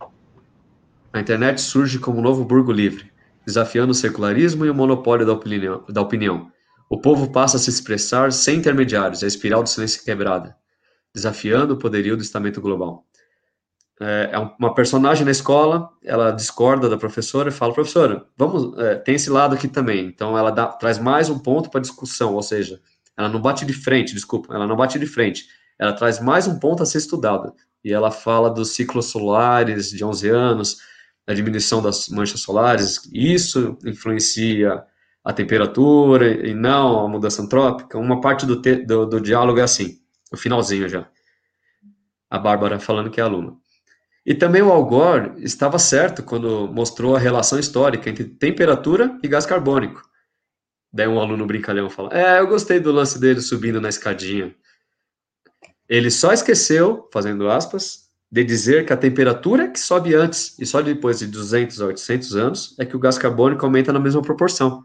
a 1.12 1.18
internet 1.18 1.60
surge 1.60 1.98
como 1.98 2.20
um 2.20 2.22
novo 2.22 2.44
burgo 2.44 2.70
livre, 2.70 3.10
desafiando 3.44 3.90
o 3.90 3.94
secularismo 3.94 4.64
e 4.64 4.70
o 4.70 4.74
monopólio 4.74 5.26
da 5.26 5.32
opinião. 5.32 5.84
Da 5.88 6.00
opinião. 6.00 6.52
O 6.88 6.96
povo 6.96 7.30
passa 7.32 7.56
a 7.56 7.60
se 7.60 7.68
expressar 7.68 8.32
sem 8.32 8.58
intermediários, 8.58 9.24
a 9.24 9.26
espiral 9.26 9.62
do 9.62 9.68
silêncio 9.68 10.04
quebrada, 10.04 10.56
desafiando 11.12 11.74
o 11.74 11.76
poderio 11.76 12.16
do 12.16 12.22
estamento 12.22 12.60
global 12.60 13.07
é, 14.00 14.30
é 14.32 14.38
uma 14.58 14.74
personagem 14.74 15.24
na 15.24 15.30
escola, 15.30 15.90
ela 16.04 16.30
discorda 16.30 16.88
da 16.88 16.96
professora 16.96 17.48
e 17.48 17.52
fala, 17.52 17.74
professora, 17.74 18.24
vamos, 18.36 18.78
é, 18.78 18.94
tem 18.94 19.16
esse 19.16 19.28
lado 19.28 19.54
aqui 19.54 19.66
também. 19.66 20.06
Então 20.06 20.38
ela 20.38 20.50
dá, 20.50 20.66
traz 20.66 20.98
mais 20.98 21.28
um 21.28 21.38
ponto 21.38 21.70
para 21.70 21.80
discussão, 21.80 22.34
ou 22.34 22.42
seja, 22.42 22.80
ela 23.16 23.28
não 23.28 23.40
bate 23.40 23.64
de 23.66 23.72
frente, 23.72 24.14
desculpa, 24.14 24.54
ela 24.54 24.66
não 24.66 24.76
bate 24.76 24.98
de 24.98 25.06
frente, 25.06 25.46
ela 25.78 25.92
traz 25.92 26.20
mais 26.20 26.46
um 26.46 26.58
ponto 26.58 26.82
a 26.82 26.86
ser 26.86 26.98
estudado. 26.98 27.52
E 27.84 27.92
ela 27.92 28.10
fala 28.10 28.50
dos 28.50 28.74
ciclos 28.74 29.06
solares 29.06 29.90
de 29.90 30.04
11 30.04 30.28
anos, 30.28 30.76
da 31.26 31.34
diminuição 31.34 31.82
das 31.82 32.08
manchas 32.08 32.40
solares, 32.40 33.08
isso 33.12 33.76
influencia 33.84 34.82
a 35.22 35.32
temperatura 35.32 36.46
e 36.48 36.54
não 36.54 37.04
a 37.04 37.08
mudança 37.08 37.42
antrópica. 37.42 37.98
Uma 37.98 38.20
parte 38.20 38.46
do, 38.46 38.62
te, 38.62 38.76
do, 38.76 39.04
do 39.04 39.20
diálogo 39.20 39.58
é 39.58 39.62
assim, 39.62 39.98
o 40.32 40.36
finalzinho 40.36 40.88
já. 40.88 41.06
A 42.30 42.38
Bárbara 42.38 42.78
falando 42.78 43.10
que 43.10 43.20
é 43.20 43.24
aluna. 43.24 43.54
E 44.28 44.34
também 44.34 44.60
o 44.60 44.70
Al 44.70 44.84
Gore 44.84 45.42
estava 45.42 45.78
certo 45.78 46.22
quando 46.22 46.68
mostrou 46.70 47.16
a 47.16 47.18
relação 47.18 47.58
histórica 47.58 48.10
entre 48.10 48.24
temperatura 48.24 49.18
e 49.22 49.26
gás 49.26 49.46
carbônico. 49.46 50.06
Daí 50.92 51.08
um 51.08 51.18
aluno 51.18 51.46
brincalhão 51.46 51.88
fala: 51.88 52.10
É, 52.12 52.38
eu 52.38 52.46
gostei 52.46 52.78
do 52.78 52.92
lance 52.92 53.18
dele 53.18 53.40
subindo 53.40 53.80
na 53.80 53.88
escadinha. 53.88 54.54
Ele 55.88 56.10
só 56.10 56.30
esqueceu, 56.30 57.08
fazendo 57.10 57.48
aspas, 57.48 58.06
de 58.30 58.44
dizer 58.44 58.84
que 58.84 58.92
a 58.92 58.98
temperatura 58.98 59.66
que 59.66 59.80
sobe 59.80 60.14
antes 60.14 60.58
e 60.58 60.66
só 60.66 60.82
depois 60.82 61.20
de 61.20 61.26
200 61.26 61.80
a 61.80 61.86
800 61.86 62.36
anos 62.36 62.76
é 62.78 62.84
que 62.84 62.94
o 62.94 62.98
gás 62.98 63.16
carbônico 63.16 63.64
aumenta 63.64 63.94
na 63.94 63.98
mesma 63.98 64.20
proporção. 64.20 64.84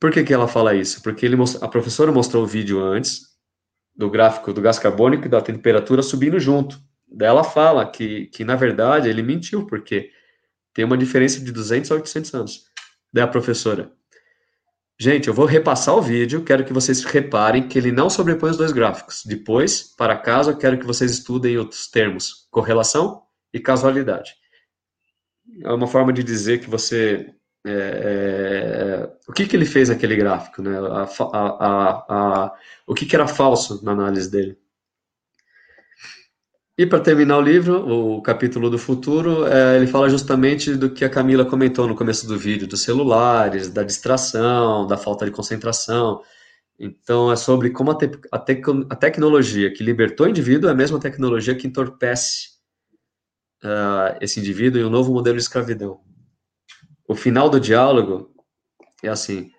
Por 0.00 0.10
que, 0.10 0.24
que 0.24 0.32
ela 0.32 0.48
fala 0.48 0.74
isso? 0.74 1.02
Porque 1.02 1.26
ele, 1.26 1.36
a 1.60 1.68
professora 1.68 2.10
mostrou 2.10 2.44
o 2.44 2.46
vídeo 2.46 2.82
antes 2.82 3.26
do 3.94 4.08
gráfico 4.08 4.54
do 4.54 4.62
gás 4.62 4.78
carbônico 4.78 5.26
e 5.26 5.28
da 5.28 5.42
temperatura 5.42 6.02
subindo 6.02 6.40
junto. 6.40 6.80
Ela 7.18 7.42
fala 7.42 7.90
que, 7.90 8.26
que, 8.26 8.44
na 8.44 8.54
verdade, 8.54 9.08
ele 9.08 9.22
mentiu, 9.22 9.66
porque 9.66 10.10
tem 10.72 10.84
uma 10.84 10.96
diferença 10.96 11.40
de 11.40 11.50
200 11.50 11.90
a 11.90 11.94
800 11.94 12.34
anos. 12.34 12.64
Daí 13.12 13.24
a 13.24 13.28
professora, 13.28 13.90
gente, 14.98 15.28
eu 15.28 15.34
vou 15.34 15.46
repassar 15.46 15.96
o 15.96 16.02
vídeo, 16.02 16.44
quero 16.44 16.64
que 16.64 16.72
vocês 16.72 17.02
reparem 17.04 17.66
que 17.66 17.78
ele 17.78 17.90
não 17.90 18.08
sobrepõe 18.08 18.50
os 18.50 18.56
dois 18.56 18.72
gráficos. 18.72 19.22
Depois, 19.24 19.82
para 19.96 20.16
casa, 20.16 20.52
eu 20.52 20.56
quero 20.56 20.78
que 20.78 20.86
vocês 20.86 21.10
estudem 21.10 21.58
outros 21.58 21.88
termos, 21.88 22.46
correlação 22.50 23.22
e 23.52 23.58
casualidade. 23.58 24.34
É 25.62 25.72
uma 25.72 25.86
forma 25.86 26.12
de 26.12 26.22
dizer 26.22 26.60
que 26.60 26.70
você... 26.70 27.34
É, 27.66 27.72
é, 27.72 29.12
o 29.28 29.32
que, 29.32 29.46
que 29.46 29.54
ele 29.54 29.66
fez 29.66 29.90
naquele 29.90 30.16
gráfico, 30.16 30.62
né? 30.62 30.78
A, 30.78 31.02
a, 31.02 32.04
a, 32.08 32.54
o 32.86 32.94
que, 32.94 33.04
que 33.04 33.14
era 33.14 33.26
falso 33.26 33.84
na 33.84 33.92
análise 33.92 34.30
dele. 34.30 34.56
E 36.80 36.86
para 36.86 36.98
terminar 36.98 37.36
o 37.36 37.42
livro, 37.42 37.86
o 37.86 38.22
capítulo 38.22 38.70
do 38.70 38.78
futuro, 38.78 39.46
é, 39.46 39.76
ele 39.76 39.86
fala 39.86 40.08
justamente 40.08 40.74
do 40.74 40.88
que 40.88 41.04
a 41.04 41.10
Camila 41.10 41.44
comentou 41.44 41.86
no 41.86 41.94
começo 41.94 42.26
do 42.26 42.38
vídeo, 42.38 42.66
dos 42.66 42.80
celulares, 42.80 43.68
da 43.68 43.82
distração, 43.82 44.86
da 44.86 44.96
falta 44.96 45.26
de 45.26 45.30
concentração. 45.30 46.22
Então, 46.78 47.30
é 47.30 47.36
sobre 47.36 47.68
como 47.68 47.90
a, 47.90 47.94
te 47.98 48.10
a, 48.32 48.38
te 48.38 48.62
a 48.88 48.96
tecnologia 48.96 49.70
que 49.70 49.84
libertou 49.84 50.24
o 50.24 50.30
indivíduo 50.30 50.70
é 50.70 50.72
a 50.72 50.74
mesma 50.74 50.98
tecnologia 50.98 51.54
que 51.54 51.66
entorpece 51.66 52.48
uh, 53.62 54.16
esse 54.18 54.40
indivíduo 54.40 54.80
em 54.80 54.84
um 54.86 54.90
novo 54.90 55.12
modelo 55.12 55.36
de 55.36 55.42
escravidão. 55.42 56.00
O 57.06 57.14
final 57.14 57.50
do 57.50 57.60
diálogo 57.60 58.34
é 59.02 59.10
assim: 59.10 59.50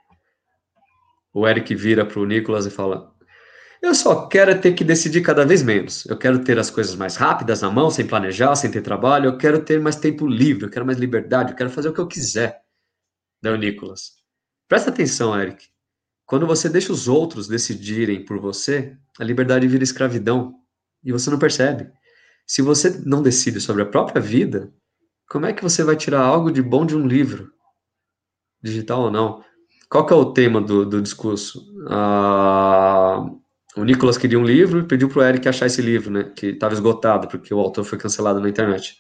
o 1.31 1.47
Eric 1.47 1.75
vira 1.75 2.03
para 2.03 2.19
o 2.19 2.25
Nicolas 2.25 2.65
e 2.65 2.71
fala: 2.71 3.10
eu 3.81 3.95
só 3.95 4.27
quero 4.27 4.61
ter 4.61 4.73
que 4.73 4.83
decidir 4.83 5.21
cada 5.21 5.43
vez 5.43 5.63
menos. 5.63 6.05
Eu 6.05 6.15
quero 6.17 6.43
ter 6.43 6.59
as 6.59 6.69
coisas 6.69 6.95
mais 6.95 7.15
rápidas 7.15 7.61
na 7.61 7.71
mão, 7.71 7.89
sem 7.89 8.05
planejar, 8.05 8.55
sem 8.55 8.69
ter 8.69 8.81
trabalho. 8.81 9.25
Eu 9.25 9.37
quero 9.37 9.63
ter 9.63 9.81
mais 9.81 9.95
tempo 9.95 10.27
livre, 10.27 10.65
eu 10.65 10.69
quero 10.69 10.85
mais 10.85 10.99
liberdade, 10.99 11.51
eu 11.51 11.57
quero 11.57 11.69
fazer 11.69 11.89
o 11.89 11.93
que 11.93 11.99
eu 11.99 12.07
quiser. 12.07 12.61
Daí 13.41 13.53
o 13.53 13.57
Nicolas. 13.57 14.11
Presta 14.67 14.91
atenção, 14.91 15.37
Eric. 15.39 15.67
Quando 16.27 16.45
você 16.45 16.69
deixa 16.69 16.93
os 16.93 17.07
outros 17.07 17.47
decidirem 17.47 18.23
por 18.23 18.39
você, 18.39 18.95
a 19.19 19.23
liberdade 19.23 19.67
vira 19.67 19.83
escravidão. 19.83 20.53
E 21.03 21.11
você 21.11 21.31
não 21.31 21.39
percebe. 21.39 21.91
Se 22.45 22.61
você 22.61 23.01
não 23.03 23.23
decide 23.23 23.59
sobre 23.59 23.81
a 23.81 23.87
própria 23.87 24.21
vida, 24.21 24.71
como 25.27 25.47
é 25.47 25.53
que 25.53 25.63
você 25.63 25.83
vai 25.83 25.95
tirar 25.95 26.21
algo 26.21 26.51
de 26.51 26.61
bom 26.61 26.85
de 26.85 26.95
um 26.95 27.07
livro? 27.07 27.51
Digital 28.61 29.01
ou 29.01 29.11
não? 29.11 29.43
Qual 29.89 30.05
que 30.05 30.13
é 30.13 30.15
o 30.15 30.31
tema 30.33 30.61
do, 30.61 30.85
do 30.85 31.01
discurso? 31.01 31.65
Ah, 31.89 33.25
o 33.75 33.83
Nicolas 33.83 34.17
queria 34.17 34.39
um 34.39 34.43
livro 34.43 34.79
e 34.79 34.83
pediu 34.83 35.07
pro 35.07 35.21
Eric 35.21 35.47
achar 35.47 35.65
esse 35.65 35.81
livro, 35.81 36.11
né? 36.11 36.31
Que 36.35 36.47
estava 36.47 36.73
esgotado, 36.73 37.27
porque 37.27 37.53
o 37.53 37.59
autor 37.59 37.85
foi 37.85 37.97
cancelado 37.97 38.39
na 38.39 38.49
internet. 38.49 38.99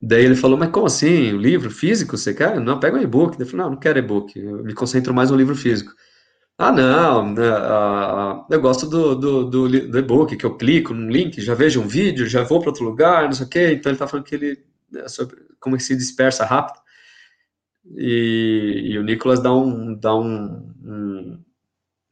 Daí 0.00 0.24
ele 0.24 0.34
falou, 0.34 0.58
mas 0.58 0.70
como 0.70 0.86
assim? 0.86 1.32
O 1.32 1.38
livro 1.38 1.70
físico 1.70 2.18
você 2.18 2.34
quer? 2.34 2.58
Não, 2.60 2.80
pega 2.80 2.96
um 2.96 3.02
e-book. 3.02 3.36
Ele 3.36 3.48
falou, 3.48 3.66
não, 3.66 3.72
não 3.74 3.80
quero 3.80 3.98
e-book, 3.98 4.36
eu 4.36 4.64
me 4.64 4.74
concentro 4.74 5.14
mais 5.14 5.30
no 5.30 5.36
livro 5.36 5.54
físico. 5.54 5.92
Ah, 6.58 6.70
não, 6.70 7.34
uh, 7.34 8.46
eu 8.50 8.60
gosto 8.60 8.86
do, 8.86 9.14
do, 9.14 9.44
do, 9.50 9.68
do 9.68 9.98
e-book, 9.98 10.36
que 10.36 10.44
eu 10.44 10.56
clico 10.56 10.92
num 10.94 11.10
link, 11.10 11.40
já 11.40 11.54
vejo 11.54 11.80
um 11.80 11.88
vídeo, 11.88 12.28
já 12.28 12.42
vou 12.42 12.60
para 12.60 12.70
outro 12.70 12.84
lugar, 12.84 13.24
não 13.24 13.32
sei 13.32 13.46
o 13.46 13.48
quê. 13.48 13.72
Então 13.72 13.90
ele 13.90 13.98
tá 13.98 14.06
falando 14.06 14.26
que 14.26 14.34
ele, 14.34 14.64
é 14.94 15.08
sobre 15.08 15.36
como 15.58 15.78
se 15.80 15.96
dispersa 15.96 16.44
rápido. 16.44 16.80
E, 17.96 18.90
e, 18.92 18.98
o 18.98 19.02
Nicolas 19.02 19.40
dá, 19.40 19.52
um, 19.52 19.94
dá 19.94 20.14
um, 20.14 20.72
um, 20.84 21.44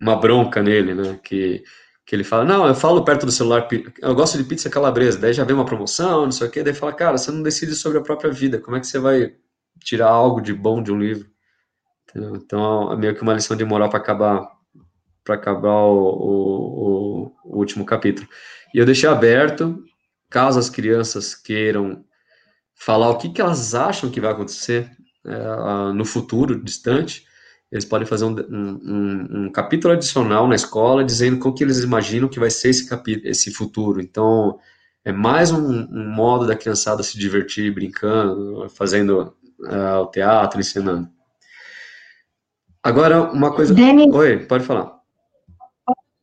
uma 0.00 0.16
bronca 0.16 0.62
nele, 0.62 0.94
né? 0.94 1.18
Que 1.22 1.62
que 2.10 2.16
ele 2.16 2.24
fala, 2.24 2.44
não, 2.44 2.66
eu 2.66 2.74
falo 2.74 3.04
perto 3.04 3.24
do 3.24 3.30
celular, 3.30 3.68
eu 4.02 4.14
gosto 4.16 4.36
de 4.36 4.42
pizza 4.42 4.68
calabresa, 4.68 5.16
daí 5.16 5.32
já 5.32 5.44
vem 5.44 5.54
uma 5.54 5.64
promoção, 5.64 6.24
não 6.24 6.32
sei 6.32 6.48
o 6.48 6.50
quê, 6.50 6.60
daí 6.60 6.74
fala, 6.74 6.92
cara, 6.92 7.16
você 7.16 7.30
não 7.30 7.40
decide 7.40 7.72
sobre 7.72 7.98
a 7.98 8.02
própria 8.02 8.32
vida, 8.32 8.58
como 8.58 8.76
é 8.76 8.80
que 8.80 8.86
você 8.88 8.98
vai 8.98 9.36
tirar 9.78 10.08
algo 10.08 10.40
de 10.40 10.52
bom 10.52 10.82
de 10.82 10.90
um 10.90 10.98
livro? 10.98 11.30
Entendeu? 12.08 12.34
Então, 12.34 12.92
é 12.92 12.96
meio 12.96 13.14
que 13.14 13.22
uma 13.22 13.34
lição 13.34 13.56
de 13.56 13.64
moral 13.64 13.88
para 13.88 14.00
acabar 14.00 14.44
para 15.22 15.36
acabar 15.36 15.84
o, 15.84 16.08
o, 17.24 17.32
o, 17.44 17.58
último 17.58 17.84
capítulo. 17.84 18.26
E 18.74 18.78
eu 18.78 18.86
deixei 18.86 19.08
aberto, 19.08 19.80
caso 20.28 20.58
as 20.58 20.68
crianças 20.68 21.36
queiram 21.36 22.04
falar 22.74 23.10
o 23.10 23.18
que, 23.18 23.28
que 23.28 23.40
elas 23.40 23.72
acham 23.72 24.10
que 24.10 24.20
vai 24.20 24.32
acontecer 24.32 24.90
é, 25.24 25.92
no 25.92 26.04
futuro 26.04 26.60
distante, 26.60 27.24
eles 27.70 27.84
podem 27.84 28.06
fazer 28.06 28.24
um, 28.24 28.34
um, 28.34 29.44
um, 29.44 29.52
capítulo 29.52 29.94
adicional 29.94 30.48
na 30.48 30.56
escola 30.56 31.04
dizendo 31.04 31.38
como 31.38 31.54
que 31.54 31.62
eles 31.62 31.78
imaginam 31.80 32.28
que 32.28 32.40
vai 32.40 32.50
ser 32.50 32.70
esse 32.70 32.88
capítulo, 32.88 33.28
esse 33.28 33.52
futuro. 33.52 34.00
Então, 34.00 34.58
é 35.04 35.12
mais 35.12 35.52
um, 35.52 35.82
um 35.84 36.12
modo 36.12 36.46
da 36.46 36.56
criançada 36.56 37.02
se 37.02 37.16
divertir, 37.16 37.72
brincando, 37.72 38.68
fazendo 38.70 39.34
uh, 39.60 40.02
o 40.02 40.06
teatro, 40.06 40.58
ensinando. 40.58 41.08
Agora, 42.82 43.30
uma 43.30 43.52
coisa... 43.52 43.72
Denis, 43.72 44.12
Oi, 44.12 44.38
pode 44.46 44.64
falar. 44.64 44.98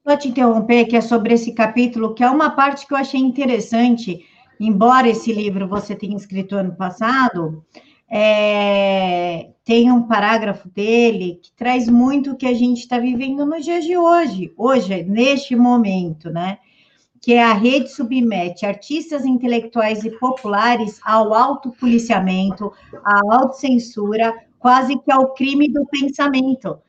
Vou 0.03 0.17
te 0.17 0.27
interromper, 0.27 0.85
que 0.85 0.95
é 0.95 1.01
sobre 1.01 1.33
esse 1.33 1.53
capítulo, 1.53 2.13
que 2.13 2.23
é 2.23 2.29
uma 2.29 2.49
parte 2.49 2.87
que 2.87 2.93
eu 2.93 2.97
achei 2.97 3.19
interessante, 3.19 4.25
embora 4.59 5.07
esse 5.07 5.31
livro 5.31 5.67
você 5.67 5.95
tenha 5.95 6.15
escrito 6.15 6.55
ano 6.55 6.75
passado, 6.75 7.63
é, 8.09 9.49
tem 9.65 9.91
um 9.91 10.03
parágrafo 10.03 10.69
dele 10.69 11.39
que 11.41 11.51
traz 11.51 11.89
muito 11.89 12.31
o 12.31 12.37
que 12.37 12.45
a 12.45 12.53
gente 12.53 12.79
está 12.79 12.97
vivendo 12.97 13.45
nos 13.45 13.65
dias 13.65 13.83
de 13.83 13.97
hoje, 13.97 14.53
hoje, 14.55 15.03
neste 15.03 15.55
momento, 15.55 16.29
né? 16.29 16.57
Que 17.21 17.33
é 17.33 17.43
a 17.43 17.53
rede 17.53 17.91
submete 17.91 18.65
artistas 18.65 19.25
intelectuais 19.25 20.05
e 20.05 20.11
populares 20.11 21.01
ao 21.03 21.33
autopoliciamento, 21.33 22.71
à 23.03 23.19
autocensura, 23.35 24.33
quase 24.57 24.97
que 24.97 25.11
ao 25.11 25.33
crime 25.33 25.67
do 25.67 25.85
pensamento. 25.85 26.79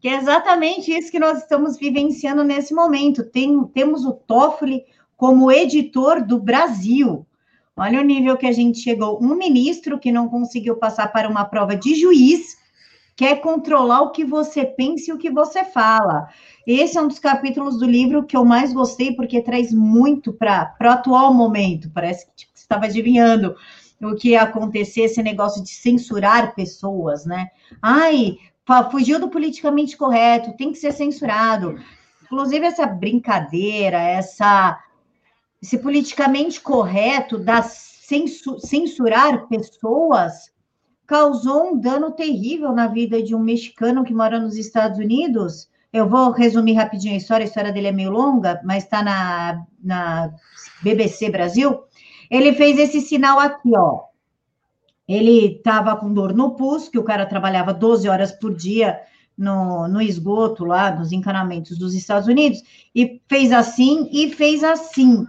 Que 0.00 0.08
é 0.08 0.16
exatamente 0.16 0.90
isso 0.90 1.12
que 1.12 1.20
nós 1.20 1.38
estamos 1.38 1.76
vivenciando 1.76 2.42
nesse 2.42 2.72
momento. 2.72 3.24
Tem, 3.24 3.62
temos 3.66 4.06
o 4.06 4.12
Toffoli 4.12 4.84
como 5.16 5.52
editor 5.52 6.24
do 6.24 6.40
Brasil, 6.40 7.26
Olha 7.76 8.00
o 8.00 8.04
nível 8.04 8.36
que 8.36 8.46
a 8.46 8.52
gente 8.52 8.80
chegou. 8.80 9.22
Um 9.22 9.34
ministro 9.34 9.98
que 9.98 10.12
não 10.12 10.28
conseguiu 10.28 10.76
passar 10.76 11.08
para 11.08 11.28
uma 11.28 11.44
prova 11.44 11.74
de 11.74 11.94
juiz 11.94 12.56
quer 13.16 13.40
controlar 13.40 14.02
o 14.02 14.10
que 14.10 14.24
você 14.24 14.64
pensa 14.64 15.10
e 15.10 15.14
o 15.14 15.18
que 15.18 15.30
você 15.30 15.64
fala. 15.64 16.28
Esse 16.66 16.98
é 16.98 17.02
um 17.02 17.08
dos 17.08 17.18
capítulos 17.18 17.78
do 17.78 17.86
livro 17.86 18.24
que 18.24 18.36
eu 18.36 18.44
mais 18.44 18.72
gostei, 18.72 19.14
porque 19.14 19.40
traz 19.40 19.72
muito 19.72 20.32
para 20.32 20.74
o 20.80 20.88
atual 20.88 21.32
momento. 21.32 21.90
Parece 21.90 22.26
que 22.26 22.32
tipo, 22.36 22.52
você 22.54 22.62
estava 22.62 22.86
adivinhando 22.86 23.54
o 24.00 24.16
que 24.16 24.30
ia 24.30 24.42
acontecer, 24.42 25.02
esse 25.02 25.22
negócio 25.22 25.62
de 25.62 25.70
censurar 25.70 26.54
pessoas, 26.54 27.24
né? 27.24 27.48
Ai, 27.80 28.38
fugiu 28.90 29.20
do 29.20 29.28
politicamente 29.28 29.96
correto, 29.96 30.56
tem 30.56 30.72
que 30.72 30.78
ser 30.78 30.92
censurado. 30.92 31.78
Inclusive, 32.24 32.66
essa 32.66 32.86
brincadeira, 32.86 33.98
essa 33.98 34.78
esse 35.62 35.78
politicamente 35.78 36.60
correto 36.60 37.38
da 37.38 37.62
censurar 37.62 39.46
pessoas 39.46 40.50
causou 41.06 41.72
um 41.72 41.78
dano 41.78 42.10
terrível 42.10 42.72
na 42.72 42.88
vida 42.88 43.22
de 43.22 43.34
um 43.34 43.38
mexicano 43.38 44.04
que 44.04 44.12
mora 44.12 44.40
nos 44.40 44.56
Estados 44.56 44.98
Unidos. 44.98 45.70
Eu 45.92 46.08
vou 46.08 46.30
resumir 46.32 46.74
rapidinho 46.74 47.14
a 47.14 47.16
história, 47.16 47.44
a 47.44 47.48
história 47.48 47.72
dele 47.72 47.88
é 47.88 47.92
meio 47.92 48.10
longa, 48.10 48.60
mas 48.64 48.84
está 48.84 49.02
na, 49.02 49.64
na 49.82 50.32
BBC 50.82 51.30
Brasil. 51.30 51.84
Ele 52.30 52.52
fez 52.54 52.78
esse 52.78 53.00
sinal 53.00 53.38
aqui, 53.38 53.70
ó. 53.76 54.04
Ele 55.06 55.56
estava 55.56 55.94
com 55.96 56.12
dor 56.12 56.34
no 56.34 56.54
pulso, 56.56 56.90
que 56.90 56.98
o 56.98 57.04
cara 57.04 57.26
trabalhava 57.26 57.74
12 57.74 58.08
horas 58.08 58.32
por 58.32 58.54
dia 58.54 59.00
no, 59.36 59.86
no 59.86 60.00
esgoto 60.00 60.64
lá, 60.64 60.90
nos 60.90 61.12
encanamentos 61.12 61.78
dos 61.78 61.94
Estados 61.94 62.26
Unidos, 62.26 62.62
e 62.94 63.20
fez 63.28 63.52
assim 63.52 64.08
e 64.10 64.30
fez 64.30 64.64
assim. 64.64 65.26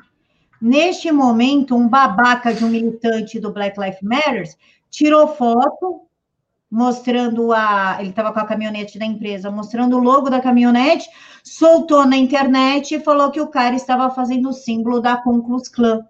Neste 0.65 1.11
momento, 1.11 1.75
um 1.75 1.89
babaca 1.89 2.53
de 2.53 2.63
um 2.63 2.69
militante 2.69 3.37
do 3.37 3.51
Black 3.51 3.77
Lives 3.77 4.01
Matter 4.01 4.45
tirou 4.89 5.27
foto 5.27 6.07
mostrando 6.71 7.51
a. 7.51 7.97
Ele 7.99 8.11
estava 8.11 8.31
com 8.31 8.39
a 8.39 8.45
caminhonete 8.45 8.97
da 8.97 9.05
empresa, 9.05 9.51
mostrando 9.51 9.97
o 9.97 10.01
logo 10.01 10.29
da 10.29 10.39
caminhonete, 10.39 11.09
soltou 11.43 12.05
na 12.05 12.15
internet 12.15 12.95
e 12.95 13.01
falou 13.01 13.29
que 13.29 13.41
o 13.41 13.49
cara 13.49 13.75
estava 13.75 14.09
fazendo 14.09 14.47
o 14.47 14.53
símbolo 14.53 15.01
da 15.01 15.17
Klux 15.17 15.67
Klan, 15.67 16.07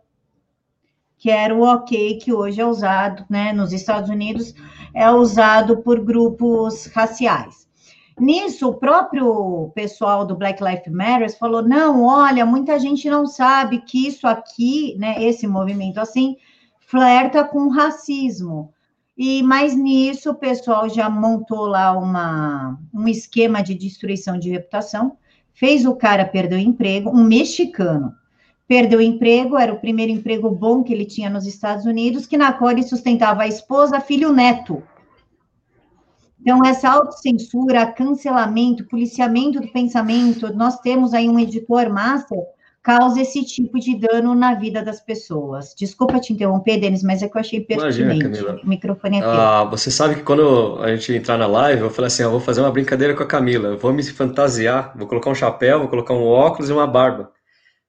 que 1.18 1.32
era 1.32 1.56
o 1.56 1.64
ok 1.64 2.20
que 2.20 2.32
hoje 2.32 2.62
é 2.62 2.66
usado, 2.66 3.26
né, 3.28 3.54
nos 3.54 3.74
Estados 3.74 4.12
Unidos, 4.12 4.54
é 4.94 5.10
usado 5.10 5.78
por 5.82 6.00
grupos 6.00 6.86
raciais. 6.94 7.63
Nisso, 8.20 8.70
o 8.70 8.76
próprio 8.76 9.72
pessoal 9.74 10.26
do 10.26 10.36
Black 10.36 10.64
Lives 10.64 10.92
Matter 10.92 11.38
falou: 11.38 11.62
não, 11.62 12.04
olha, 12.04 12.46
muita 12.46 12.80
gente 12.80 13.10
não 13.10 13.26
sabe 13.26 13.80
que 13.80 14.08
isso 14.08 14.28
aqui, 14.28 14.96
né, 14.98 15.24
esse 15.24 15.48
movimento 15.48 16.00
assim, 16.00 16.38
flerta 16.80 17.44
com 17.44 17.70
racismo. 17.70 18.72
E 19.18 19.44
mais 19.44 19.76
nisso, 19.76 20.32
o 20.32 20.36
pessoal 20.36 20.90
já 20.90 21.10
montou 21.10 21.66
lá 21.68 21.92
uma, 21.98 22.80
um 22.94 23.08
esquema 23.08 23.62
de 23.62 23.76
destruição 23.76 24.40
de 24.40 24.50
reputação, 24.50 25.18
fez 25.54 25.86
o 25.86 25.96
cara 25.96 26.26
perder 26.26 26.56
o 26.56 26.60
emprego, 26.60 27.10
um 27.10 27.24
mexicano. 27.24 28.14
Perdeu 28.68 29.00
o 29.00 29.04
emprego, 29.04 29.58
era 29.58 29.74
o 29.74 29.80
primeiro 29.80 30.12
emprego 30.12 30.50
bom 30.50 30.84
que 30.84 30.94
ele 30.94 31.06
tinha 31.06 31.30
nos 31.30 31.46
Estados 31.46 31.86
Unidos, 31.86 32.26
que 32.26 32.38
na 32.38 32.54
qual 32.54 32.72
ele 32.72 32.82
sustentava 32.82 33.44
a 33.44 33.48
esposa, 33.48 34.00
filho 34.00 34.34
neto. 34.34 34.82
Então, 36.44 36.60
essa 36.66 36.90
autocensura, 36.90 37.86
cancelamento, 37.86 38.86
policiamento 38.86 39.62
do 39.62 39.72
pensamento, 39.72 40.54
nós 40.54 40.78
temos 40.82 41.14
aí 41.14 41.30
um 41.30 41.40
editor 41.40 41.90
master, 41.90 42.38
causa 42.84 43.22
esse 43.22 43.46
tipo 43.46 43.80
de 43.80 43.98
dano 43.98 44.36
na 44.36 44.54
vida 44.56 44.84
das 44.84 45.00
pessoas. 45.00 45.74
Desculpa 45.74 46.20
te 46.20 46.34
interromper, 46.34 46.78
Denis, 46.78 47.02
mas 47.02 47.24
é 47.24 47.30
que 47.30 47.38
eu 47.38 47.40
achei 47.40 47.62
pertinente. 47.62 48.26
Imagina, 48.26 48.60
o 48.62 48.68
microfone 48.68 49.20
é 49.20 49.22
teu. 49.22 49.30
Ah, 49.30 49.64
você 49.64 49.90
sabe 49.90 50.16
que 50.16 50.24
quando 50.24 50.80
a 50.82 50.94
gente 50.94 51.14
entrar 51.14 51.38
na 51.38 51.48
live, 51.48 51.84
eu 51.84 51.90
falei 51.90 52.08
assim, 52.08 52.24
eu 52.24 52.32
vou 52.32 52.42
fazer 52.42 52.60
uma 52.60 52.72
brincadeira 52.72 53.16
com 53.16 53.24
a 53.24 53.26
Camila, 53.26 53.70
eu 53.70 53.78
vou 53.78 53.94
me 53.94 54.04
fantasiar, 54.04 54.94
vou 54.98 55.08
colocar 55.08 55.30
um 55.30 55.36
chapéu, 55.36 55.80
vou 55.80 55.88
colocar 55.88 56.14
um 56.14 56.26
óculos 56.26 56.70
e 56.70 56.74
uma 56.74 56.86
barba 56.86 57.32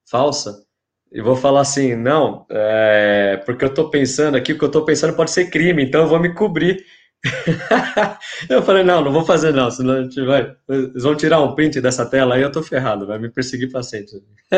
falsa, 0.09 0.63
e 1.11 1.21
vou 1.21 1.35
falar 1.35 1.63
assim, 1.63 1.97
não, 1.97 2.47
é, 2.49 3.43
porque 3.45 3.65
eu 3.65 3.71
estou 3.71 3.91
pensando 3.91 4.37
aqui, 4.37 4.53
o 4.53 4.59
que 4.59 4.65
eu 4.65 4.69
estou 4.69 4.85
pensando 4.85 5.17
pode 5.17 5.33
ser 5.33 5.51
crime, 5.51 5.83
então 5.83 6.03
eu 6.03 6.09
vou 6.09 6.21
me 6.21 6.33
cobrir 6.33 6.85
eu 8.49 8.63
falei, 8.63 8.85
não, 8.85 9.03
não 9.03 9.13
vou 9.13 9.25
fazer 9.25 9.53
não, 9.53 9.71
senão 9.71 9.95
a 9.95 10.03
gente 10.03 10.21
vai. 10.25 10.55
Eles 10.69 11.03
vão 11.03 11.17
tirar 11.17 11.41
um 11.41 11.55
print 11.55 11.81
dessa 11.81 12.05
tela 12.05 12.35
aí, 12.35 12.43
eu 12.43 12.53
tô 12.53 12.63
ferrado, 12.63 13.07
vai 13.07 13.19
me 13.19 13.31
perseguir 13.31 13.71
para 13.71 13.83
sempre. 13.83 14.23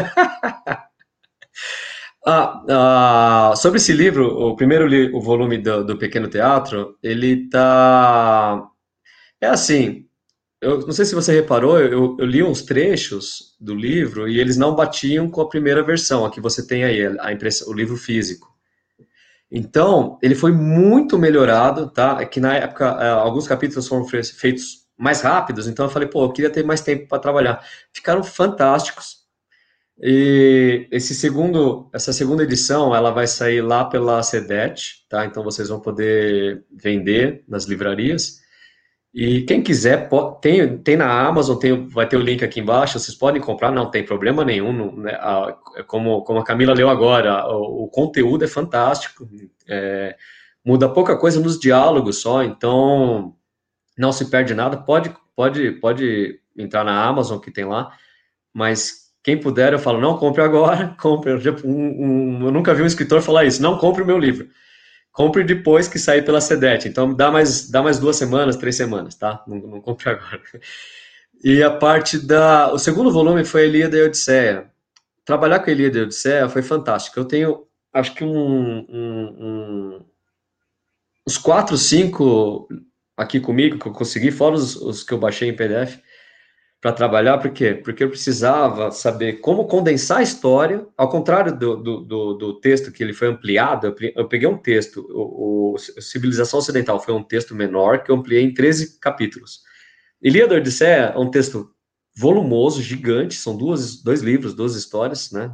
ah, 2.26 2.64
ah, 2.68 3.54
sobre 3.56 3.78
esse 3.78 3.92
livro, 3.92 4.26
o 4.26 4.56
primeiro 4.56 4.86
li, 4.86 5.12
o 5.12 5.20
volume 5.20 5.58
do, 5.58 5.84
do 5.84 5.96
Pequeno 5.96 6.28
Teatro, 6.28 6.96
ele 7.02 7.48
tá. 7.48 8.66
É 9.40 9.46
assim, 9.46 10.06
eu 10.60 10.80
não 10.80 10.92
sei 10.92 11.04
se 11.04 11.14
você 11.14 11.32
reparou, 11.32 11.78
eu, 11.78 12.16
eu, 12.18 12.26
li 12.26 12.42
uns 12.42 12.62
trechos 12.62 13.56
do 13.60 13.74
livro 13.74 14.28
e 14.28 14.40
eles 14.40 14.56
não 14.56 14.74
batiam 14.74 15.30
com 15.30 15.40
a 15.40 15.48
primeira 15.48 15.82
versão, 15.82 16.24
a 16.24 16.30
que 16.30 16.40
você 16.40 16.66
tem 16.66 16.82
aí, 16.84 17.06
a 17.20 17.32
impressão, 17.32 17.68
o 17.68 17.74
livro 17.74 17.96
físico. 17.96 18.55
Então, 19.50 20.18
ele 20.22 20.34
foi 20.34 20.52
muito 20.52 21.18
melhorado, 21.18 21.88
tá? 21.90 22.18
É 22.20 22.26
que 22.26 22.40
na 22.40 22.54
época, 22.56 22.84
é, 23.00 23.10
alguns 23.10 23.46
capítulos 23.46 23.86
foram 23.86 24.04
feitos 24.06 24.86
mais 24.98 25.20
rápidos, 25.20 25.68
então 25.68 25.86
eu 25.86 25.90
falei, 25.90 26.08
pô, 26.08 26.24
eu 26.24 26.32
queria 26.32 26.50
ter 26.50 26.64
mais 26.64 26.80
tempo 26.80 27.06
para 27.08 27.18
trabalhar. 27.18 27.64
Ficaram 27.92 28.22
fantásticos. 28.24 29.26
E 29.98 30.88
esse 30.90 31.14
segundo, 31.14 31.88
essa 31.92 32.12
segunda 32.12 32.42
edição, 32.42 32.94
ela 32.94 33.10
vai 33.10 33.26
sair 33.26 33.62
lá 33.62 33.84
pela 33.84 34.22
CEDET, 34.22 35.06
tá? 35.08 35.24
Então 35.24 35.42
vocês 35.42 35.68
vão 35.68 35.80
poder 35.80 36.64
vender 36.70 37.44
nas 37.48 37.64
livrarias. 37.64 38.40
E 39.18 39.40
quem 39.44 39.62
quiser, 39.62 40.10
pode, 40.10 40.42
tem, 40.42 40.76
tem 40.76 40.94
na 40.94 41.26
Amazon, 41.26 41.56
tem, 41.56 41.88
vai 41.88 42.06
ter 42.06 42.18
o 42.18 42.20
link 42.20 42.44
aqui 42.44 42.60
embaixo, 42.60 42.98
vocês 42.98 43.16
podem 43.16 43.40
comprar, 43.40 43.72
não 43.72 43.90
tem 43.90 44.04
problema 44.04 44.44
nenhum. 44.44 44.74
Não, 44.74 44.94
né, 44.94 45.12
a, 45.12 45.56
como, 45.86 46.20
como 46.22 46.38
a 46.38 46.44
Camila 46.44 46.74
leu 46.74 46.90
agora, 46.90 47.48
o, 47.48 47.84
o 47.84 47.88
conteúdo 47.88 48.44
é 48.44 48.46
fantástico, 48.46 49.26
é, 49.66 50.14
muda 50.62 50.86
pouca 50.86 51.16
coisa 51.16 51.40
nos 51.40 51.58
diálogos 51.58 52.20
só, 52.20 52.42
então 52.44 53.34
não 53.96 54.12
se 54.12 54.28
perde 54.28 54.52
nada. 54.52 54.76
Pode, 54.76 55.10
pode, 55.34 55.70
pode 55.80 56.38
entrar 56.54 56.84
na 56.84 57.02
Amazon 57.02 57.38
que 57.38 57.50
tem 57.50 57.64
lá, 57.64 57.90
mas 58.52 59.14
quem 59.24 59.40
puder, 59.40 59.72
eu 59.72 59.78
falo, 59.78 59.98
não 59.98 60.18
compre 60.18 60.42
agora, 60.42 60.94
compre. 61.00 61.32
Um, 61.64 61.70
um, 61.70 62.44
eu 62.44 62.52
nunca 62.52 62.74
vi 62.74 62.82
um 62.82 62.86
escritor 62.86 63.22
falar 63.22 63.46
isso, 63.46 63.62
não 63.62 63.78
compre 63.78 64.02
o 64.02 64.06
meu 64.06 64.18
livro 64.18 64.46
compre 65.16 65.42
depois 65.42 65.88
que 65.88 65.98
sair 65.98 66.22
pela 66.22 66.42
SEDET. 66.42 66.86
Então, 66.86 67.14
dá 67.14 67.30
mais, 67.30 67.70
dá 67.70 67.82
mais 67.82 67.98
duas 67.98 68.16
semanas, 68.16 68.54
três 68.54 68.76
semanas, 68.76 69.14
tá? 69.14 69.42
Não, 69.48 69.56
não 69.56 69.80
compre 69.80 70.10
agora. 70.12 70.42
E 71.42 71.62
a 71.62 71.70
parte 71.70 72.18
da... 72.18 72.70
O 72.70 72.78
segundo 72.78 73.10
volume 73.10 73.42
foi 73.42 73.64
Elíada 73.64 73.96
e 73.96 74.02
Odisseia. 74.02 74.70
Trabalhar 75.24 75.60
com 75.60 75.70
Elíada 75.70 75.98
e 75.98 76.02
Odisseia 76.02 76.50
foi 76.50 76.60
fantástico. 76.60 77.18
Eu 77.18 77.24
tenho, 77.24 77.66
acho 77.94 78.14
que 78.14 78.24
um, 78.24 78.86
um, 78.90 79.36
um 79.40 80.00
uns 81.26 81.38
quatro, 81.38 81.78
cinco 81.78 82.68
aqui 83.16 83.40
comigo 83.40 83.78
que 83.78 83.88
eu 83.88 83.92
consegui, 83.92 84.30
fora 84.30 84.54
os, 84.54 84.76
os 84.76 85.02
que 85.02 85.14
eu 85.14 85.18
baixei 85.18 85.48
em 85.48 85.56
PDF, 85.56 85.98
para 86.80 86.92
trabalhar, 86.92 87.38
por 87.38 87.50
quê? 87.50 87.74
Porque 87.74 88.04
eu 88.04 88.10
precisava 88.10 88.90
saber 88.90 89.40
como 89.40 89.66
condensar 89.66 90.18
a 90.18 90.22
história, 90.22 90.86
ao 90.96 91.08
contrário 91.08 91.56
do, 91.56 91.76
do, 91.76 92.00
do, 92.00 92.34
do 92.34 92.60
texto 92.60 92.92
que 92.92 93.02
ele 93.02 93.12
foi 93.12 93.28
ampliado, 93.28 93.94
eu 94.14 94.28
peguei 94.28 94.46
um 94.46 94.58
texto, 94.58 95.06
o, 95.10 95.74
o, 95.74 95.78
Civilização 95.78 96.58
Ocidental 96.58 97.00
foi 97.00 97.14
um 97.14 97.22
texto 97.22 97.54
menor, 97.54 98.02
que 98.02 98.10
eu 98.10 98.16
ampliei 98.16 98.42
em 98.42 98.52
13 98.52 99.00
capítulos. 99.00 99.60
Ilíada 100.22 100.54
e 100.54 100.58
Odisseia 100.58 101.12
é 101.14 101.18
um 101.18 101.30
texto 101.30 101.70
volumoso, 102.16 102.82
gigante, 102.82 103.34
são 103.34 103.56
duas, 103.56 104.02
dois 104.02 104.22
livros, 104.22 104.54
duas 104.54 104.74
histórias, 104.74 105.30
né? 105.32 105.52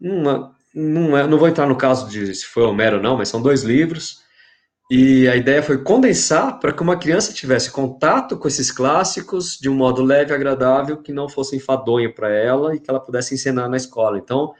Uma, 0.00 0.54
não, 0.74 1.16
é, 1.16 1.26
não 1.26 1.38
vou 1.38 1.48
entrar 1.48 1.66
no 1.66 1.76
caso 1.76 2.08
de 2.08 2.34
se 2.34 2.44
foi 2.44 2.62
Homero 2.64 2.96
ou 2.96 3.02
não, 3.02 3.16
mas 3.16 3.28
são 3.28 3.40
dois 3.40 3.62
livros, 3.62 4.22
e 4.88 5.28
a 5.28 5.34
ideia 5.34 5.62
foi 5.62 5.82
condensar 5.82 6.60
para 6.60 6.72
que 6.72 6.82
uma 6.82 6.96
criança 6.96 7.32
tivesse 7.32 7.70
contato 7.72 8.38
com 8.38 8.46
esses 8.46 8.70
clássicos 8.70 9.58
de 9.58 9.68
um 9.68 9.74
modo 9.74 10.02
leve 10.02 10.30
e 10.30 10.34
agradável, 10.34 11.02
que 11.02 11.12
não 11.12 11.28
fosse 11.28 11.56
enfadonho 11.56 12.14
para 12.14 12.32
ela 12.32 12.74
e 12.74 12.78
que 12.78 12.88
ela 12.88 13.00
pudesse 13.00 13.34
ensinar 13.34 13.68
na 13.68 13.76
escola. 13.76 14.16
Então, 14.16 14.54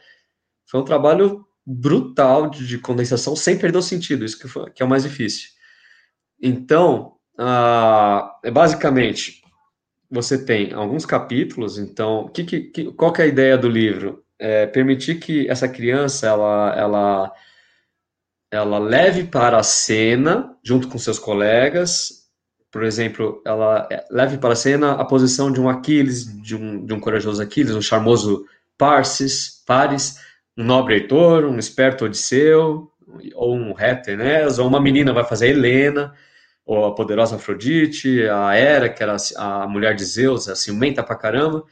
foi 0.66 0.80
um 0.80 0.84
trabalho 0.84 1.46
brutal 1.64 2.50
de, 2.50 2.66
de 2.66 2.78
condensação, 2.78 3.36
sem 3.36 3.56
perder 3.56 3.78
o 3.78 3.82
sentido, 3.82 4.24
isso 4.24 4.38
que, 4.38 4.48
foi, 4.48 4.68
que 4.70 4.82
é 4.82 4.86
o 4.86 4.88
mais 4.88 5.04
difícil. 5.04 5.50
Então, 6.42 7.14
uh, 7.38 8.50
basicamente, 8.52 9.42
você 10.10 10.44
tem 10.44 10.72
alguns 10.72 11.06
capítulos, 11.06 11.78
então, 11.78 12.28
que, 12.28 12.44
que, 12.44 12.92
qual 12.92 13.12
que 13.12 13.22
é 13.22 13.24
a 13.26 13.28
ideia 13.28 13.56
do 13.56 13.68
livro? 13.68 14.24
É 14.38 14.66
permitir 14.66 15.20
que 15.20 15.48
essa 15.48 15.68
criança, 15.68 16.26
ela, 16.26 16.74
ela 16.76 17.32
ela 18.50 18.78
leve 18.78 19.24
para 19.24 19.58
a 19.58 19.62
cena, 19.62 20.56
junto 20.62 20.88
com 20.88 20.98
seus 20.98 21.18
colegas, 21.18 22.26
por 22.76 22.84
exemplo, 22.84 23.40
ela 23.46 23.88
é, 23.90 24.04
leve 24.10 24.36
para 24.36 24.52
a 24.52 24.56
cena 24.56 24.92
a 24.92 25.04
posição 25.06 25.50
de 25.50 25.58
um 25.58 25.66
Aquiles, 25.66 26.26
de 26.42 26.54
um, 26.54 26.84
de 26.84 26.92
um 26.92 27.00
corajoso 27.00 27.42
Aquiles, 27.42 27.74
um 27.74 27.80
charmoso 27.80 28.44
Parsis, 28.76 29.62
Paris, 29.66 30.18
um 30.54 30.62
nobre 30.62 30.94
Heitor, 30.94 31.46
um 31.46 31.58
esperto 31.58 32.04
Odisseu, 32.04 32.90
ou 33.34 33.56
um 33.56 33.72
ré 33.72 34.02
Enéas, 34.06 34.58
ou 34.58 34.68
uma 34.68 34.78
menina 34.78 35.12
vai 35.14 35.24
fazer 35.24 35.48
Helena, 35.48 36.12
ou 36.66 36.84
a 36.84 36.94
poderosa 36.94 37.36
Afrodite, 37.36 38.28
a 38.28 38.54
Hera, 38.54 38.90
que 38.90 39.02
era 39.02 39.16
a 39.36 39.66
mulher 39.66 39.94
de 39.94 40.04
Zeus, 40.04 40.46
a 40.46 40.54
ciumenta 40.54 41.02
pra 41.02 41.16
caramba, 41.16 41.64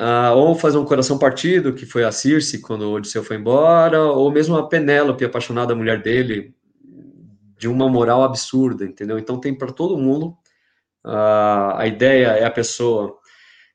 Uh, 0.00 0.34
ou 0.34 0.54
fazer 0.54 0.78
um 0.78 0.84
coração 0.86 1.18
partido, 1.18 1.74
que 1.74 1.84
foi 1.84 2.04
a 2.04 2.10
Circe 2.10 2.62
quando 2.62 2.82
o 2.82 2.92
Odisseu 2.94 3.22
foi 3.22 3.36
embora, 3.36 4.02
ou 4.02 4.32
mesmo 4.32 4.56
a 4.56 4.66
Penélope, 4.66 5.26
apaixonada, 5.26 5.74
mulher 5.74 6.00
dele, 6.00 6.54
de 7.58 7.68
uma 7.68 7.86
moral 7.86 8.24
absurda, 8.24 8.86
entendeu? 8.86 9.18
Então 9.18 9.38
tem 9.38 9.54
para 9.54 9.70
todo 9.70 9.98
mundo. 9.98 10.34
Uh, 11.04 11.76
a 11.76 11.86
ideia 11.86 12.28
é 12.28 12.46
a 12.46 12.50
pessoa, 12.50 13.14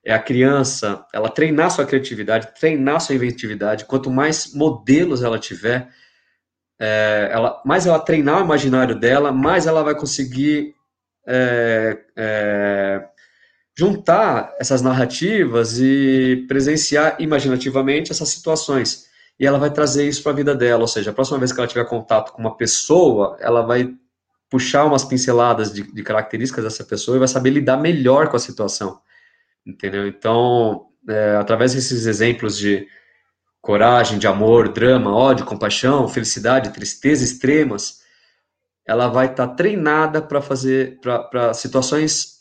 é 0.04 0.12
a 0.12 0.20
criança, 0.20 1.06
ela 1.14 1.30
treinar 1.30 1.70
sua 1.70 1.86
criatividade, 1.86 2.56
treinar 2.60 3.02
sua 3.02 3.14
inventividade. 3.14 3.86
Quanto 3.86 4.10
mais 4.10 4.52
modelos 4.52 5.22
ela 5.22 5.38
tiver, 5.38 5.90
é, 6.80 7.30
ela, 7.32 7.62
mais 7.64 7.86
ela 7.86 8.00
treinar 8.00 8.42
o 8.42 8.46
imaginário 8.46 8.96
dela, 9.00 9.32
mais 9.32 9.68
ela 9.68 9.84
vai 9.84 9.96
conseguir 9.96 10.74
é, 11.28 11.98
é, 12.16 13.08
juntar 13.78 14.56
essas 14.60 14.82
narrativas 14.82 15.80
e 15.80 16.46
presenciar 16.48 17.18
imaginativamente 17.20 18.12
essas 18.12 18.30
situações. 18.30 19.06
E 19.38 19.46
ela 19.46 19.60
vai 19.60 19.70
trazer 19.70 20.08
isso 20.08 20.24
para 20.24 20.32
a 20.32 20.36
vida 20.36 20.56
dela, 20.56 20.82
ou 20.82 20.88
seja, 20.88 21.12
a 21.12 21.14
próxima 21.14 21.38
vez 21.38 21.52
que 21.52 21.60
ela 21.60 21.68
tiver 21.68 21.84
contato 21.86 22.32
com 22.32 22.42
uma 22.42 22.56
pessoa, 22.56 23.38
ela 23.42 23.62
vai 23.62 23.94
puxar 24.50 24.86
umas 24.86 25.04
pinceladas 25.04 25.74
de, 25.74 25.84
de 25.84 26.04
características 26.04 26.64
dessa 26.64 26.86
pessoa 26.86 27.18
e 27.18 27.20
vai 27.20 27.28
saber 27.28 27.50
lidar 27.50 27.76
melhor 27.76 28.30
com 28.30 28.38
a 28.38 28.40
situação, 28.40 29.02
entendeu? 29.66 30.08
Então, 30.08 30.86
é, 31.10 31.36
através 31.36 31.74
desses 31.74 32.06
exemplos 32.06 32.58
de 32.58 32.88
coragem, 33.60 34.18
de 34.18 34.28
amor, 34.28 34.70
drama, 34.70 35.14
ódio, 35.14 35.46
compaixão, 35.46 36.08
felicidade, 36.08 36.72
tristeza 36.72 37.24
extremas, 37.24 38.02
ela 38.88 39.08
vai 39.08 39.26
estar 39.26 39.48
tá 39.48 39.54
treinada 39.54 40.22
para 40.22 40.40
fazer 40.40 41.00
para 41.02 41.54
situações 41.54 42.35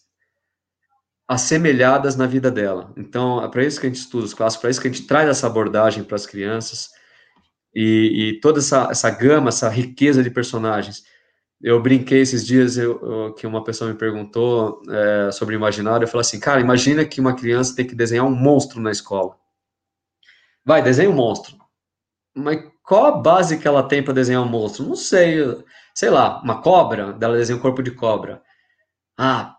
assemelhadas 1.27 2.17
na 2.17 2.27
vida 2.27 2.51
dela. 2.51 2.93
Então, 2.97 3.43
é 3.43 3.49
para 3.49 3.65
isso 3.65 3.81
que 3.81 3.87
a 3.87 3.89
gente 3.89 3.99
estuda 3.99 4.25
os 4.25 4.35
clássicos, 4.35 4.61
para 4.61 4.71
isso 4.71 4.81
que 4.81 4.89
a 4.89 4.91
gente 4.91 5.07
traz 5.07 5.29
essa 5.29 5.47
abordagem 5.47 6.05
para 6.05 6.17
as 6.17 6.27
crianças 6.27 6.91
e, 7.75 8.29
e, 8.37 8.41
toda 8.41 8.59
essa, 8.61 8.89
essa 8.91 9.11
gama, 9.11 9.49
essa 9.49 9.69
riqueza 9.69 10.23
de 10.23 10.31
personagens. 10.31 11.03
Eu 11.61 11.81
brinquei 11.83 12.21
esses 12.21 12.47
dias 12.47 12.77
eu, 12.77 13.01
eu, 13.01 13.35
que 13.35 13.47
uma 13.47 13.65
pessoa 13.65 13.91
me 13.91 13.97
perguntou 13.97 14.83
é, 14.91 15.31
sobre 15.33 15.55
imaginário. 15.55 16.05
Eu 16.05 16.09
falei 16.09 16.21
assim, 16.21 16.39
cara, 16.39 16.61
imagina 16.61 17.05
que 17.05 17.21
uma 17.21 17.35
criança 17.35 17.75
tem 17.75 17.87
que 17.87 17.95
desenhar 17.95 18.27
um 18.27 18.35
monstro 18.35 18.81
na 18.81 18.91
escola. 18.91 19.37
Vai, 20.65 20.83
desenha 20.83 21.11
um 21.11 21.15
monstro. 21.15 21.57
Mas 22.37 22.63
qual 22.83 23.07
a 23.07 23.13
base 23.13 23.59
que 23.59 23.67
ela 23.67 23.83
tem 23.83 24.03
para 24.03 24.13
desenhar 24.13 24.43
um 24.43 24.49
monstro? 24.49 24.85
Não 24.85 24.97
sei. 24.97 25.39
Sei 25.95 26.11
lá, 26.11 26.41
uma 26.43 26.61
cobra, 26.61 27.13
dela 27.13 27.37
desenha 27.37 27.57
um 27.57 27.63
corpo 27.63 27.83
de 27.83 27.93
cobra. 27.93 28.43
Ah, 29.17 29.57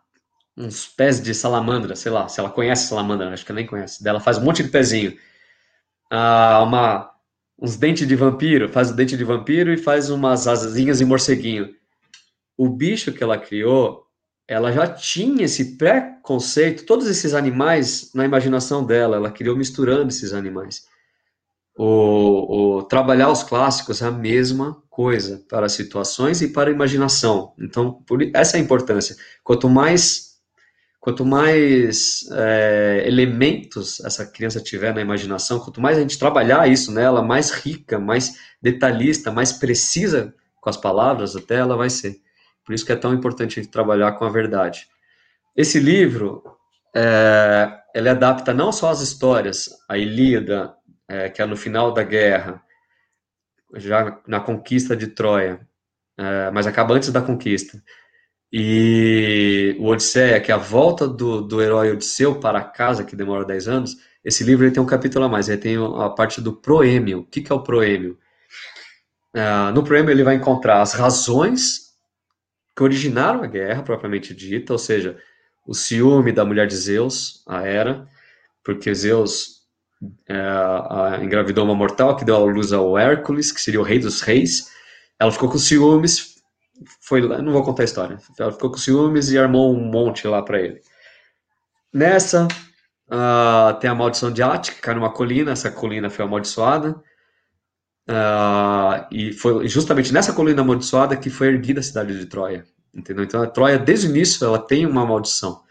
uns 0.57 0.87
pés 0.87 1.21
de 1.21 1.33
salamandra, 1.33 1.95
sei 1.95 2.11
lá, 2.11 2.27
se 2.27 2.39
ela 2.39 2.49
conhece 2.49 2.87
salamandra, 2.87 3.33
acho 3.33 3.45
que 3.45 3.51
ela 3.51 3.59
nem 3.59 3.67
conhece. 3.67 4.03
Dela 4.03 4.19
faz 4.19 4.37
um 4.37 4.43
monte 4.43 4.63
de 4.63 4.69
pezinho. 4.69 5.17
Ah, 6.09 6.63
uma, 6.63 7.11
uns 7.59 7.75
dentes 7.75 8.07
de 8.07 8.15
vampiro, 8.15 8.69
faz 8.69 8.91
o 8.91 8.95
dente 8.95 9.17
de 9.17 9.23
vampiro 9.23 9.73
e 9.73 9.77
faz 9.77 10.09
umas 10.09 10.47
asinhas 10.47 10.99
de 10.99 11.05
morceguinho. 11.05 11.73
O 12.57 12.69
bicho 12.69 13.11
que 13.11 13.23
ela 13.23 13.37
criou, 13.37 14.05
ela 14.47 14.71
já 14.71 14.87
tinha 14.87 15.43
esse 15.45 15.77
preconceito, 15.77 16.85
todos 16.85 17.07
esses 17.07 17.33
animais 17.33 18.11
na 18.13 18.23
imaginação 18.23 18.85
dela, 18.85 19.17
ela 19.17 19.31
criou 19.31 19.57
misturando 19.57 20.09
esses 20.09 20.33
animais. 20.33 20.87
O, 21.77 22.77
o, 22.77 22.83
trabalhar 22.83 23.29
os 23.29 23.43
clássicos 23.43 24.01
é 24.01 24.05
a 24.05 24.11
mesma 24.11 24.81
coisa 24.89 25.43
para 25.49 25.67
situações 25.67 26.41
e 26.41 26.47
para 26.47 26.71
imaginação. 26.71 27.53
Então, 27.59 28.01
por, 28.07 28.21
essa 28.33 28.55
é 28.55 28.61
a 28.61 28.63
importância. 28.63 29.17
Quanto 29.43 29.67
mais 29.67 30.34
quanto 31.05 31.23
mais 31.23 32.27
é, 32.31 33.03
elementos 33.05 33.99
essa 33.99 34.25
criança 34.25 34.59
tiver 34.59 34.91
na 34.91 35.01
imaginação, 35.01 35.59
quanto 35.59 35.79
mais 35.79 35.99
a 35.99 36.01
gente 36.01 36.17
trabalhar 36.17 36.67
isso 36.67 36.91
nela, 36.91 37.21
mais 37.21 37.51
rica, 37.51 37.99
mais 37.99 38.39
detalhista, 38.59 39.31
mais 39.31 39.53
precisa 39.53 40.33
com 40.59 40.67
as 40.67 40.75
palavras, 40.75 41.35
até 41.35 41.57
ela 41.57 41.77
vai 41.77 41.91
ser. 41.91 42.15
Por 42.65 42.73
isso 42.73 42.83
que 42.83 42.91
é 42.91 42.95
tão 42.95 43.13
importante 43.13 43.59
a 43.59 43.61
gente 43.61 43.71
trabalhar 43.71 44.13
com 44.13 44.25
a 44.25 44.31
verdade. 44.31 44.87
Esse 45.55 45.79
livro, 45.79 46.41
é, 46.95 47.71
ele 47.93 48.09
adapta 48.09 48.51
não 48.51 48.71
só 48.71 48.89
as 48.89 49.01
histórias, 49.01 49.69
a 49.87 49.99
Ilíada, 49.99 50.73
é, 51.07 51.29
que 51.29 51.39
é 51.39 51.45
no 51.45 51.55
final 51.55 51.93
da 51.93 52.01
guerra, 52.01 52.59
já 53.75 54.19
na 54.25 54.39
conquista 54.39 54.95
de 54.95 55.05
Troia, 55.05 55.59
é, 56.17 56.49
mas 56.49 56.65
acaba 56.65 56.95
antes 56.95 57.11
da 57.11 57.21
conquista, 57.21 57.79
e 58.51 59.75
o 59.79 59.87
Odisseia, 59.87 60.39
que 60.39 60.51
é 60.51 60.55
a 60.55 60.59
volta 60.59 61.07
do, 61.07 61.41
do 61.41 61.61
herói 61.61 61.91
Odisseu 61.91 62.39
para 62.39 62.63
casa, 62.63 63.03
que 63.03 63.15
demora 63.15 63.45
10 63.45 63.67
anos, 63.67 63.97
esse 64.23 64.43
livro 64.43 64.65
ele 64.65 64.73
tem 64.73 64.81
um 64.81 64.87
capítulo 64.87 65.25
a 65.25 65.29
mais, 65.29 65.49
ele 65.49 65.57
tem 65.57 65.77
a 65.77 66.09
parte 66.09 66.41
do 66.41 66.53
proêmio. 66.53 67.19
O 67.19 67.25
que, 67.25 67.41
que 67.41 67.51
é 67.51 67.55
o 67.55 67.63
proêmio? 67.63 68.17
Uh, 69.35 69.71
no 69.73 69.83
proêmio 69.83 70.11
ele 70.11 70.23
vai 70.23 70.35
encontrar 70.35 70.81
as 70.81 70.93
razões 70.93 71.93
que 72.75 72.83
originaram 72.83 73.43
a 73.43 73.47
guerra, 73.47 73.83
propriamente 73.83 74.33
dita, 74.33 74.73
ou 74.73 74.79
seja, 74.79 75.17
o 75.67 75.73
ciúme 75.73 76.31
da 76.31 76.45
mulher 76.45 76.67
de 76.67 76.75
Zeus, 76.75 77.43
a 77.47 77.61
Hera, 77.61 78.07
porque 78.63 78.93
Zeus 78.93 79.61
uh, 80.01 81.23
engravidou 81.23 81.63
uma 81.63 81.75
mortal 81.75 82.15
que 82.15 82.25
deu 82.25 82.35
a 82.35 82.39
luz 82.39 82.73
ao 82.73 82.97
Hércules, 82.97 83.51
que 83.51 83.61
seria 83.61 83.79
o 83.79 83.83
rei 83.83 83.99
dos 83.99 84.21
reis, 84.21 84.71
ela 85.19 85.31
ficou 85.31 85.49
com 85.49 85.57
ciúmes, 85.57 86.34
foi 87.01 87.21
lá, 87.21 87.41
não 87.41 87.51
vou 87.51 87.63
contar 87.63 87.83
a 87.83 87.85
história. 87.85 88.17
Ela 88.37 88.51
ficou 88.51 88.71
com 88.71 88.77
ciúmes 88.77 89.31
e 89.31 89.37
armou 89.37 89.75
um 89.75 89.83
monte 89.83 90.27
lá 90.27 90.41
para 90.41 90.59
ele. 90.59 90.81
Nessa, 91.93 92.47
uh, 93.07 93.79
tem 93.79 93.89
a 93.89 93.95
maldição 93.95 94.31
de 94.31 94.43
Ática, 94.43 94.81
cai 94.81 94.95
numa 94.95 95.11
colina, 95.11 95.51
essa 95.51 95.71
colina 95.71 96.09
foi 96.09 96.25
amaldiçoada. 96.25 97.01
Uh, 98.07 99.07
e 99.11 99.33
foi 99.33 99.67
justamente 99.67 100.13
nessa 100.13 100.33
colina 100.33 100.61
amaldiçoada 100.61 101.17
que 101.17 101.29
foi 101.29 101.47
erguida 101.47 101.79
a 101.79 101.83
cidade 101.83 102.17
de 102.17 102.25
Troia. 102.25 102.65
Entendeu? 102.93 103.23
Então 103.23 103.41
a 103.41 103.47
Troia, 103.47 103.79
desde 103.79 104.07
o 104.07 104.09
início, 104.09 104.45
ela 104.45 104.59
tem 104.59 104.85
uma 104.85 105.05
maldição. 105.05 105.61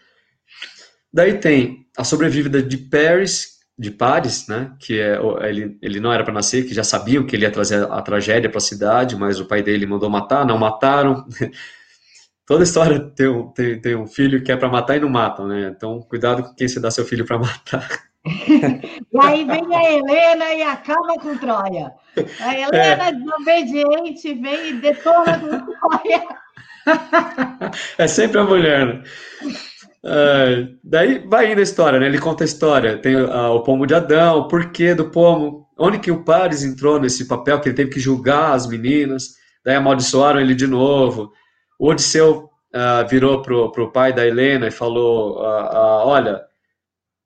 Daí 1.13 1.39
tem 1.39 1.87
a 1.97 2.03
sobrevivida 2.03 2.63
de 2.63 2.77
Paris, 2.77 3.54
de 3.79 3.91
Paris, 3.91 4.47
né? 4.47 4.73
Que 4.79 5.01
é 5.01 5.19
ele, 5.49 5.77
ele 5.83 6.01
não 6.01 6.13
era 6.13 6.23
para 6.23 6.33
nascer, 6.33 6.65
que 6.65 6.75
já 6.75 6.85
sabiam 6.85 7.27
que 7.27 7.35
ele 7.35 7.45
ia 7.45 7.51
trazer 7.51 7.91
a 7.91 8.01
tragédia 8.01 8.49
para 8.49 8.59
a 8.59 8.61
cidade, 8.61 9.17
mas 9.17 9.41
o 9.41 9.47
pai 9.47 9.63
dele 9.63 9.87
mandou 9.87 10.09
matar, 10.09 10.47
não 10.47 10.59
mataram. 10.59 11.27
Toda 12.47 12.63
história 12.63 13.01
tem 13.01 13.29
um, 13.29 13.49
tem, 13.49 13.81
tem 13.81 13.97
um 13.97 14.07
filho 14.07 14.43
que 14.43 14.53
é 14.53 14.57
para 14.57 14.69
matar 14.69 14.97
e 14.97 15.01
não 15.01 15.09
matam, 15.09 15.49
né? 15.49 15.73
Então 15.75 16.01
cuidado 16.03 16.43
com 16.43 16.55
quem 16.55 16.69
você 16.69 16.79
dá 16.79 16.91
seu 16.91 17.05
filho 17.05 17.25
para 17.25 17.39
matar. 17.39 17.89
e 18.25 19.19
aí 19.21 19.45
vem 19.45 19.75
a 19.75 19.93
Helena 19.93 20.55
e 20.55 20.63
acaba 20.63 21.15
com 21.21 21.37
Troia. 21.37 21.93
A 22.41 22.55
Helena, 22.55 23.09
é. 23.09 23.13
desobediente, 23.13 24.35
vem 24.35 24.69
e 24.69 24.73
detona 24.75 25.39
com 25.39 25.89
Troia. 25.89 26.25
É 27.97 28.07
sempre 28.07 28.39
a 28.39 28.45
mulher, 28.45 28.85
né? 28.85 29.03
Uh, 30.05 30.77
daí 30.85 31.27
vai 31.27 31.51
indo 31.51 31.61
a 31.61 31.63
história, 31.63 31.99
né? 31.99 32.07
Ele 32.07 32.19
conta 32.19 32.45
a 32.45 32.47
história. 32.47 32.99
Tem 32.99 33.17
o 33.17 33.61
pomo 33.63 33.87
de 33.87 33.95
Adão, 33.95 34.41
o 34.41 34.49
porquê 34.49 34.95
do 34.95 35.11
pomo, 35.11 35.67
onde 35.79 35.99
que 35.99 36.11
o 36.11 36.23
Paris 36.23 36.63
entrou 36.63 37.01
nesse 37.01 37.27
papel, 37.27 37.59
que 37.59 37.69
ele 37.69 37.77
teve 37.77 37.91
que 37.91 37.99
julgar 37.99 38.53
as 38.53 38.67
meninas, 38.67 39.31
daí 39.65 39.77
amaldiçoaram 39.77 40.41
ele 40.41 40.55
de 40.55 40.67
novo. 40.67 41.33
O 41.79 41.89
Odisseu 41.89 42.51
uh, 42.75 43.09
virou 43.09 43.41
pro, 43.41 43.73
pro 43.73 43.91
pai 43.93 44.13
da 44.13 44.27
Helena 44.27 44.67
e 44.67 44.71
falou: 44.71 45.39
Olha, 45.39 46.43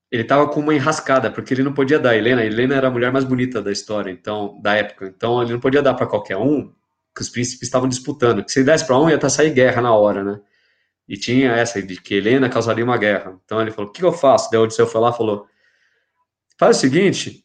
ele 0.09 0.23
estava 0.23 0.47
com 0.47 0.61
uma 0.61 0.73
enrascada, 0.73 1.29
porque 1.29 1.53
ele 1.53 1.63
não 1.63 1.73
podia 1.73 1.99
dar 1.99 2.11
a 2.11 2.17
Helena. 2.17 2.41
A 2.41 2.45
Helena 2.45 2.75
era 2.75 2.87
a 2.87 2.91
mulher 2.91 3.11
mais 3.11 3.25
bonita 3.25 3.61
da 3.61 3.73
história, 3.73 4.09
então 4.09 4.57
da 4.61 4.75
época. 4.75 5.13
Então 5.15 5.41
ele 5.41 5.51
não 5.51 5.59
podia 5.59 5.81
dar 5.81 5.95
para 5.95 6.07
qualquer 6.07 6.37
um, 6.37 6.71
que 7.13 7.21
os 7.21 7.29
príncipes 7.29 7.63
estavam 7.63 7.89
disputando. 7.89 8.43
Que 8.43 8.51
se 8.51 8.59
ele 8.59 8.65
desse 8.67 8.87
para 8.87 8.97
um, 8.97 9.09
ia 9.09 9.15
estar 9.15 9.29
sair 9.29 9.51
guerra 9.51 9.81
na 9.81 9.93
hora, 9.93 10.23
né? 10.23 10.39
E 11.09 11.17
tinha 11.17 11.53
essa 11.53 11.81
de 11.81 11.99
que 11.99 12.13
Helena 12.13 12.47
causaria 12.47 12.85
uma 12.85 12.95
guerra. 12.95 13.35
Então 13.43 13.59
ele 13.59 13.71
falou: 13.71 13.89
o 13.89 13.91
que 13.93 14.05
eu 14.05 14.13
faço? 14.13 14.51
Daí 14.51 14.59
Odisseu 14.59 14.85
foi 14.85 15.01
lá 15.01 15.11
falou: 15.11 15.47
faz 16.59 16.77
o 16.77 16.79
seguinte, 16.79 17.43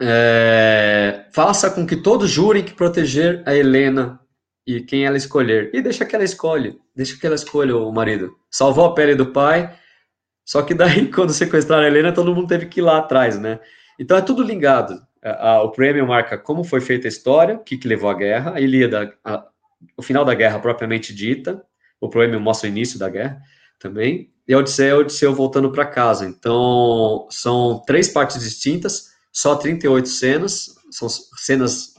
é, 0.00 1.26
faça 1.34 1.70
com 1.70 1.86
que 1.86 1.96
todos 1.96 2.30
jurem 2.30 2.64
que 2.64 2.72
proteger 2.72 3.42
a 3.44 3.54
Helena 3.54 4.18
e 4.66 4.80
quem 4.80 5.04
ela 5.04 5.18
escolher. 5.18 5.70
E 5.74 5.82
deixa 5.82 6.06
que 6.06 6.14
ela 6.14 6.24
escolhe, 6.24 6.80
deixa 6.96 7.18
que 7.18 7.26
ela 7.26 7.34
escolha 7.34 7.76
o 7.76 7.92
marido. 7.92 8.34
Salvou 8.50 8.86
a 8.86 8.94
pele 8.94 9.14
do 9.14 9.26
pai, 9.26 9.76
só 10.42 10.62
que 10.62 10.72
daí, 10.72 11.08
quando 11.12 11.34
sequestraram 11.34 11.84
a 11.84 11.86
Helena, 11.86 12.10
todo 12.10 12.34
mundo 12.34 12.48
teve 12.48 12.66
que 12.66 12.80
ir 12.80 12.84
lá 12.84 12.98
atrás, 12.98 13.38
né? 13.38 13.60
Então 13.98 14.16
é 14.16 14.22
tudo 14.22 14.42
ligado. 14.42 14.98
o 15.62 15.68
prêmio 15.72 16.06
marca 16.06 16.38
como 16.38 16.64
foi 16.64 16.80
feita 16.80 17.06
a 17.06 17.10
história, 17.10 17.56
o 17.56 17.62
que, 17.62 17.76
que 17.76 17.86
levou 17.86 18.08
à 18.08 18.14
guerra, 18.14 18.54
a 18.54 18.60
Ilíada, 18.62 19.14
a, 19.22 19.44
o 19.94 20.02
final 20.02 20.24
da 20.24 20.34
guerra 20.34 20.58
propriamente 20.58 21.14
dita, 21.14 21.62
o 22.02 22.10
poema 22.10 22.38
mostra 22.38 22.68
o 22.68 22.72
início 22.72 22.98
da 22.98 23.08
guerra 23.08 23.40
também, 23.78 24.28
e 24.46 24.52
a 24.52 24.58
Odisseia 24.58 24.90
é 24.90 24.94
Odisseu 24.94 25.32
voltando 25.32 25.70
para 25.70 25.86
casa. 25.86 26.26
Então, 26.26 27.28
são 27.30 27.80
três 27.86 28.08
partes 28.08 28.42
distintas, 28.42 29.12
só 29.32 29.54
38 29.54 30.08
cenas, 30.08 30.74
são 30.90 31.08
cenas 31.08 31.94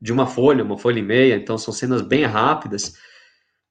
de 0.00 0.12
uma 0.12 0.26
folha, 0.26 0.62
uma 0.62 0.78
folha 0.78 1.00
e 1.00 1.02
meia, 1.02 1.34
então 1.34 1.58
são 1.58 1.74
cenas 1.74 2.00
bem 2.00 2.24
rápidas. 2.24 2.94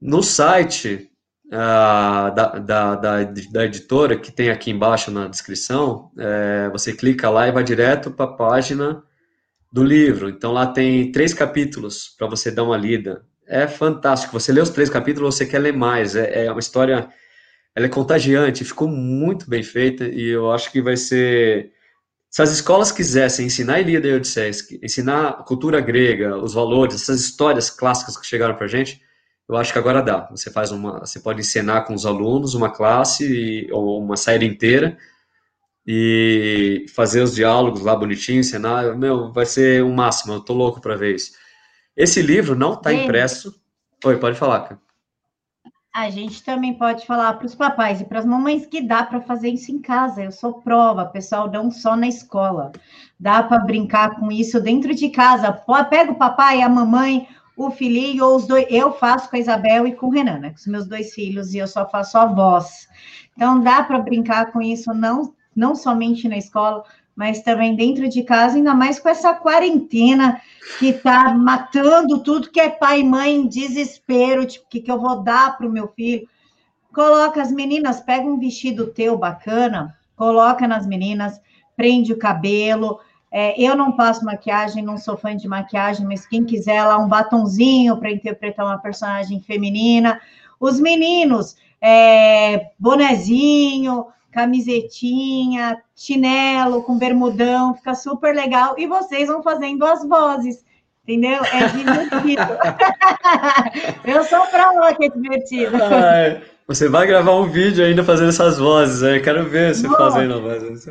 No 0.01 0.22
site 0.22 1.09
uh, 1.47 2.36
da, 2.36 2.59
da, 2.59 2.95
da, 2.95 3.24
da, 3.24 3.66
editora, 3.66 4.18
que 4.18 4.34
tem 4.34 4.49
aqui 4.49 4.70
embaixo 4.70 5.09
na 5.09 5.28
descrição, 5.30 6.11
é, 6.18 6.70
você 6.72 6.91
clica 6.91 7.30
lá 7.30 7.47
e 7.47 7.53
vai 7.53 7.64
direto 7.64 8.11
para 8.11 8.26
a 8.26 8.34
página 8.36 9.01
do 9.72 9.82
livro. 9.82 10.28
Então 10.28 10.51
lá 10.51 10.68
tem 10.68 11.09
três 11.11 11.34
capítulos 11.34 12.14
para 12.18 12.28
você 12.28 12.51
dar 12.51 12.64
uma 12.64 12.76
lida 12.76 13.26
é 13.48 13.68
fantástico. 13.68 14.39
Você 14.39 14.52
lê 14.52 14.62
os 14.62 14.70
três 14.70 14.89
capítulos, 14.89 15.36
você 15.36 15.46
quer 15.46 15.60
ler 15.60 15.74
mais. 15.74 16.16
É, 16.16 16.46
é 16.46 16.52
uma 16.52 16.60
história, 16.60 17.10
ela 17.76 17.86
é 17.86 17.89
contagiante, 17.89 18.66
ficou 18.66 18.88
muito 18.88 19.50
bem 19.50 19.64
feita 19.64 20.06
e 20.06 20.30
eu 20.30 20.52
acho 20.52 20.72
que 20.72 20.82
vai 20.82 20.98
ser. 20.98 21.72
Se 22.30 22.41
as 22.41 22.52
escolas 22.52 22.91
quisessem 22.91 23.46
ensinar 23.46 23.76
a 23.76 23.82
Ilíada 23.82 24.08
e 24.08 24.14
Odisseia, 24.16 24.52
ensinar 24.82 25.30
a 25.30 25.44
cultura 25.44 25.80
grega, 25.80 26.36
os 26.38 26.54
valores, 26.54 26.96
essas 26.96 27.22
histórias 27.22 27.70
clássicas 27.70 28.18
que 28.18 28.26
chegaram 28.26 28.56
para 28.56 28.68
gente, 28.68 29.00
eu 29.48 29.56
acho 29.56 29.72
que 29.72 29.80
agora 29.80 30.02
dá. 30.02 30.28
Você 30.32 30.50
faz 30.50 30.72
uma, 30.72 31.00
você 31.02 31.20
pode 31.20 31.41
ensinar 31.41 31.84
com 31.84 31.94
os 31.94 32.06
alunos 32.06 32.56
uma 32.56 32.72
classe 32.72 33.68
ou 33.72 34.02
uma 34.02 34.18
série 34.18 34.46
inteira 34.48 34.98
e 35.86 36.86
fazer 36.96 37.22
os 37.22 37.36
diálogos 37.36 37.82
lá 37.82 37.96
bonitinho, 37.96 38.39
ensinar, 38.39 38.96
meu, 38.98 39.32
vai 39.32 39.46
ser 39.46 39.84
o 39.84 39.91
máximo. 39.94 40.34
Eu 40.34 40.39
tô 40.41 40.54
louco 40.54 40.82
para 40.82 40.96
ver 40.96 41.16
isso. 41.16 41.34
Esse 41.96 42.22
livro 42.22 42.56
não 42.56 42.74
está 42.74 42.94
impresso. 42.94 43.54
Oi, 44.04 44.18
pode 44.18 44.38
falar, 44.38 44.62
cara. 44.62 44.82
A 45.96 46.10
gente 46.10 46.44
também 46.44 46.74
pode 46.74 47.06
falar 47.06 47.34
para 47.34 47.46
os 47.46 47.54
papais 47.54 48.02
e 48.02 48.06
para 48.06 48.18
as 48.18 48.26
mamães 48.26 48.66
que 48.66 48.82
dá 48.82 49.04
para 49.04 49.22
fazer 49.22 49.50
isso 49.50 49.72
em 49.72 49.80
casa. 49.80 50.24
Eu 50.24 50.32
sou 50.32 50.54
prova, 50.54 51.06
pessoal, 51.06 51.52
não 51.52 51.70
só 51.70 51.96
na 51.96 52.08
escola. 52.08 52.72
Dá 53.20 53.44
para 53.44 53.64
brincar 53.64 54.16
com 54.16 54.32
isso 54.32 54.60
dentro 54.60 54.96
de 54.96 55.10
casa. 55.10 55.54
Pega 55.91 56.12
o 56.12 56.16
papai, 56.16 56.64
a 56.64 56.68
mamãe, 56.68 57.28
o 57.56 57.70
filhinho, 57.70 58.26
ou 58.26 58.38
os 58.38 58.48
dois. 58.48 58.66
Eu 58.72 58.91
faço 58.94 59.30
com 59.30 59.36
a 59.36 59.39
Isabel 59.39 59.86
e 59.86 59.94
com 59.94 60.08
o 60.08 60.10
Renan, 60.10 60.39
né? 60.39 60.50
Com 60.50 60.56
os 60.56 60.66
meus 60.66 60.88
dois 60.88 61.14
filhos, 61.14 61.54
e 61.54 61.60
eu 61.60 61.68
só 61.68 61.88
faço 61.88 62.18
a 62.18 62.26
voz. 62.26 62.89
Então, 63.36 63.62
dá 63.62 63.84
para 63.84 64.00
brincar 64.00 64.52
com 64.52 64.64
isso, 64.64 64.91
não, 64.96 65.32
não 65.56 65.76
somente 65.76 66.28
na 66.28 66.38
escola, 66.38 66.84
mas 67.16 67.41
também 67.41 67.76
dentro 67.76 68.09
de 68.09 68.24
casa, 68.24 68.55
ainda 68.55 68.74
mais 68.74 68.99
com 68.99 69.07
essa 69.07 69.34
quarentena 69.34 70.41
que 70.80 70.88
está 70.88 71.34
matando 71.34 72.24
tudo 72.24 72.49
que 72.49 72.59
é 72.59 72.70
pai 72.70 73.01
e 73.01 73.03
mãe 73.03 73.36
em 73.36 73.47
desespero, 73.47 74.45
tipo, 74.45 74.66
o 74.66 74.70
que, 74.70 74.82
que 74.82 74.91
eu 74.91 74.99
vou 74.99 75.22
dar 75.22 75.57
para 75.57 75.68
o 75.68 75.72
meu 75.72 75.88
filho? 75.89 76.28
Coloca 76.93 77.41
as 77.41 77.51
meninas, 77.51 78.01
pega 78.01 78.26
um 78.26 78.39
vestido 78.39 78.88
teu 78.88 79.18
bacana, 79.18 79.95
coloca 80.16 80.68
nas 80.68 80.86
meninas, 80.86 81.39
prende 81.76 82.14
o 82.14 82.18
cabelo. 82.18 82.99
É, 83.32 83.59
eu 83.59 83.76
não 83.76 83.93
passo 83.93 84.24
maquiagem, 84.24 84.84
não 84.84 84.97
sou 84.97 85.18
fã 85.18 85.36
de 85.36 85.47
maquiagem, 85.47 86.05
mas 86.05 86.26
quem 86.26 86.43
quiser 86.43 86.84
lá 86.84 86.97
um 86.97 87.07
batonzinho 87.07 87.97
para 87.97 88.11
interpretar 88.11 88.66
uma 88.66 88.78
personagem 88.78 89.39
feminina. 89.39 90.20
Os 90.59 90.80
meninos, 90.80 91.55
é, 91.82 92.72
bonezinho, 92.78 94.07
camisetinha, 94.34 95.78
chinelo 95.96 96.84
com 96.84 96.98
bermudão, 96.98 97.76
fica 97.76 97.94
super 97.94 98.36
legal. 98.36 98.76
E 98.78 98.88
vocês 98.88 99.28
vão 99.28 99.44
fazendo 99.44 99.86
as 99.86 100.06
vozes, 100.08 100.66
entendeu? 101.04 101.42
É 101.46 101.68
divertido. 101.68 102.42
Eu 104.04 104.24
sou 104.24 104.46
prova 104.48 104.94
que 104.96 105.06
é 105.06 105.10
divertido. 105.10 105.78
Ai, 105.82 106.42
você 106.68 106.90
vai 106.90 107.06
gravar 107.06 107.36
um 107.36 107.50
vídeo 107.50 107.86
ainda 107.86 108.04
fazendo 108.04 108.30
essas 108.30 108.58
vozes, 108.58 109.02
né? 109.02 109.20
Quero 109.20 109.48
ver 109.48 109.76
você 109.76 109.88
fazendo 109.88 110.34
a 110.36 110.40
voz. 110.40 110.86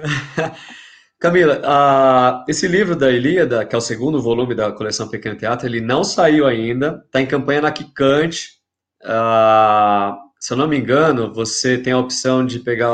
Camila, 1.18 1.60
uh, 1.60 2.44
esse 2.48 2.66
livro 2.66 2.96
da 2.96 3.10
Ilíada, 3.10 3.64
que 3.64 3.74
é 3.74 3.78
o 3.78 3.82
segundo 3.82 4.20
volume 4.20 4.54
da 4.54 4.72
coleção 4.72 5.08
Pequeno 5.08 5.36
Teatro, 5.36 5.66
ele 5.66 5.80
não 5.80 6.02
saiu 6.02 6.46
ainda, 6.46 7.02
está 7.06 7.20
em 7.20 7.26
campanha 7.26 7.62
na 7.62 7.70
Kikante. 7.70 8.60
Uh, 9.04 10.31
se 10.42 10.52
eu 10.52 10.56
não 10.56 10.66
me 10.66 10.76
engano, 10.76 11.32
você 11.32 11.78
tem 11.78 11.92
a 11.92 11.98
opção 11.98 12.44
de 12.44 12.58
pegar 12.58 12.90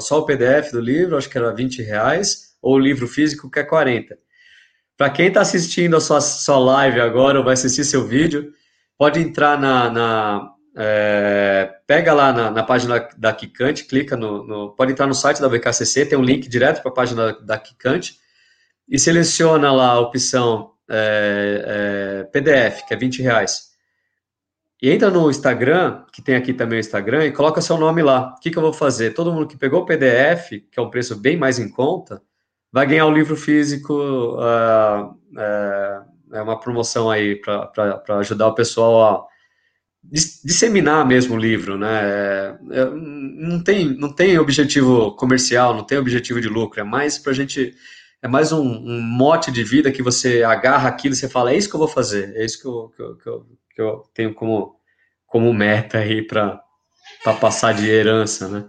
só 0.00 0.20
o 0.20 0.24
PDF 0.24 0.70
do 0.70 0.80
livro, 0.80 1.16
acho 1.16 1.28
que 1.28 1.36
era 1.36 1.52
20 1.52 1.82
reais, 1.82 2.54
ou 2.62 2.76
o 2.76 2.78
livro 2.78 3.08
físico, 3.08 3.50
que 3.50 3.58
é 3.58 3.64
40. 3.64 4.16
Para 4.96 5.10
quem 5.10 5.26
está 5.26 5.40
assistindo 5.40 5.96
a 5.96 6.00
sua, 6.00 6.20
sua 6.20 6.60
live 6.60 7.00
agora, 7.00 7.40
ou 7.40 7.44
vai 7.44 7.54
assistir 7.54 7.82
seu 7.82 8.06
vídeo, 8.06 8.52
pode 8.96 9.18
entrar 9.18 9.60
na. 9.60 9.90
na 9.90 10.50
é, 10.76 11.74
pega 11.88 12.14
lá 12.14 12.32
na, 12.32 12.52
na, 12.52 12.62
página 12.62 13.08
da 13.18 13.32
Kikante, 13.32 13.84
clica 13.84 14.16
no, 14.16 14.46
no, 14.46 14.76
Pode 14.76 14.92
entrar 14.92 15.08
no 15.08 15.14
site 15.14 15.40
da 15.40 15.48
BKCC, 15.48 16.06
tem 16.06 16.16
um 16.16 16.22
link 16.22 16.48
direto 16.48 16.82
para 16.82 16.92
a 16.92 16.94
página 16.94 17.32
da, 17.32 17.58
Kikante, 17.58 18.14
e 18.88 18.96
seleciona 18.96 19.72
lá 19.72 19.88
a 19.88 20.00
opção 20.00 20.70
é, 20.88 21.64
é, 21.66 22.24
PDF, 22.26 22.86
que 22.86 22.94
é 22.94 22.96
20 22.96 23.22
reais. 23.22 23.71
E 24.82 24.90
entra 24.90 25.12
no 25.12 25.30
Instagram, 25.30 26.02
que 26.12 26.20
tem 26.20 26.34
aqui 26.34 26.52
também 26.52 26.78
o 26.78 26.80
Instagram, 26.80 27.24
e 27.24 27.30
coloca 27.30 27.60
seu 27.60 27.78
nome 27.78 28.02
lá. 28.02 28.34
O 28.36 28.40
que, 28.40 28.50
que 28.50 28.58
eu 28.58 28.62
vou 28.62 28.72
fazer? 28.72 29.14
Todo 29.14 29.32
mundo 29.32 29.46
que 29.46 29.56
pegou 29.56 29.82
o 29.82 29.86
PDF, 29.86 30.50
que 30.70 30.78
é 30.78 30.82
um 30.82 30.90
preço 30.90 31.14
bem 31.14 31.36
mais 31.36 31.60
em 31.60 31.68
conta, 31.68 32.20
vai 32.72 32.84
ganhar 32.84 33.06
o 33.06 33.12
livro 33.12 33.36
físico. 33.36 33.94
Uh, 33.94 35.16
é 36.32 36.42
uma 36.42 36.58
promoção 36.58 37.08
aí 37.08 37.36
para 37.36 38.18
ajudar 38.18 38.48
o 38.48 38.54
pessoal 38.54 39.04
a 39.04 39.26
disseminar 40.02 41.06
mesmo 41.06 41.36
o 41.36 41.38
livro, 41.38 41.78
né? 41.78 42.00
É, 42.02 42.58
é, 42.72 42.84
não, 42.90 43.62
tem, 43.62 43.96
não 43.96 44.12
tem 44.12 44.36
objetivo 44.36 45.12
comercial, 45.12 45.74
não 45.74 45.84
tem 45.84 45.98
objetivo 45.98 46.40
de 46.40 46.48
lucro, 46.48 46.80
é 46.80 46.84
mais 46.84 47.18
para 47.18 47.30
a 47.30 47.34
gente. 47.34 47.72
É 48.20 48.28
mais 48.28 48.52
um, 48.52 48.62
um, 48.62 49.00
mote 49.00 49.50
de 49.50 49.64
vida 49.64 49.90
que 49.90 50.00
você 50.00 50.44
agarra 50.44 50.88
aquilo 50.88 51.12
e 51.12 51.16
você 51.16 51.28
fala, 51.28 51.52
é 51.52 51.56
isso 51.56 51.68
que 51.68 51.74
eu 51.74 51.80
vou 51.80 51.88
fazer, 51.88 52.32
é 52.36 52.44
isso 52.44 52.60
que 52.60 52.68
eu, 52.68 52.92
que 52.96 53.02
eu, 53.02 53.16
que 53.16 53.28
eu 53.28 53.46
que 53.74 53.82
eu 53.82 54.02
tenho 54.14 54.34
como, 54.34 54.76
como 55.26 55.52
meta 55.52 55.98
aí 55.98 56.22
para 56.22 56.62
passar 57.40 57.74
de 57.74 57.88
herança, 57.88 58.48
né? 58.48 58.64